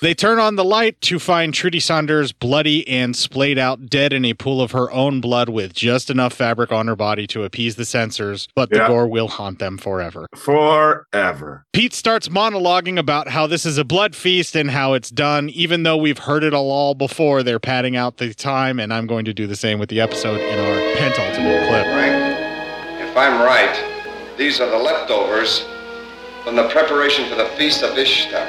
[0.01, 4.25] They turn on the light to find Trudy Saunders bloody and splayed out dead in
[4.25, 7.77] a pool of her own blood with just enough fabric on her body to appease
[7.77, 8.87] the censors, but the Yeah.
[8.89, 10.27] gore will haunt them forever.
[10.35, 11.65] Forever.
[11.71, 15.83] Pete starts monologuing about how this is a blood feast and how it's done, even
[15.83, 17.41] though we've heard it all before.
[17.41, 20.41] They're padding out the time, and I'm going to do the same with the episode
[20.41, 21.85] in our penultimate clip.
[23.09, 25.63] If I'm right, these are the leftovers
[26.43, 28.45] from the preparation for the Feast of Ishtar.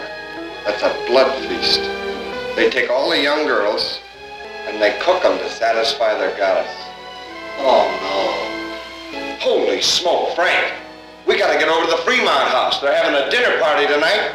[0.65, 1.81] That's a blood feast.
[2.57, 4.01] They take all the young girls
[4.67, 6.73] and they cook them to satisfy their goddess.
[7.59, 9.39] Oh, no.
[9.39, 10.73] Holy smoke, Frank.
[11.27, 12.81] We gotta get over to the Fremont house.
[12.81, 14.35] They're having a dinner party tonight.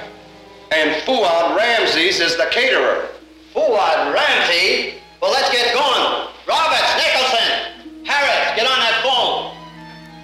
[0.71, 3.09] And Fuad Ramses is the caterer.
[3.53, 5.01] Fuad Ramses?
[5.21, 6.29] Well, let's get going.
[6.47, 9.53] Roberts, Nicholson, Harris, get on that phone.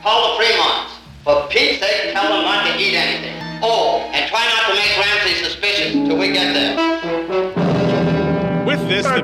[0.01, 0.94] Call the Fremonts.
[1.25, 3.33] For Pete's sake, tell them not to eat anything.
[3.63, 6.75] Oh, and try not to make Ramsey suspicious till we get there.
[8.63, 9.21] With this, the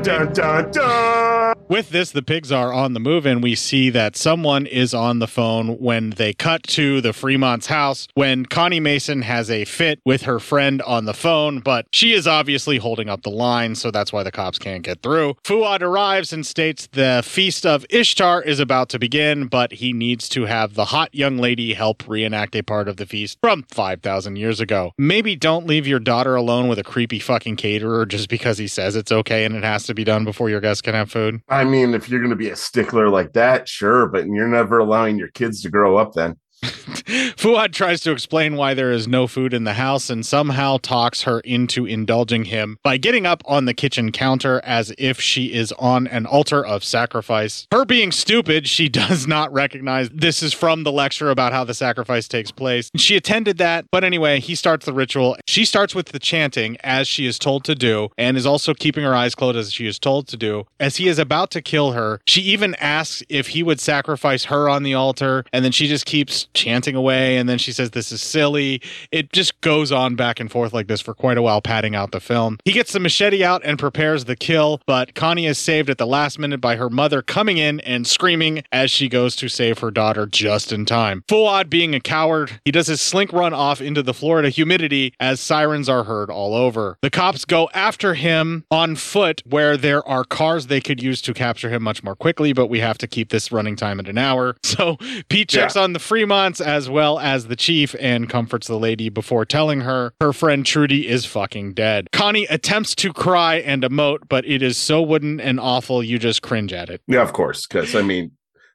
[1.72, 5.20] With this, the pigs are on the move, and we see that someone is on
[5.20, 10.02] the phone when they cut to the Fremont's house when Connie Mason has a fit
[10.04, 13.90] with her friend on the phone, but she is obviously holding up the line, so
[13.90, 15.36] that's why the cops can't get through.
[15.46, 20.28] Fuad arrives and states the feast of Ishtar is about to begin, but he needs
[20.28, 24.36] to have the hot young lady help reenact a part of the feast from 5,000
[24.36, 24.92] years ago.
[24.98, 28.98] Maybe don't leave your daughter alone with a creepy fucking caterer just because he says
[28.98, 31.40] it's okay and it has to be done before your guests can have food.
[31.64, 35.18] Mean, if you're going to be a stickler like that, sure, but you're never allowing
[35.18, 36.38] your kids to grow up then.
[37.38, 41.24] Fuad tries to explain why there is no food in the house and somehow talks
[41.24, 45.72] her into indulging him by getting up on the kitchen counter as if she is
[45.74, 47.68] on an altar of sacrifice.
[47.72, 51.74] Her being stupid, she does not recognize this is from the lecture about how the
[51.74, 52.90] sacrifice takes place.
[52.96, 55.38] She attended that, but anyway, he starts the ritual.
[55.48, 59.04] She starts with the chanting as she is told to do and is also keeping
[59.04, 60.66] her eyes closed as she is told to do.
[60.80, 64.70] As he is about to kill her, she even asks if he would sacrifice her
[64.70, 68.12] on the altar, and then she just keeps chanting away and then she says this
[68.12, 68.82] is silly.
[69.12, 72.12] It just goes on back and forth like this for quite a while padding out
[72.12, 72.58] the film.
[72.66, 76.08] He gets the machete out and prepares the kill but connie is saved at the
[76.08, 79.92] last minute by her mother coming in and screaming as she goes to save her
[79.92, 81.24] daughter just in time.
[81.28, 85.40] Fuad being a coward he does his slink run off into the florida humidity as
[85.40, 86.98] sirens are heard all over.
[87.02, 91.34] The cops go after him on foot where there are cars they could use to
[91.34, 94.18] capture him much more quickly but we have to keep this running time at an
[94.18, 94.56] hour.
[94.72, 94.98] So
[95.30, 95.84] pete checks Yeah.
[95.84, 96.00] on the
[96.42, 101.08] As well as the chief and comforts the lady before telling her her friend Trudy
[101.08, 102.08] is fucking dead.
[102.12, 106.42] Connie attempts to cry and emote, but it is so wooden and awful you just
[106.42, 107.02] cringe at it.
[107.08, 107.68] Yeah, of course.
[107.68, 108.32] Because I mean,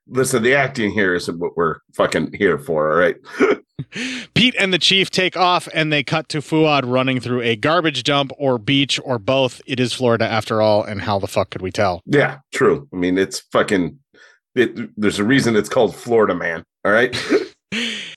[0.09, 2.93] listen, the acting here isn't what we're fucking here for.
[2.93, 3.17] All right.
[4.35, 8.05] Pete and the chief take off and they cut to Fuad running through a garbage
[8.05, 9.61] dump or beach or both.
[9.67, 12.03] It is Florida after all, and how the fuck could we tell?
[12.07, 12.89] Yeah, true.
[12.93, 13.99] I mean, it's fucking.
[14.55, 16.65] It, there's a reason it's called Florida Man.
[16.85, 17.15] All right.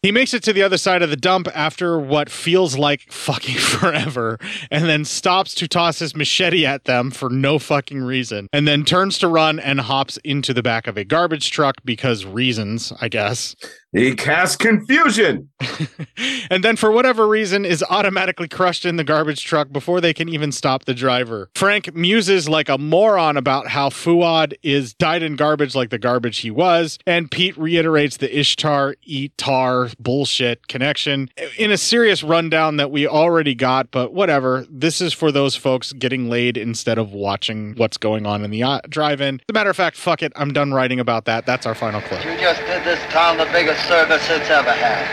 [0.01, 3.55] He makes it to the other side of the dump after what feels like fucking
[3.57, 4.37] forever,
[4.71, 8.85] and then stops to toss his machete at them for no fucking reason, and then
[8.85, 13.09] turns to run and hops into the back of a garbage truck because reasons, I
[13.09, 13.55] guess.
[13.91, 15.49] He casts confusion.
[16.51, 20.29] and then for whatever reason is automatically crushed in the garbage truck before they can
[20.29, 21.49] even stop the driver.
[21.55, 26.39] Frank muses like a moron about how Fuad is died in garbage like the garbage
[26.39, 32.91] he was, and Pete reiterates the Ishtar Etar bullshit connection in a serious rundown that
[32.91, 34.67] we already got, but whatever.
[34.69, 38.61] This is for those folks getting laid instead of watching what's going on in the
[38.61, 39.35] uh, drive-in.
[39.35, 41.47] As a matter of fact, fuck it, I'm done writing about that.
[41.47, 42.23] That's our final clip.
[42.23, 45.05] You just did this town the biggest service it's ever had.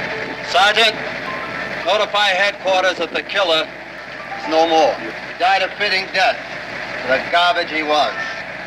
[0.51, 0.95] Sergeant,
[1.87, 4.95] notify headquarters that the killer is no more.
[4.99, 6.39] He died a fitting death
[7.03, 8.15] for the garbage he was.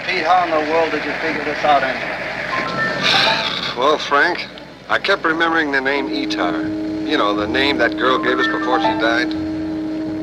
[0.06, 2.20] Pete, how in the world did you figure this out anyway?
[3.78, 4.48] Well, Frank,
[4.90, 7.08] I kept remembering the name Etar.
[7.08, 9.34] You know, the name that girl gave us before she died.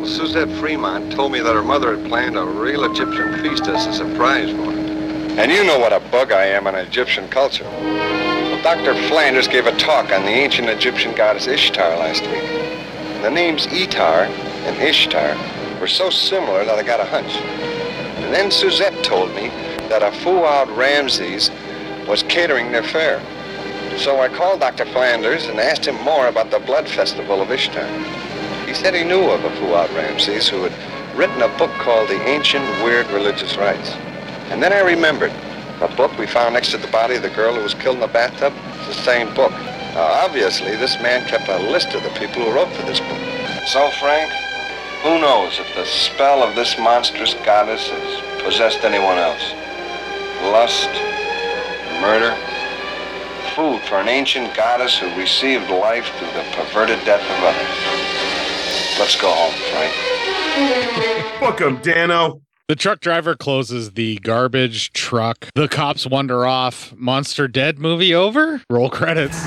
[0.00, 3.86] Well, Suzette Fremont told me that her mother had planned a real Egyptian feast as
[3.86, 5.05] a surprise for her.
[5.36, 7.64] And you know what a bug I am on Egyptian culture.
[7.64, 8.94] Well, Dr.
[9.06, 13.20] Flanders gave a talk on the ancient Egyptian goddess Ishtar last week.
[13.20, 14.24] The names Etar
[14.64, 15.36] and Ishtar
[15.78, 17.36] were so similar that I got a hunch.
[17.36, 19.48] And then Suzette told me
[19.90, 21.50] that a Fuad Ramses
[22.08, 23.20] was catering their fair.
[23.98, 24.86] So I called Dr.
[24.86, 27.86] Flanders and asked him more about the blood festival of Ishtar.
[28.66, 32.22] He said he knew of a Fuad Ramses who had written a book called The
[32.26, 33.94] Ancient Weird Religious Rites.
[34.50, 35.32] And then I remembered
[35.80, 38.00] a book we found next to the body of the girl who was killed in
[38.00, 38.52] the bathtub.
[38.78, 39.52] It's the same book.
[39.96, 43.18] Now, obviously, this man kept a list of the people who wrote for this book.
[43.66, 44.30] So, Frank,
[45.02, 49.52] who knows if the spell of this monstrous goddess has possessed anyone else?
[50.52, 50.90] Lust,
[52.00, 52.34] murder,
[53.54, 57.76] food for an ancient goddess who received life through the perverted death of others.
[58.98, 59.94] Let's go home, Frank.
[61.40, 62.45] Fuck him, Dano.
[62.68, 65.46] The truck driver closes the garbage truck.
[65.54, 66.92] The cops wander off.
[66.96, 68.60] Monster Dead movie over?
[68.68, 69.40] Roll credits.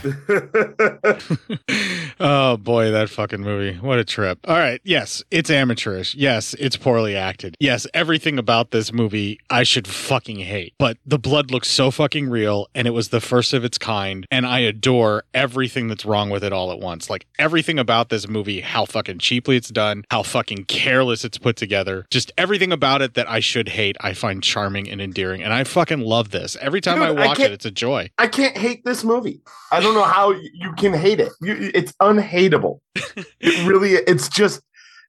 [2.20, 3.78] oh boy, that fucking movie.
[3.78, 4.38] What a trip.
[4.48, 4.80] All right.
[4.84, 6.14] Yes, it's amateurish.
[6.14, 7.56] Yes, it's poorly acted.
[7.60, 10.74] Yes, everything about this movie I should fucking hate.
[10.78, 14.26] But the blood looks so fucking real and it was the first of its kind.
[14.30, 17.10] And I adore everything that's wrong with it all at once.
[17.10, 21.56] Like everything about this movie, how fucking cheaply it's done, how fucking careless it's put
[21.56, 22.06] together.
[22.10, 25.42] Just everything about it that I should hate, I find charming and endearing.
[25.42, 26.56] And I fucking love this.
[26.60, 28.10] Every time Dude, I I watch can't- it, it's a joy.
[28.18, 29.40] I can't hate this movie.
[29.72, 31.32] I don't know how you can hate it.
[31.40, 32.80] You, it's unhateable.
[32.94, 34.60] it really, it's just,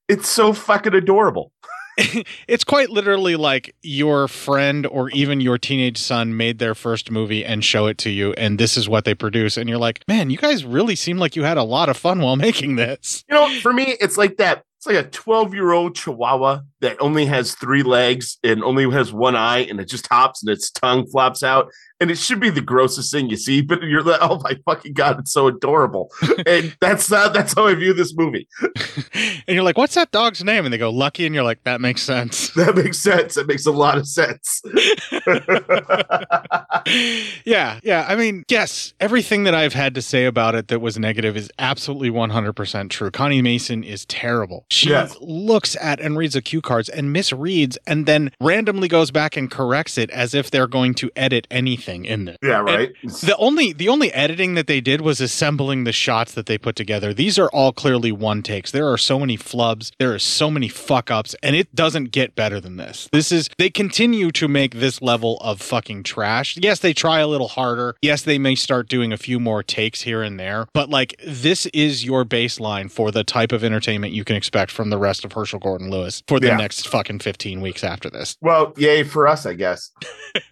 [0.07, 1.51] it's so fucking adorable.
[2.47, 7.43] it's quite literally like your friend or even your teenage son made their first movie
[7.43, 10.29] and show it to you and this is what they produce and you're like man
[10.29, 13.35] you guys really seem like you had a lot of fun while making this You
[13.35, 14.63] know, for me, it's like that.
[14.77, 19.13] It's like a 12 year old chihuahua that only has three legs and only has
[19.13, 21.69] one eye and it just hops and its tongue flops out.
[22.02, 24.93] And it should be the grossest thing you see, but you're like, oh my fucking
[24.93, 26.10] God, it's so adorable.
[26.45, 28.47] and that's that's how I view this movie.
[29.14, 31.80] and you're like what's that dog's name and they go lucky and you're like that
[31.80, 33.36] makes sense That makes sense.
[33.36, 34.62] That makes a lot of sense.
[37.45, 40.97] yeah yeah i mean yes everything that i've had to say about it that was
[40.97, 45.16] negative is absolutely 100% true connie mason is terrible she Yes.
[45.22, 49.52] looks at and reads the cue cards and misreads and then randomly goes back and
[49.52, 52.91] corrects it as if they're going to edit anything in this Yeah, right.
[53.01, 56.57] And the only the only editing that they did was assembling the shots that they
[56.57, 57.13] put together.
[57.13, 58.71] These are all clearly one takes.
[58.71, 59.91] There are so many flubs.
[59.99, 63.07] There are so many fuck ups and it doesn't get better than this.
[63.11, 66.57] This is they continue to make this level of fucking trash.
[66.57, 67.95] Yes they try a little harder.
[68.01, 71.65] Yes they may start doing a few more takes here and there but like this
[71.67, 75.33] is your baseline for the type of entertainment you can expect from the rest of
[75.33, 76.57] herschell gordon lewis for the Yeah.
[76.57, 78.35] next fucking 15 weeks after this.
[78.41, 79.91] Well, yay for us, I guess.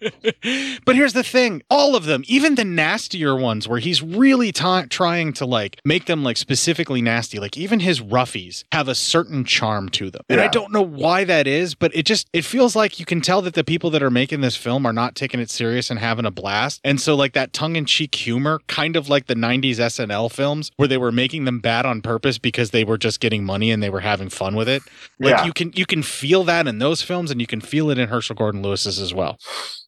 [0.84, 4.82] but here's the thing all of them, even the nastier ones where he's really ti
[4.90, 9.44] trying to like make them like specifically nasty, like even his roughies have a certain
[9.44, 10.22] charm to them.
[10.28, 13.20] And I don't know why that is, but it just it feels like you can
[13.20, 15.98] tell that the people that are making this film are not taking it serious and
[15.98, 16.80] having a blast.
[16.84, 20.98] And so like that tongue-in-cheek humor, kind of like the 90s SNL films where they
[20.98, 24.00] were making them bad on purpose because they were just getting money and they were
[24.00, 24.82] having fun with it.
[25.18, 25.44] Like Yeah.
[25.44, 28.08] you can you can feel that in those films and you can feel it in
[28.08, 29.38] Herschell Gordon Lewis's as well.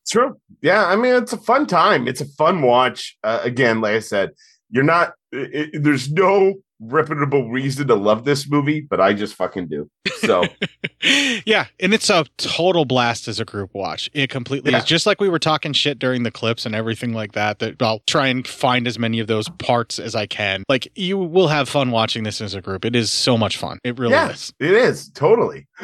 [0.08, 0.38] True.
[0.60, 2.08] Yeah, I mean it's a fun time.
[2.08, 3.16] It's a fun watch.
[3.22, 4.30] Uh, again, like I said,
[4.70, 5.14] you're not.
[5.30, 9.88] It, there's no reputable reason to love this movie, but I just fucking do.
[10.18, 10.44] So
[11.44, 14.10] yeah, and it's a total blast as a group watch.
[14.12, 14.78] It completely Yeah.
[14.78, 17.58] is just like we were talking shit during the clips and everything like that.
[17.60, 20.64] That I'll try and find as many of those parts as I can.
[20.68, 22.84] Like you will have fun watching this as a group.
[22.84, 23.78] It is so much fun.
[23.84, 24.52] It really yeah, is.
[24.60, 25.66] it is totally.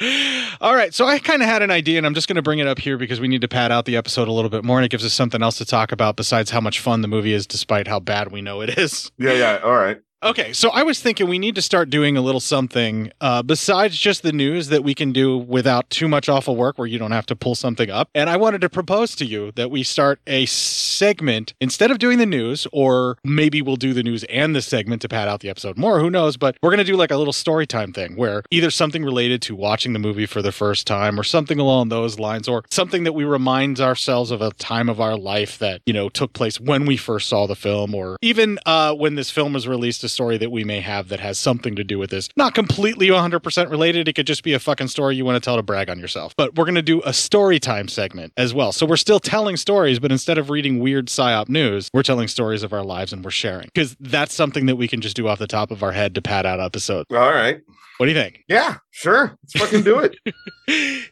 [0.60, 2.58] All right, so I kind of had an idea, and I'm just going to bring
[2.58, 4.78] it up here because we need to pad out the episode a little bit more,
[4.78, 7.32] and it gives us something else to talk about besides how much fun the movie
[7.34, 9.10] is, despite how bad we know it is.
[9.18, 9.60] Yeah, yeah.
[9.62, 9.98] All right.
[10.22, 13.96] Okay, so I was thinking we need to start doing a little something uh, besides
[13.96, 17.12] just the news that we can do without too much awful work where you don't
[17.12, 18.10] have to pull something up.
[18.14, 22.18] And I wanted to propose to you that we start a segment instead of doing
[22.18, 25.48] the news, or maybe we'll do the news and the segment to pad out the
[25.48, 26.00] episode more.
[26.00, 26.36] Who knows?
[26.36, 29.40] But we're going to do like a little story time thing where either something related
[29.42, 33.04] to watching the movie for the first time or something along those lines, or something
[33.04, 36.60] that we remind ourselves of a time of our life that, you know, took place
[36.60, 40.38] when we first saw the film, or even uh, when this film was released, story
[40.38, 42.28] that we may have that has something to do with this.
[42.36, 44.08] Not completely 100% related.
[44.08, 46.34] It could just be a fucking story you want to tell to brag on yourself.
[46.36, 48.72] But we're going to do a story time segment as well.
[48.72, 52.62] So we're still telling stories, but instead of reading weird psyop news, we're telling stories
[52.62, 55.38] of our lives and we're sharing because that's something that we can just do off
[55.38, 57.06] the top of our head to pad out episodes.
[57.10, 57.60] All right.
[58.00, 58.44] What do you think?
[58.48, 59.36] Yeah, sure.
[59.42, 60.16] Let's fucking do it.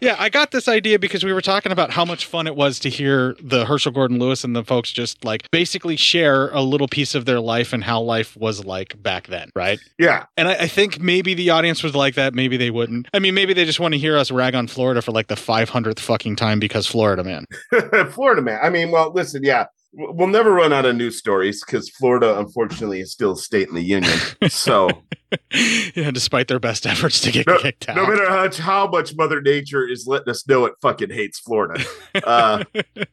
[0.01, 2.79] Yeah, I got this idea because we were talking about how much fun it was
[2.79, 6.87] to hear the Herschell Gordon Lewis and the folks just like basically share a little
[6.87, 9.81] piece of their life and how life was like back then, right?
[9.99, 10.27] Yeah.
[10.37, 13.09] And I, I think maybe the audience was like that, maybe they wouldn't.
[13.13, 15.35] I mean, maybe they just want to hear us rag on Florida for like the
[15.35, 17.45] 500th fucking time because Florida, man.
[18.13, 18.61] Florida man.
[18.63, 22.39] I mean, well, listen, yeah, w- we'll never run out of news stories because Florida,
[22.39, 24.19] unfortunately, is still a state in the union.
[24.49, 24.89] So
[25.95, 27.97] yeah, despite their best efforts to get no, kicked out.
[27.97, 31.85] no matter how, how much Mother Nature is letting us know it fucking hates Florida.
[32.15, 32.65] Uh,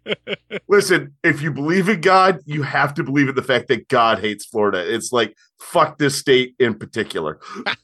[0.67, 4.19] listen, if you believe in God, you have to believe in the fact that God
[4.19, 4.93] hates Florida.
[4.93, 7.39] It's like fuck this state in particular.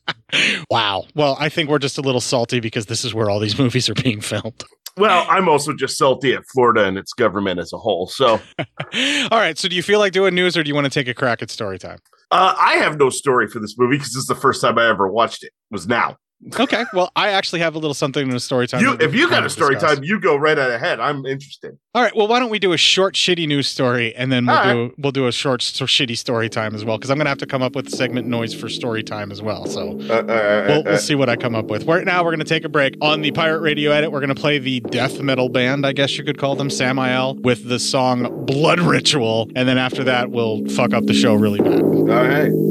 [0.70, 1.06] wow.
[1.16, 3.90] Well, I think we're just a little salty because this is where all these movies
[3.90, 4.64] are being filmed.
[4.98, 8.08] Well, I'm also just salty at Florida and its government as a whole.
[8.08, 9.58] So All right.
[9.58, 11.42] So do you feel like doing news or do you want to take a crack
[11.42, 12.00] at story time?
[12.32, 14.88] uh, I have no story for this movie because this is the first time I
[14.88, 15.52] ever watched it.
[15.70, 16.18] Was now.
[16.60, 16.86] Okay.
[16.94, 18.82] Well, I actually have a little something in a story time.
[18.82, 19.96] You, if you got a story discuss.
[19.96, 21.00] time, you go right ahead.
[21.00, 21.78] I'm interested.
[21.94, 22.16] All right.
[22.16, 24.94] Well, why don't we do a short, shitty news story, and then we'll All do
[24.98, 27.46] we'll do a short, so shitty story time as well, because I'm gonna have to
[27.46, 29.66] come up with segment noise for story time as well.
[29.68, 31.86] So Uh, uh, uh, uh we'll, we'll see what I come up with.
[31.86, 34.12] Right now, we're gonna take a break on the Pirate Radio edit.
[34.12, 37.68] We're gonna play the death metal band, I guess you could call them, Samael, with
[37.68, 41.82] the song "Blood Ritual," and then after that, we'll fuck up the show really bad.
[41.82, 42.71] All right.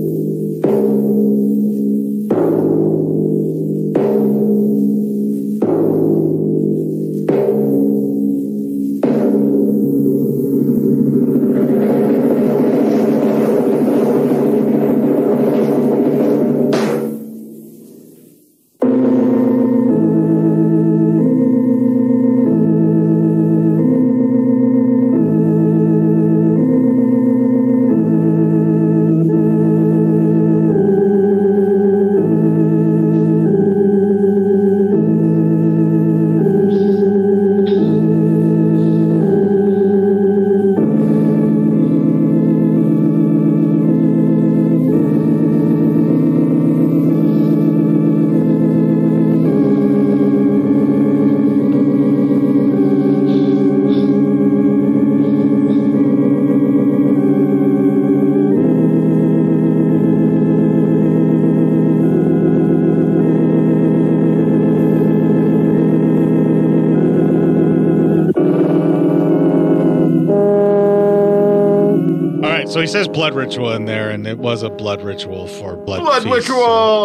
[72.90, 76.00] Says blood ritual in there, and it was a blood ritual for blood.
[76.00, 76.54] Blood feast, so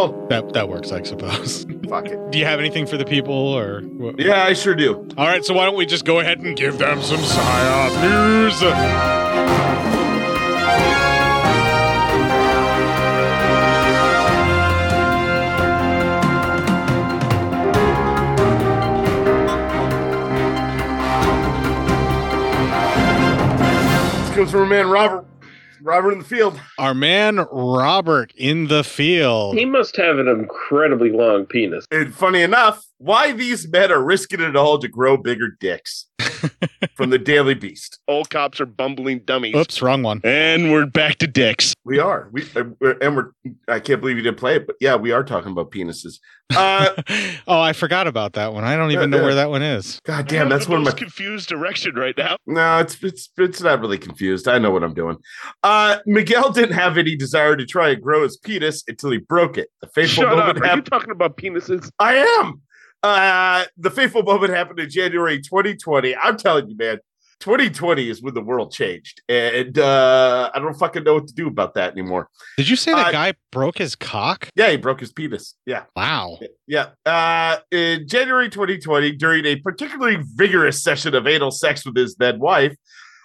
[0.09, 0.27] ritual.
[0.29, 1.65] that that works, I suppose.
[1.89, 2.31] Fuck it.
[2.31, 3.81] Do you have anything for the people, or?
[3.81, 4.19] what?
[4.19, 5.07] Yeah, I sure do.
[5.17, 8.59] All right, so why don't we just go ahead and give them some psyop news?
[24.25, 25.25] This comes from a man, Robert.
[25.85, 26.59] Robert in the field.
[26.77, 29.55] Our man Robert in the field.
[29.57, 31.85] He must have an incredibly long penis.
[31.91, 36.07] And funny enough, Why these men are risking it all to grow bigger dicks.
[36.95, 37.99] From the Daily Beast.
[38.07, 39.55] All cops are bumbling dummies.
[39.55, 40.21] Oops, wrong one.
[40.23, 41.73] And we're back to dicks.
[41.83, 42.29] We are.
[42.31, 43.31] We uh, we're- and we're.
[43.67, 46.19] I can't believe you didn't play it, but yeah, we are talking about penises.
[46.55, 46.89] Uh,
[47.47, 48.63] oh, I forgot about that one.
[48.63, 49.25] I don't even know Yeah, yeah.
[49.25, 49.99] where that one is.
[50.05, 52.37] God damn, that's one of my confused direction right now.
[52.47, 54.47] No, it's it's it's not really confused.
[54.47, 55.17] I know what I'm doing.
[55.63, 59.57] Uh Miguel didn't have any desire to try and grow his penis until he broke
[59.57, 59.69] it.
[59.81, 60.37] The fateful Shut up.
[60.37, 60.85] moment Are you happened.
[60.87, 61.89] talking about penises?
[61.99, 62.61] I am.
[63.03, 66.15] Uh the fateful moment happened in January 2020.
[66.15, 66.97] I'm telling you, man,
[67.41, 69.21] 2020 is when the world changed.
[69.29, 72.29] And uh I don't fucking know what to do about that anymore.
[72.57, 74.49] Did you say the Uh, guy broke his cock?
[74.55, 75.53] Yeah, he broke his penis.
[75.65, 75.83] Yeah.
[75.95, 76.39] Wow.
[76.67, 76.87] Yeah.
[77.05, 82.39] Uh, in January 2020, during a particularly vigorous session of anal sex with his then
[82.39, 82.75] wife,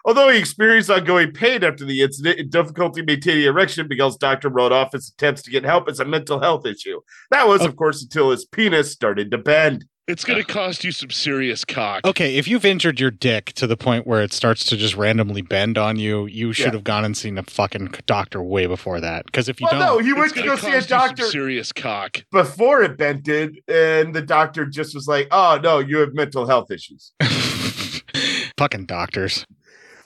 [0.04, 4.72] although he experienced ongoing pain after the incident and difficulty maintaining erection, because doctor wrote
[4.72, 7.00] off his attempts to get help as a mental health issue.
[7.30, 9.84] That was, of course, until his penis started to bend.
[10.08, 12.04] It's going to cost you some serious cock.
[12.04, 15.40] Okay, if you've injured your dick to the point where it starts to just randomly
[15.40, 16.72] bend on you, you should Yeah.
[16.72, 19.26] have gone and seen a fucking doctor way before that.
[19.26, 20.90] Because if you Well, don't, no, he went It's to gonna go see a cost
[20.90, 22.24] you some doctor serious cock.
[22.32, 26.72] before it bented, and the doctor just was like, "Oh no, you have mental health
[26.72, 27.12] issues."
[28.58, 29.44] fucking doctors.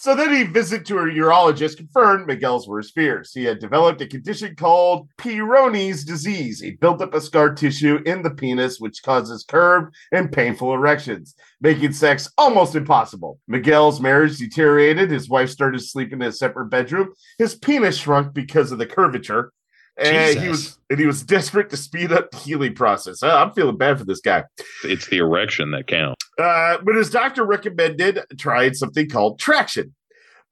[0.05, 3.33] So then he visited to a urologist, confirmed Miguel's worst fears.
[3.33, 8.29] He had developed a condition called Peyronie's disease, a buildup of scar tissue in the
[8.29, 13.41] penis, which causes curved and painful erections, making sex almost impossible.
[13.49, 15.11] Miguel's marriage deteriorated.
[15.11, 17.15] His wife started sleeping in a separate bedroom.
[17.39, 19.53] His penis shrunk because of the curvature.
[19.97, 23.23] And he was and he was desperate to speed up the healing process.
[23.23, 24.45] Uh, I'm feeling bad for this guy.
[24.83, 26.25] It's the erection that counts.
[26.39, 29.95] Uh, but his doctor recommended trying something called traction,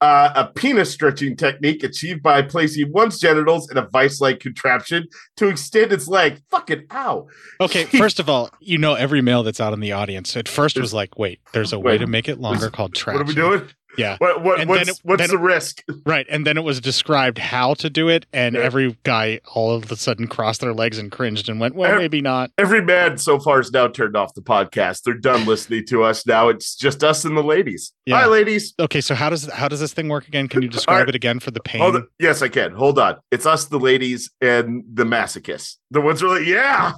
[0.00, 5.06] uh, a penis stretching technique achieved by placing one's genitals in a vice like contraption
[5.36, 6.42] to extend its length.
[6.50, 7.28] Fucking ow.
[7.60, 10.78] Okay, first of all, you know every male that's out in the audience at first
[10.78, 13.52] was like, "Wait, there's a way Wait, to make it longer called traction." What are
[13.52, 13.70] we doing?
[13.98, 14.16] Yeah.
[14.18, 15.82] What, what, what's it- what's the it- risk?
[16.06, 18.62] Right, and then it was described how to do it, and Yeah.
[18.62, 22.20] every guy all of a sudden crossed their legs and cringed and went, "Well, maybe
[22.20, 25.02] not." Every man so far has now turned off the podcast.
[25.02, 26.48] They're done listening to us now.
[26.48, 27.92] It's just us and the ladies.
[28.08, 28.74] Hi, ladies.
[28.80, 30.48] Okay, so how does how does this thing work again?
[30.48, 32.04] Can you describe it again for the pain?
[32.18, 32.72] Yes, I can.
[32.72, 33.16] Hold on.
[33.30, 35.76] It's us, the ladies, and the masochists.
[35.90, 36.92] The ones who are like, yeah,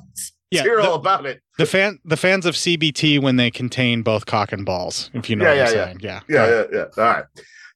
[0.54, 1.40] Yeah, hear the- all about it.
[1.58, 5.36] The fan the fans of CBT when they contain both cock and balls, if you
[5.36, 6.00] know Yeah, what I'm yeah, saying.
[6.00, 6.20] Yeah.
[6.28, 6.84] Yeah, yeah, yeah.
[7.04, 7.24] All right.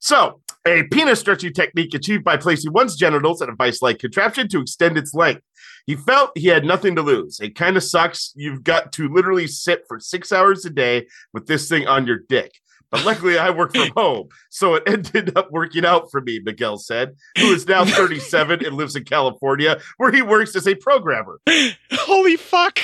[0.00, 4.48] So, a penis stretching technique achieved by placing one's genitals in a vice like contraption
[4.48, 5.42] to extend its length.
[5.86, 7.40] He felt he had nothing to lose.
[7.40, 8.32] It kind of sucks.
[8.36, 12.18] You've got to literally sit for six hours a day with this thing on your
[12.28, 12.52] dick.
[12.90, 16.78] But luckily, I work from home, so it ended up working out for me, Miguel
[16.78, 21.40] said, who is now 37 and lives in California, where he works as a programmer.
[21.92, 22.80] Holy fuck!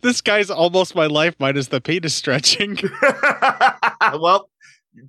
[0.00, 2.78] This guy's almost my life minus the penis stretching.
[4.12, 4.48] well,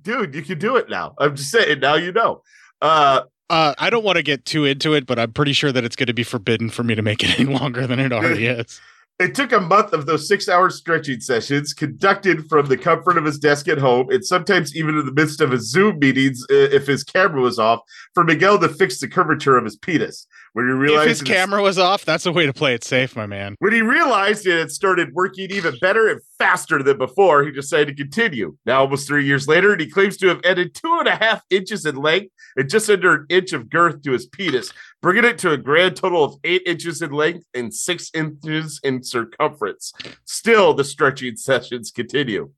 [0.02, 1.14] dude, you can do it now.
[1.18, 2.42] I'm just saying, now you know.
[2.82, 5.84] Uh, Uh, I don't want to get too into it, but I'm pretty sure that
[5.84, 8.46] it's going to be forbidden for me to make it any longer than it already
[8.46, 8.80] is.
[9.20, 13.26] It took a month of those six hour stretching sessions conducted from the comfort of
[13.26, 16.86] his desk at home and sometimes even in the midst of his Zoom meetings if
[16.86, 17.80] his camera was off
[18.14, 20.26] for Miguel to fix the curvature of his penis.
[20.52, 23.26] When he If his camera was off, that's a way to play it safe, my
[23.26, 23.54] man.
[23.60, 27.96] when he realized it had started working even better and faster than before, he decided
[27.96, 28.56] to continue.
[28.66, 31.42] Now, almost three years later, and he claims to have added two and a half
[31.50, 35.38] inches in length and just under an inch of girth to his penis, bringing it
[35.38, 39.92] to a grand total of eight inches in length and six inches in circumference.
[40.24, 42.50] Still, the stretching sessions continue.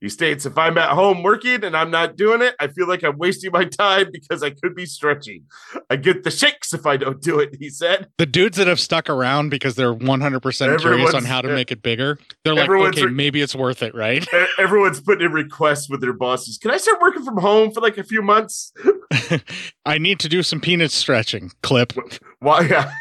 [0.00, 3.02] He states, if I'm at home working and I'm not doing it, I feel like
[3.02, 5.44] I'm wasting my time because I could be stretching.
[5.90, 8.08] I get the shakes if I don't do it, he said.
[8.16, 11.82] The dudes that have stuck around because they're 100% curious on how to make it
[11.82, 14.26] bigger, they're like, okay, re- maybe it's worth it, right?
[14.58, 16.58] Everyone's putting in requests with their bosses.
[16.58, 18.72] Can I start working from home for like a few months?
[19.84, 21.50] I need to do some penis stretching.
[21.62, 21.92] Clip.
[22.38, 22.62] Why?
[22.62, 22.92] Yeah.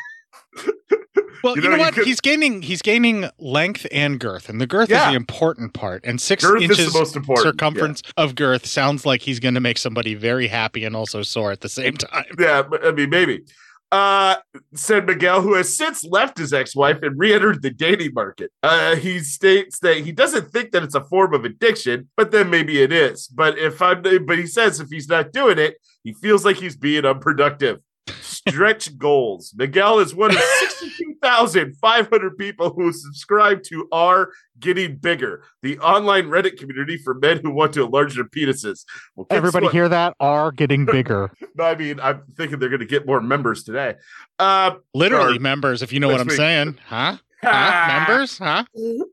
[1.47, 1.93] Well, You you, know, know, you what?
[1.93, 5.05] could- he's gaining he's gaining length and girth, and the girth Yeah.
[5.07, 6.01] is the important part.
[6.03, 9.53] And six Girth is the inches most important, circumference of girth sounds like he's going
[9.53, 12.25] to make somebody very happy and also sore at the same time.
[12.37, 13.43] Yeah, I mean, maybe.
[13.89, 14.35] Uh,
[14.73, 18.51] said Miguel, who has since left his ex-wife and re-entered the dating market.
[18.61, 22.49] Uh, he states that he doesn't think that it's a form of addiction, but then
[22.49, 23.27] maybe it is.
[23.27, 26.75] But if I'm, but he says if he's not doing it, he feels like he's
[26.75, 27.77] being unproductive.
[28.21, 29.53] Stretch goals.
[29.55, 30.37] Miguel is one of
[30.69, 37.51] 62,500 people who subscribe to R Getting Bigger, the online Reddit community for men who
[37.51, 38.85] want to enlarge their penises.
[39.15, 39.73] Well, Everybody what?
[39.73, 40.15] hear that?
[40.19, 41.31] Are getting bigger.
[41.59, 43.95] I mean, I'm thinking they're going to get more members today.
[44.39, 46.37] Uh, Literally or members, if you know what I'm week.
[46.37, 47.17] saying, huh?
[47.43, 48.05] Huh?
[48.07, 48.37] Members?
[48.37, 48.63] Huh?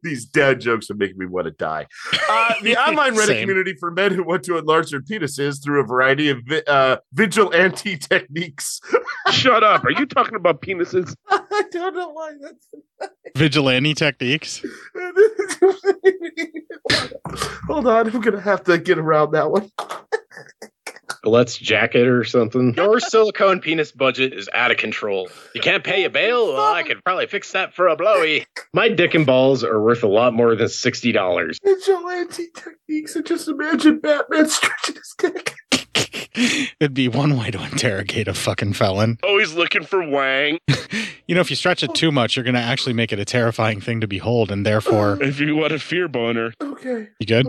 [0.02, 1.86] These dad jokes are making me want to die.
[2.28, 3.40] Uh, the online Reddit Same.
[3.48, 6.96] community for men who want to enlarge their penises through a variety of vi- uh,
[7.12, 8.80] vigilante techniques.
[9.30, 9.84] Shut up.
[9.84, 11.14] Are you talking about penises?
[11.28, 12.66] I don't know why that's.
[13.36, 14.64] Vigilante techniques.
[17.66, 19.70] Hold on, I'm gonna have to get around that one.
[21.24, 22.74] Let's jack or something.
[22.74, 25.28] Your silicone penis budget is out of control.
[25.54, 26.52] You can't pay a bail?
[26.52, 28.46] Well, I could probably fix that for a blowy.
[28.72, 31.56] My dick and balls are worth a lot more than $60.
[31.64, 35.54] Vigilante techniques, and just imagine Batman stretching his dick.
[36.80, 39.18] It'd be one way to interrogate a fucking felon.
[39.22, 40.58] Always looking for Wang.
[41.26, 43.24] You know, if you stretch it too much, you're going to actually make it a
[43.24, 47.08] terrifying thing to behold, and therefore, If you want a fear boner, Okay.
[47.18, 47.46] you good?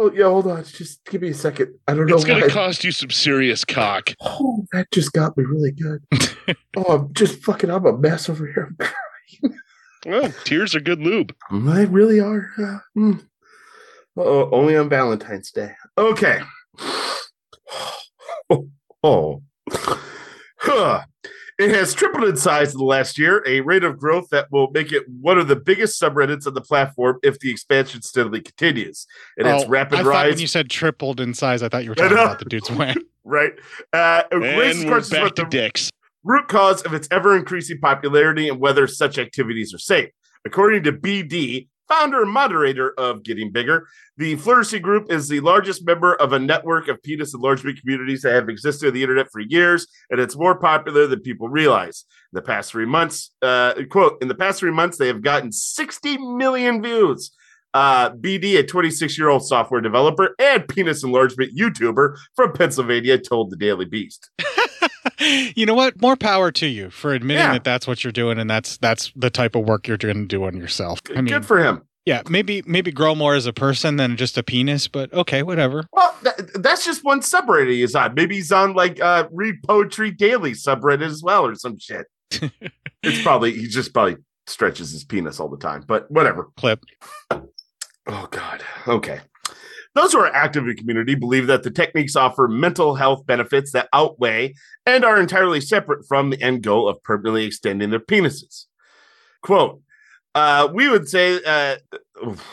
[0.00, 0.62] Oh yeah, hold on.
[0.62, 1.74] Just give me a second.
[1.88, 4.14] I don't know it's going to cost you some serious cock.
[4.20, 6.56] Oh, that just got me really good.
[6.76, 7.68] oh, I'm just fucking.
[7.68, 8.76] I'm a mess over here.
[10.06, 11.34] Well, tears are good lube.
[11.50, 12.48] They really are.
[12.56, 13.18] Uh, mm.
[14.16, 15.72] Uh-oh, only on Valentine's Day.
[15.96, 16.40] Okay.
[19.04, 19.42] Oh.
[20.60, 21.04] Huh.
[21.58, 24.70] It has tripled in size in the last year, a rate of growth that will
[24.70, 29.06] make it one of the biggest subreddits on the platform if the expansion steadily continues.
[29.36, 30.30] And its Oh, rapid I thought rise.
[30.34, 32.96] when you said tripled in size, I thought you were talking about the dude's wang.
[33.24, 33.52] right?
[33.92, 35.90] Uh, And we're back to the dicks.
[36.22, 40.10] root cause of its ever increasing popularity and whether such activities are safe.
[40.46, 45.86] According to BD, founder and moderator of Getting Bigger, the Flourishing Group is the largest
[45.86, 49.40] member of a network of penis enlargement communities that have existed on the internet for
[49.40, 52.04] years, and it's more popular than people realize.
[52.32, 55.52] In the past three months, uh, quote, in the past three months, they have gotten
[55.52, 57.32] 60 million views.
[57.74, 63.50] Uh, BD, a 26 year old software developer and penis enlargement YouTuber from Pennsylvania, told
[63.50, 64.30] the Daily Beast.
[65.20, 66.00] you know what?
[66.00, 67.52] More power to you for admitting Yeah.
[67.54, 70.26] that that's what you're doing, and that's that's the type of work you're going to
[70.26, 71.00] do on yourself.
[71.10, 71.82] I mean, Good for him.
[72.06, 75.84] yeah, maybe maybe grow more as a person than just a penis, but okay, whatever.
[75.92, 78.14] Well, th- that's just one subreddit he's on.
[78.14, 82.06] Maybe he's on like uh Read Poetry Daily subreddit as well or some shit.
[83.02, 84.16] it's probably he just probably
[84.46, 86.48] stretches his penis all the time, but whatever.
[86.56, 86.80] Clip.
[87.30, 88.62] Oh God.
[88.86, 89.20] Okay.
[89.98, 93.72] Those who are active in the community believe that the techniques offer mental health benefits
[93.72, 94.54] that outweigh
[94.86, 98.66] and are entirely separate from the end goal of permanently extending their penises.
[99.42, 99.82] Quote,
[100.36, 101.78] uh, we would say, uh,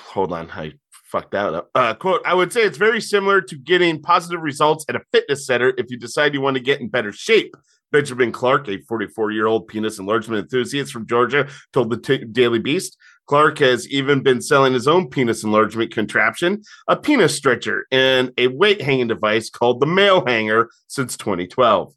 [0.08, 1.70] hold on, I fucked that up.
[1.76, 5.46] Uh, quote, I would say it's very similar to getting positive results at a fitness
[5.46, 7.54] center if you decide you want to get in better shape.
[7.92, 12.58] Benjamin Clark, a 44 year old penis enlargement enthusiast from Georgia, told the T- Daily
[12.58, 12.98] Beast.
[13.28, 18.48] Clark has even been selling his own penis enlargement contraption, a penis stretcher, and a
[18.48, 21.94] weight hanging device called the male hanger since 2012.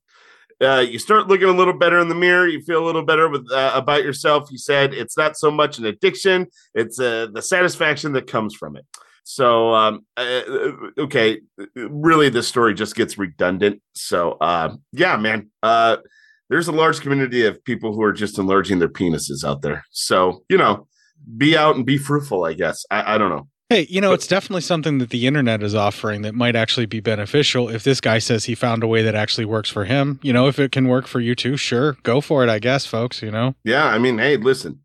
[0.60, 2.48] Uh, you start looking a little better in the mirror.
[2.48, 4.48] You feel a little better with uh, about yourself.
[4.50, 8.76] He said it's not so much an addiction; it's uh, the satisfaction that comes from
[8.76, 8.84] it.
[9.22, 10.40] So, um, uh,
[10.96, 11.40] okay,
[11.76, 13.82] really, this story just gets redundant.
[13.92, 15.98] So, uh, yeah, man, uh,
[16.48, 19.84] there's a large community of people who are just enlarging their penises out there.
[19.90, 20.88] So, you know,
[21.36, 22.44] be out and be fruitful.
[22.44, 23.48] I guess I, I don't know.
[23.70, 27.00] Hey, you know, it's definitely something that the internet is offering that might actually be
[27.00, 27.68] beneficial.
[27.68, 30.48] If this guy says he found a way that actually works for him, you know,
[30.48, 33.30] if it can work for you too, sure, go for it, I guess, folks, you
[33.30, 33.56] know?
[33.64, 34.80] Yeah, I mean, hey, listen,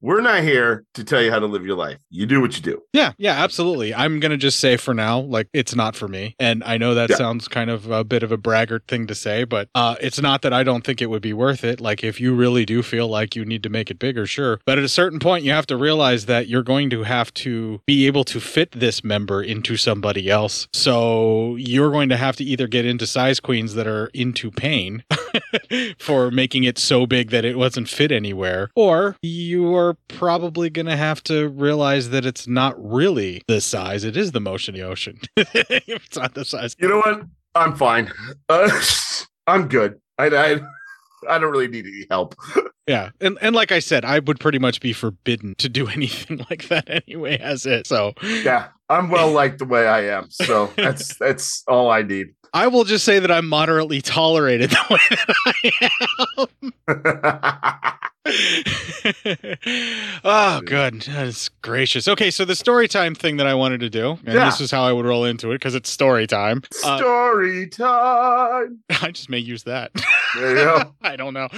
[0.00, 1.96] we're not here to tell you how to live your life.
[2.10, 2.82] You do what you do.
[2.92, 3.94] Yeah, yeah, absolutely.
[3.94, 6.34] I'm going to just say for now, like, it's not for me.
[6.38, 7.16] And I know that Yeah.
[7.16, 10.42] sounds kind of a bit of a braggart thing to say, but uh, it's not
[10.42, 11.80] that I don't think it would be worth it.
[11.80, 14.60] Like, if you really do feel like you need to make it bigger, sure.
[14.66, 17.80] But at a certain point, you have to realize that you're going to have to
[17.86, 20.68] be able to fit this member into somebody else.
[20.72, 25.04] So you're going to have to either get into size queens that are into pain
[25.98, 30.86] for making it so big that it wasn't fit anywhere, or you are probably going
[30.86, 34.80] to have to realize that it's not really the size, it is the motion of
[34.80, 35.20] the ocean.
[35.36, 36.76] it's not the size.
[36.78, 37.22] You know what?
[37.54, 38.12] I'm fine.
[38.48, 38.70] Uh,
[39.46, 40.00] I'm good.
[40.18, 40.60] I, I
[41.28, 42.34] I don't really need any help.
[42.86, 43.10] Yeah.
[43.20, 46.68] And and like I said, I would pretty much be forbidden to do anything like
[46.68, 47.86] that anyway as it.
[47.86, 50.30] So Yeah, I'm well liked the way I am.
[50.30, 52.28] So that's that's all I need.
[52.52, 56.50] I will just say that I'm moderately tolerated the way that
[56.88, 58.10] I am.
[60.24, 61.02] oh, good.
[61.02, 62.08] That's gracious.
[62.08, 64.44] Okay, so the story time thing that I wanted to do, and Yeah.
[64.46, 66.62] this is how I would roll into it because it's story time.
[66.84, 68.78] Uh, Story time.
[69.02, 69.92] I just may use that.
[70.34, 70.94] There you go.
[71.02, 71.48] I don't know.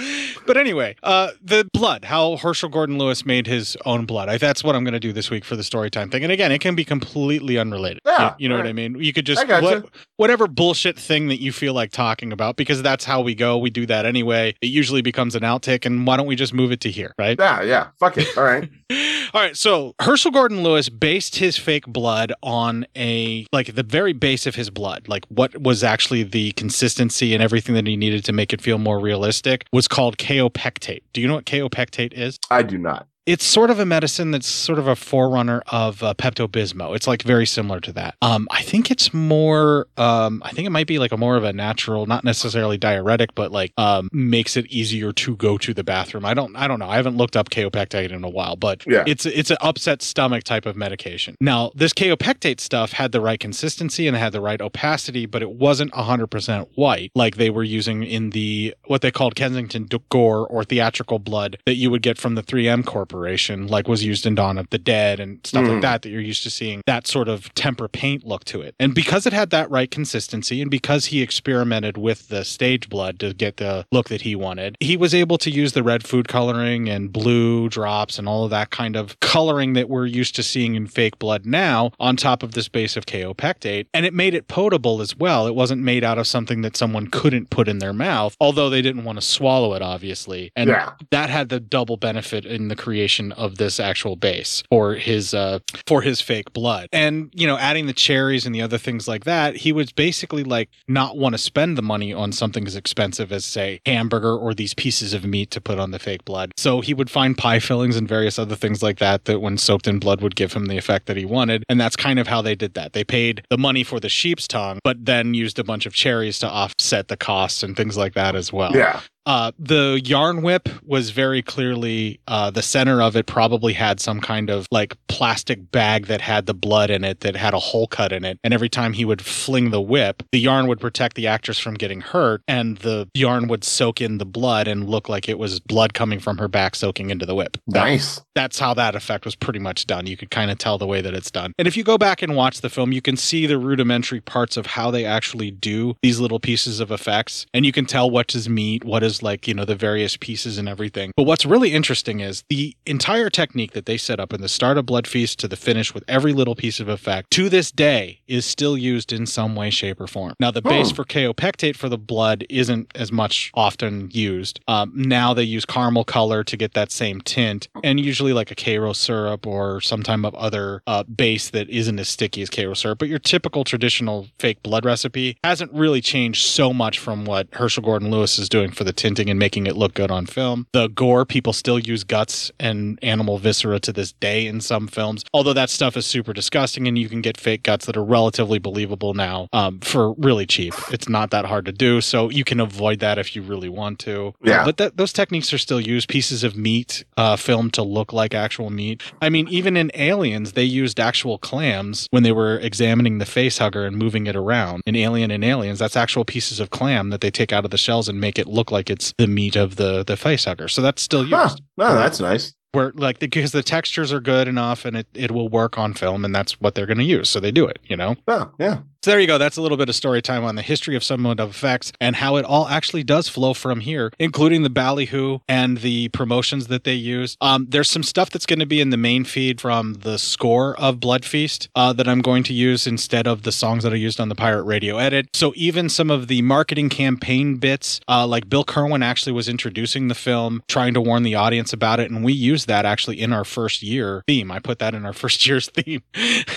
[0.45, 4.29] But anyway, uh, the blood, how Herschell Gordon Lewis made his own blood.
[4.29, 6.23] I, that's what I'm going to do this week for the story time thing.
[6.23, 7.99] And again, it can be completely unrelated.
[8.05, 8.95] Yeah, You, you know what I mean?
[9.01, 9.65] You could just, I gotcha.
[9.81, 13.57] what- whatever bullshit thing that you feel like talking about, because that's how we go.
[13.57, 14.53] We do that anyway.
[14.61, 15.85] It usually becomes an outtake.
[15.85, 17.37] And why don't we just move it to here, right?
[17.39, 17.87] Yeah, yeah.
[17.99, 18.27] Fuck it.
[18.37, 18.69] All right.
[19.31, 24.11] All right, so Herschell Gordon Lewis based his fake blood on a like the very
[24.11, 28.25] base of his blood, like what was actually the consistency and everything that he needed
[28.25, 31.01] to make it feel more realistic was called kaopectate.
[31.13, 32.39] Do you know what kaopectate is?
[32.49, 33.07] I do not.
[33.25, 36.95] It's sort of a medicine that's sort of a forerunner of uh, Pepto Bismol.
[36.95, 38.15] It's like very similar to that.
[38.23, 39.87] Um, I think it's more.
[39.97, 43.35] Um, I think it might be like a more of a natural, not necessarily diuretic,
[43.35, 46.25] but like um, makes it easier to go to the bathroom.
[46.25, 46.55] I don't.
[46.55, 46.89] I don't know.
[46.89, 49.03] I haven't looked up kaopectate in a while, but Yeah.
[49.05, 51.35] it's it's an upset stomach type of medication.
[51.39, 55.43] Now, this kaopectate stuff had the right consistency and it had the right opacity, but
[55.43, 60.47] it wasn't 100% white like they were using in the what they called Kensington Gore
[60.47, 62.83] or theatrical blood that you would get from the 3M
[63.13, 65.81] Corporation, like was used in Dawn of the Dead and stuff like Mm.
[65.81, 68.75] that that you're used to seeing that sort of temper paint look to it.
[68.79, 73.19] And because it had that right consistency and because he experimented with the stage blood
[73.21, 76.27] to get the look that he wanted, he was able to use the red food
[76.27, 80.43] coloring and blue drops and all of that kind of coloring that we're used to
[80.43, 83.87] seeing in fake blood now on top of this base of kaopectate.
[83.93, 85.47] And it made it potable as well.
[85.47, 88.83] It wasn't made out of something that someone couldn't put in their mouth, although they
[88.83, 90.51] didn't want to swallow it, obviously.
[90.55, 90.91] And Yeah.
[91.09, 92.98] that had the double benefit in the creation
[93.33, 96.87] of this actual base for his uh for his fake blood.
[96.91, 100.43] And you know, adding the cherries and the other things like that, he would basically
[100.43, 104.53] like not want to spend the money on something as expensive as say hamburger or
[104.53, 106.51] these pieces of meat to put on the fake blood.
[106.57, 109.87] So he would find pie fillings and various other things like that that when soaked
[109.87, 111.63] in blood would give him the effect that he wanted.
[111.69, 112.93] And that's kind of how they did that.
[112.93, 116.39] They paid the money for the sheep's tongue, but then used a bunch of cherries
[116.39, 118.75] to offset the costs and things like that as well.
[118.75, 119.01] Yeah.
[119.29, 124.19] Uh, the yarn whip was very clearly uh, the center of it probably had some
[124.19, 127.85] kind of like plastic bag that had the blood in it that had a hole
[127.85, 131.15] cut in it and every time he would fling the whip the yarn would protect
[131.15, 135.07] the actress from getting hurt and the yarn would soak in the blood and look
[135.07, 138.21] like it was blood coming from her back soaking into the whip That- Nice.
[138.33, 140.07] that's how that effect was pretty much done.
[140.07, 141.53] You could kind of tell the way that it's done.
[141.59, 144.57] And if you go back and watch the film, you can see the rudimentary parts
[144.57, 147.45] of how they actually do these little pieces of effects.
[147.53, 150.57] And you can tell what is meat, what is like, you know, the various pieces
[150.57, 151.11] and everything.
[151.15, 154.77] But what's really interesting is the entire technique that they set up in the start
[154.77, 158.19] of Blood Feast to the finish with every little piece of effect to this day
[158.27, 160.33] is still used in some way, shape, or form.
[160.39, 160.95] Now, the base Hmm.
[160.95, 164.59] for kaopectate for the blood isn't as much often used.
[164.67, 168.55] Um, now they use caramel color to get that same tint, and usually like a
[168.55, 172.73] Karo syrup or some type of other uh, base that isn't as sticky as Karo
[172.73, 172.99] syrup.
[172.99, 177.83] But your typical traditional fake blood recipe hasn't really changed so much from what Herschell
[177.83, 180.67] Gordon Lewis is doing for the tinting and making it look good on film.
[180.73, 185.23] The gore, people still use guts and animal viscera to this day in some films,
[185.33, 188.59] although that stuff is super disgusting and you can get fake guts that are relatively
[188.59, 190.73] believable now um, for really cheap.
[190.91, 193.99] It's not that hard to do, so you can avoid that if you really want
[193.99, 194.33] to.
[194.43, 194.65] Yeah.
[194.65, 196.09] But that, those techniques are still used.
[196.09, 199.01] Pieces of meat uh, filmed to look like actual meat.
[199.21, 203.59] I mean, even in Aliens, they used actual clams when they were examining the face
[203.59, 204.83] hugger and moving it around.
[204.85, 207.77] In Alien and Aliens, that's actual pieces of clam that they take out of the
[207.77, 210.67] shells and make it look like it's the meat of the the face hugger.
[210.67, 211.33] So that's still used.
[211.35, 211.55] Huh.
[211.77, 212.53] No, that's nice.
[212.71, 216.23] Where like because the textures are good enough and it, it will work on film
[216.23, 217.29] and that's what they're going to use.
[217.29, 218.15] So they do it, you know.
[218.27, 218.79] Oh, yeah.
[219.01, 219.37] So there you go.
[219.37, 222.17] That's a little bit of story time on the history of some of effects and
[222.17, 226.83] how it all actually does flow from here, including the ballyhoo and the promotions that
[226.83, 227.37] they use.
[227.39, 230.77] Um, there's some stuff that's going to be in the main feed from the score
[230.77, 233.97] of Blood Feast uh, that I'm going to use instead of the songs that are
[233.97, 235.29] used on the Pirate Radio edit.
[235.33, 240.09] So even some of the marketing campaign bits, uh, like Bill Kerwin actually was introducing
[240.09, 243.31] the film, trying to warn the audience about it, and we used that actually in
[243.31, 244.51] our first year theme.
[244.51, 246.03] I put that in our first year's theme.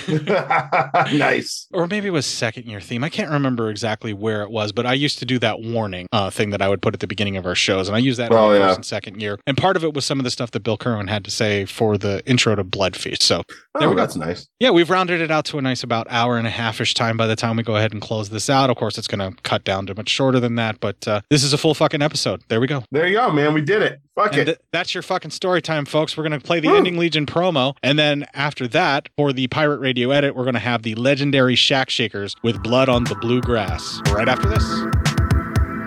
[1.17, 1.69] nice.
[1.73, 3.05] Or maybe it was second year theme.
[3.05, 6.31] I can't remember exactly where it was, but I used to do that warning uh,
[6.31, 8.31] thing that I would put at the beginning of our shows, and I used that
[8.31, 8.67] in Oh, yeah.
[8.69, 9.39] first and second year.
[9.47, 11.65] And part of it was some of the stuff that Bill Kerwin had to say
[11.65, 13.23] for the intro to Blood Feast.
[13.23, 13.43] So
[13.79, 14.01] there Oh, we go.
[14.03, 14.49] that's nice.
[14.61, 17.17] Yeah, we've rounded it out to a nice about hour and a half ish time
[17.17, 18.71] by the time we go ahead and close this out.
[18.71, 21.43] Of course, it's going to cut down to much shorter than that, but uh, this
[21.45, 22.43] is a full fucking episode.
[22.49, 22.85] There we go.
[22.91, 23.55] There you go, man.
[23.55, 24.01] We did it.
[24.15, 24.45] Fuck And it.
[24.45, 26.17] th- that's your fucking story time, folks.
[26.17, 27.75] We're going to play the Ending Legion promo.
[27.83, 31.55] And then after that, for the Pirate Radio edit, we're going to have the legendary
[31.55, 34.65] Shack Shakers with Blood on the Bluegrass right after this.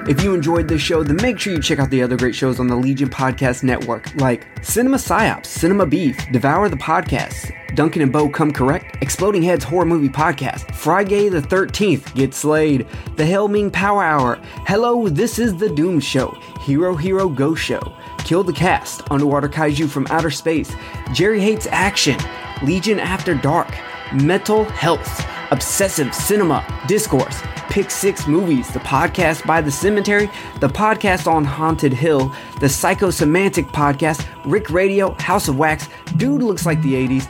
[0.08, 2.60] If you enjoyed this show, then make sure you check out the other great shows
[2.60, 8.14] on the Legion Podcast Network, like Cinema Psyops, Cinema Beef, Devour the Podcast, Duncan and
[8.14, 12.86] Bo Come Correct, Exploding Heads Horror Movie Podcast, Friday the 13th, Get Slayed,
[13.16, 14.36] The Helming Power Hour,
[14.68, 17.82] Hello, This is the Doom Show, Hero Hero Go Show,
[18.26, 20.76] Kill the Cast, Underwater Kaiju from Outer Space,
[21.14, 22.18] Jerry Hates Action,
[22.64, 23.70] Legion After Dark,
[24.14, 27.40] Mental Health, Obsessive Cinema, Discourse,
[27.70, 30.26] Pick Six Movies, the podcast by The Cemetery,
[30.60, 35.88] the podcast on Haunted Hill, the Psychosemantic podcast, Rick Radio, House of Wax,
[36.18, 37.30] Dude Looks Like the 80s,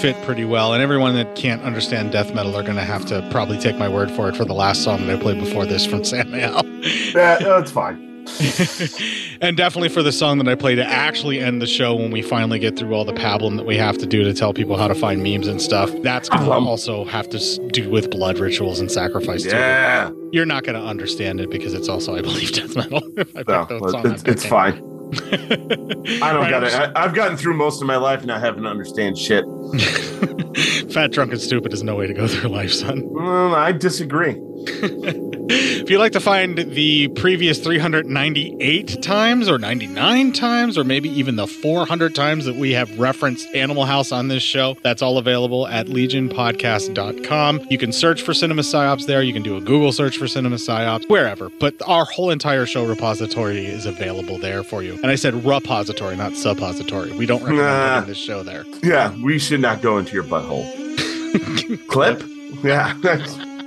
[0.00, 3.26] Fit pretty well, and everyone that can't understand death metal are going to have to
[3.30, 5.86] probably take my word for it for the last song that I played before this
[5.86, 6.62] from Samael.
[7.14, 8.26] Yeah, that's fine.
[9.40, 12.20] and definitely for the song that I play to actually end the show when we
[12.20, 14.88] finally get through all the pablum that we have to do to tell people how
[14.88, 15.90] to find memes and stuff.
[16.02, 20.10] That's going to um, also have to do with blood rituals and sacrifice Yeah.
[20.10, 20.30] too.
[20.32, 23.02] You're not going to understand it because it's also, I believe, death metal.
[23.36, 23.66] I No,
[24.04, 24.74] it's, it's fine.
[25.14, 26.74] I don't Right, got it.
[26.74, 29.44] I, I've gotten through most of my life not having to understand shit.
[30.90, 33.02] Fat, drunk, and stupid is no way to go through life, son.
[33.02, 34.34] Mm, I disagree.
[35.84, 41.36] If you'd like to find the previous 398 times or 99 times or maybe even
[41.36, 45.66] the 400 times that we have referenced Animal House on this show, that's all available
[45.68, 47.66] at legionpodcast.com.
[47.68, 49.20] You can search for Cinema Psyops there.
[49.22, 51.50] You can do a Google search for Cinema Psyops, wherever.
[51.60, 54.94] But our whole entire show repository is available there for you.
[54.94, 57.12] And I said repository, not suppository.
[57.12, 58.00] We don't recommend Nah.
[58.00, 58.64] this show there.
[58.82, 60.64] Yeah, we should not go into your butthole.
[61.88, 62.22] Clip?
[62.62, 62.94] Yeah.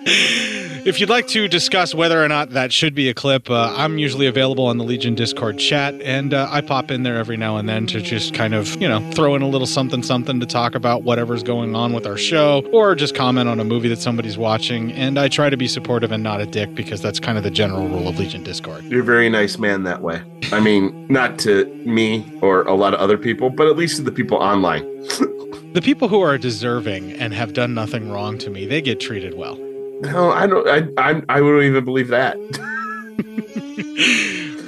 [0.09, 3.97] If you'd like to discuss whether or not that should be a clip, uh, I'm
[3.97, 7.57] usually available on the Legion Discord chat, and uh, I pop in there every now
[7.57, 10.45] and then to just kind of, you know, throw in a little something something to
[10.45, 13.99] talk about whatever's going on with our show, or just comment on a movie that
[13.99, 14.93] somebody's watching.
[14.93, 17.51] And I try to be supportive and not a dick because that's kind of the
[17.51, 18.85] general rule of Legion Discord.
[18.85, 20.21] You're a very nice man that way.
[20.53, 24.03] I mean, not to me or a lot of other people, but at least to
[24.03, 24.85] the people online.
[25.73, 29.35] The people who are deserving and have done nothing wrong to me, they get treated
[29.35, 29.59] well.
[30.02, 30.68] No, I don't.
[30.68, 32.38] I I, I wouldn't even believe that.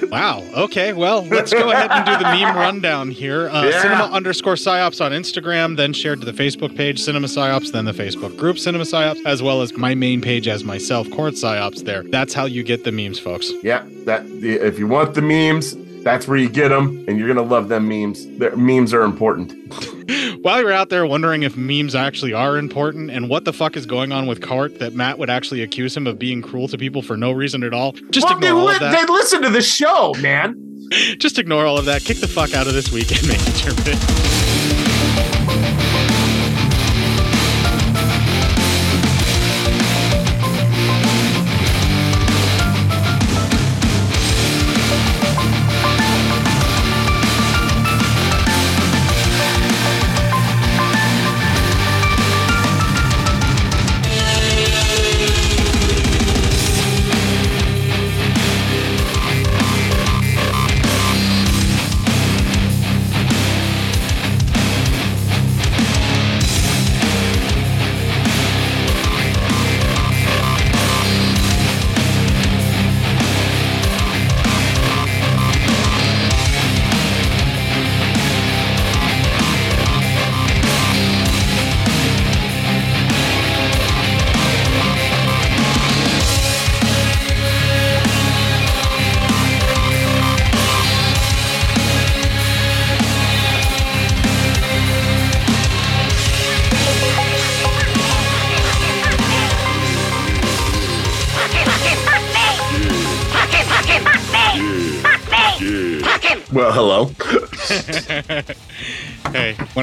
[0.09, 0.41] Wow.
[0.55, 0.93] Okay.
[0.93, 3.47] Well, let's go ahead and do the meme rundown here.
[3.49, 3.81] Uh, Yeah.
[3.83, 7.91] Cinema underscore psyops on Instagram, then shared to the Facebook page Cinema Psyops, then the
[7.91, 11.83] Facebook group Cinema Psyops, as well as my main page as myself, Court Psyops.
[11.85, 12.01] There.
[12.03, 13.51] That's how you get the memes, folks.
[13.61, 17.41] Yeah, that if you want the memes, that's where you get them, and you're gonna
[17.47, 18.25] love them memes.
[18.37, 19.53] Their memes are important.
[20.41, 23.85] While you're out there wondering if memes actually are important and what the fuck is
[23.85, 27.01] going on with Cart that Matt would actually accuse him of being cruel to people
[27.01, 29.07] for no reason at all, just well, they, ignore all li- of that.
[29.07, 30.65] they listen to the show, man.
[31.19, 32.03] Just ignore all of that.
[32.03, 34.48] Kick the fuck out of this weekend, make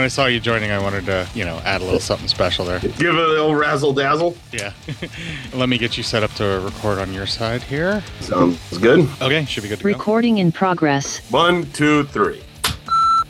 [0.07, 2.79] I saw you joining, I wanted to, you know, add a little something special there.
[2.79, 4.37] Give it a little razzle dazzle.
[4.53, 4.73] Yeah.
[5.53, 8.05] Let me get you set up to record on your side here.
[8.21, 9.09] Sounds good.
[9.21, 9.89] Okay, should be good to go.
[9.89, 11.29] Recording in progress.
[11.33, 12.41] One, two, three.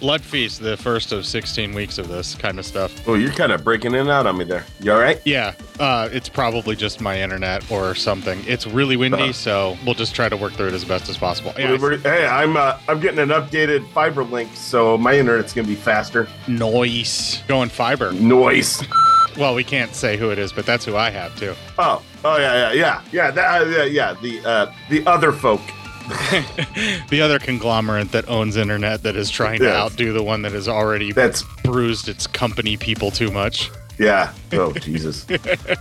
[0.00, 3.06] Blood Feast, the first of 16 weeks of this kind of stuff.
[3.08, 4.64] Oh, you're kind of breaking in and out on me there.
[4.80, 5.20] You all right?
[5.24, 8.42] Yeah, uh, it's probably just my internet or something.
[8.46, 11.52] It's really windy, so we'll just try to work through it as best as possible.
[11.58, 15.74] Yeah, Hey, I'm uh, I'm getting an updated fiber link, so my internet's gonna be
[15.74, 16.28] faster.
[16.46, 17.42] Noise.
[17.48, 18.12] Going fiber.
[18.12, 18.84] Noise.
[19.36, 21.54] Well, we can't say who it is, but that's who I have too.
[21.78, 24.14] Oh, oh yeah, yeah, yeah, yeah, that, uh, yeah, yeah.
[24.14, 25.60] The uh, the other folk.
[27.10, 30.68] the other conglomerate that owns internet that is trying to outdo the one that has
[30.68, 33.70] already That's- bruised its company people too much.
[33.98, 34.32] Yeah.
[34.52, 35.26] Oh Jesus.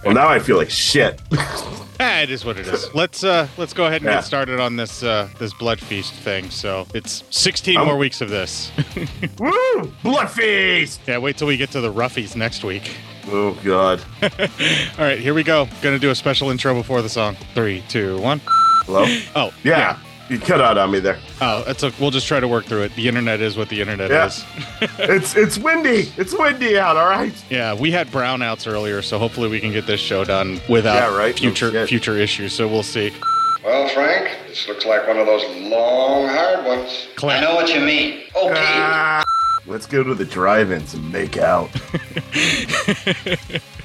[0.06, 1.22] well, now I feel like shit.
[1.97, 2.93] Ah, it is what it is.
[2.93, 4.15] Let's uh let's go ahead and Yeah.
[4.18, 6.49] get started on this uh this blood feast thing.
[6.49, 8.69] So it's 16 I'm- more weeks of this.
[9.39, 9.93] Woo!
[10.03, 10.99] Blood feast.
[11.07, 12.97] yeah, wait till we get to the roughies next week.
[13.27, 14.02] Oh God.
[14.22, 14.30] All
[15.06, 15.69] right, here we go.
[15.81, 17.38] Gonna do a special intro before the song.
[17.53, 18.41] Three, two, one.
[18.85, 19.06] Hello.
[19.34, 19.97] Oh, Yeah.
[20.30, 21.19] You cut out on me there.
[21.39, 22.95] Oh, that's a, we'll just try to work through it.
[22.95, 24.26] The internet is what the internet Yeah.
[24.26, 24.43] is.
[24.99, 26.11] it's it's windy.
[26.18, 26.97] It's windy out.
[26.97, 27.31] All right.
[27.52, 31.15] Yeah, we had brownouts earlier, so hopefully we can get this show done without Yeah,
[31.18, 31.38] right.
[31.38, 31.89] Future shit.
[31.89, 32.53] future issues.
[32.53, 33.14] So we'll see.
[33.64, 37.07] Well, Frank, this looks like one of those long, hard ones.
[37.23, 38.22] I know what you mean.
[38.35, 38.53] Okay.
[38.56, 39.23] Ah,
[39.68, 41.69] let's go to the drive-ins and make out.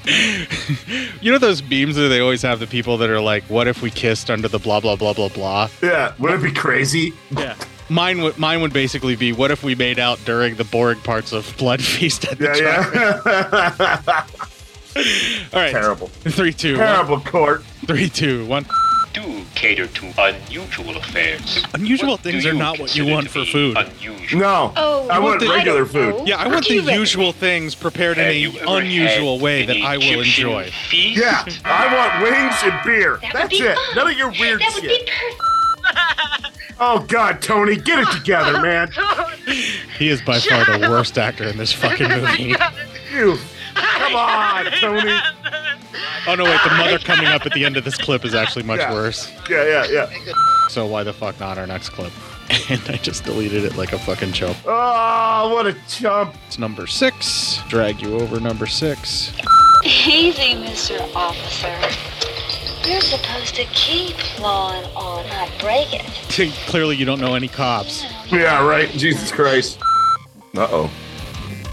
[1.21, 3.83] You know those beams that they always have the people that are like, "What if
[3.83, 6.13] we kissed under the blah blah blah blah blah?" Yeah.
[6.17, 7.13] Would it be crazy?
[7.29, 7.55] Yeah.
[7.89, 11.31] Mine would mine would basically be, "What if we made out during the boring parts
[11.31, 14.25] of Blood Feast at the Yeah, yeah.
[15.53, 15.71] All right.
[15.71, 16.07] Terrible.
[16.07, 16.87] Three, two, one.
[16.87, 17.63] Terrible court.
[17.85, 18.65] Three, two, one.
[19.53, 21.63] Do cater to unusual affairs.
[21.73, 23.77] Unusual What things are not what you want for food.
[23.77, 24.39] Unusual.
[24.39, 24.73] No.
[24.75, 26.17] Oh, I want I regular don't know.
[26.19, 26.27] food.
[26.27, 26.99] Yeah, I want do the you recommend?
[26.99, 30.71] usual things prepared in Have a you unusual way that I will enjoy.
[30.89, 31.21] Feast?
[31.21, 31.45] Yeah.
[31.65, 33.19] I want wings and beer.
[33.21, 33.75] That That's it.
[33.75, 33.95] fun.
[33.95, 35.05] None of your weird That would shit.
[35.05, 35.41] be perfect.
[36.83, 38.91] Oh God, Tony, get it together, man.
[39.99, 42.55] He is by far the worst actor in this fucking oh, movie.
[43.13, 43.37] You.
[43.75, 45.11] Come on, Tony.
[46.27, 48.63] Oh no, wait, the mother coming up at the end of this clip is actually
[48.63, 48.93] much Yeah.
[48.93, 49.31] worse.
[49.49, 50.33] Yeah, yeah, yeah.
[50.69, 52.11] So why the fuck not our next clip?
[52.69, 54.57] And I just deleted it like a fucking joke.
[54.65, 56.35] Oh, what a chump.
[56.47, 57.59] It's number six.
[57.69, 59.31] Drag you over number six.
[59.85, 60.99] Easy, Mr.
[61.15, 61.73] Officer.
[62.89, 66.53] You're supposed to keep law and order, not break it.
[66.67, 68.03] Clearly, you don't know any cops.
[68.27, 68.89] Yeah, right.
[68.89, 69.79] Jesus Christ.
[70.57, 70.91] Uh oh.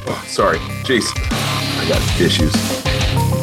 [0.07, 0.59] Oh, sorry.
[0.85, 1.05] Jeez.
[1.16, 3.38] I got issues.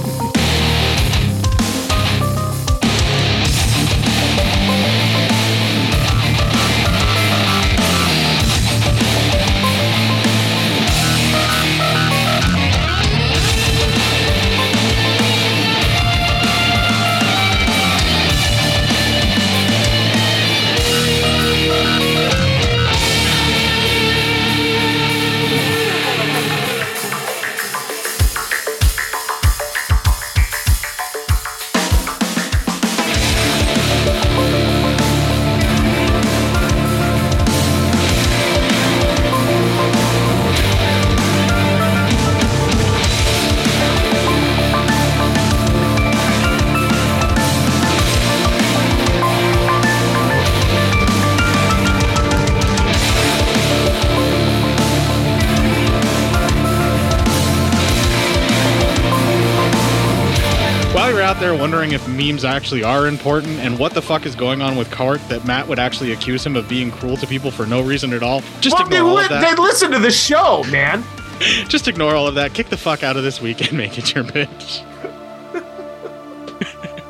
[61.85, 65.21] Wondering if memes actually are important and what the fuck is going on with Cart
[65.29, 68.23] that Matt would actually accuse him of being cruel to people for no reason at
[68.23, 69.59] all, just well, they, ignore all li- of they that.
[69.59, 71.03] listen to the show, man.
[71.67, 72.53] Just ignore all of that.
[72.53, 74.85] Kick the fuck out of this week and make it your bitch.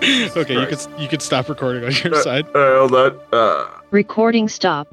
[0.35, 2.47] okay, you could you could stop recording on your Uh, side.
[2.55, 3.19] uh, hold on.
[3.31, 4.91] Uh, Recording stopped.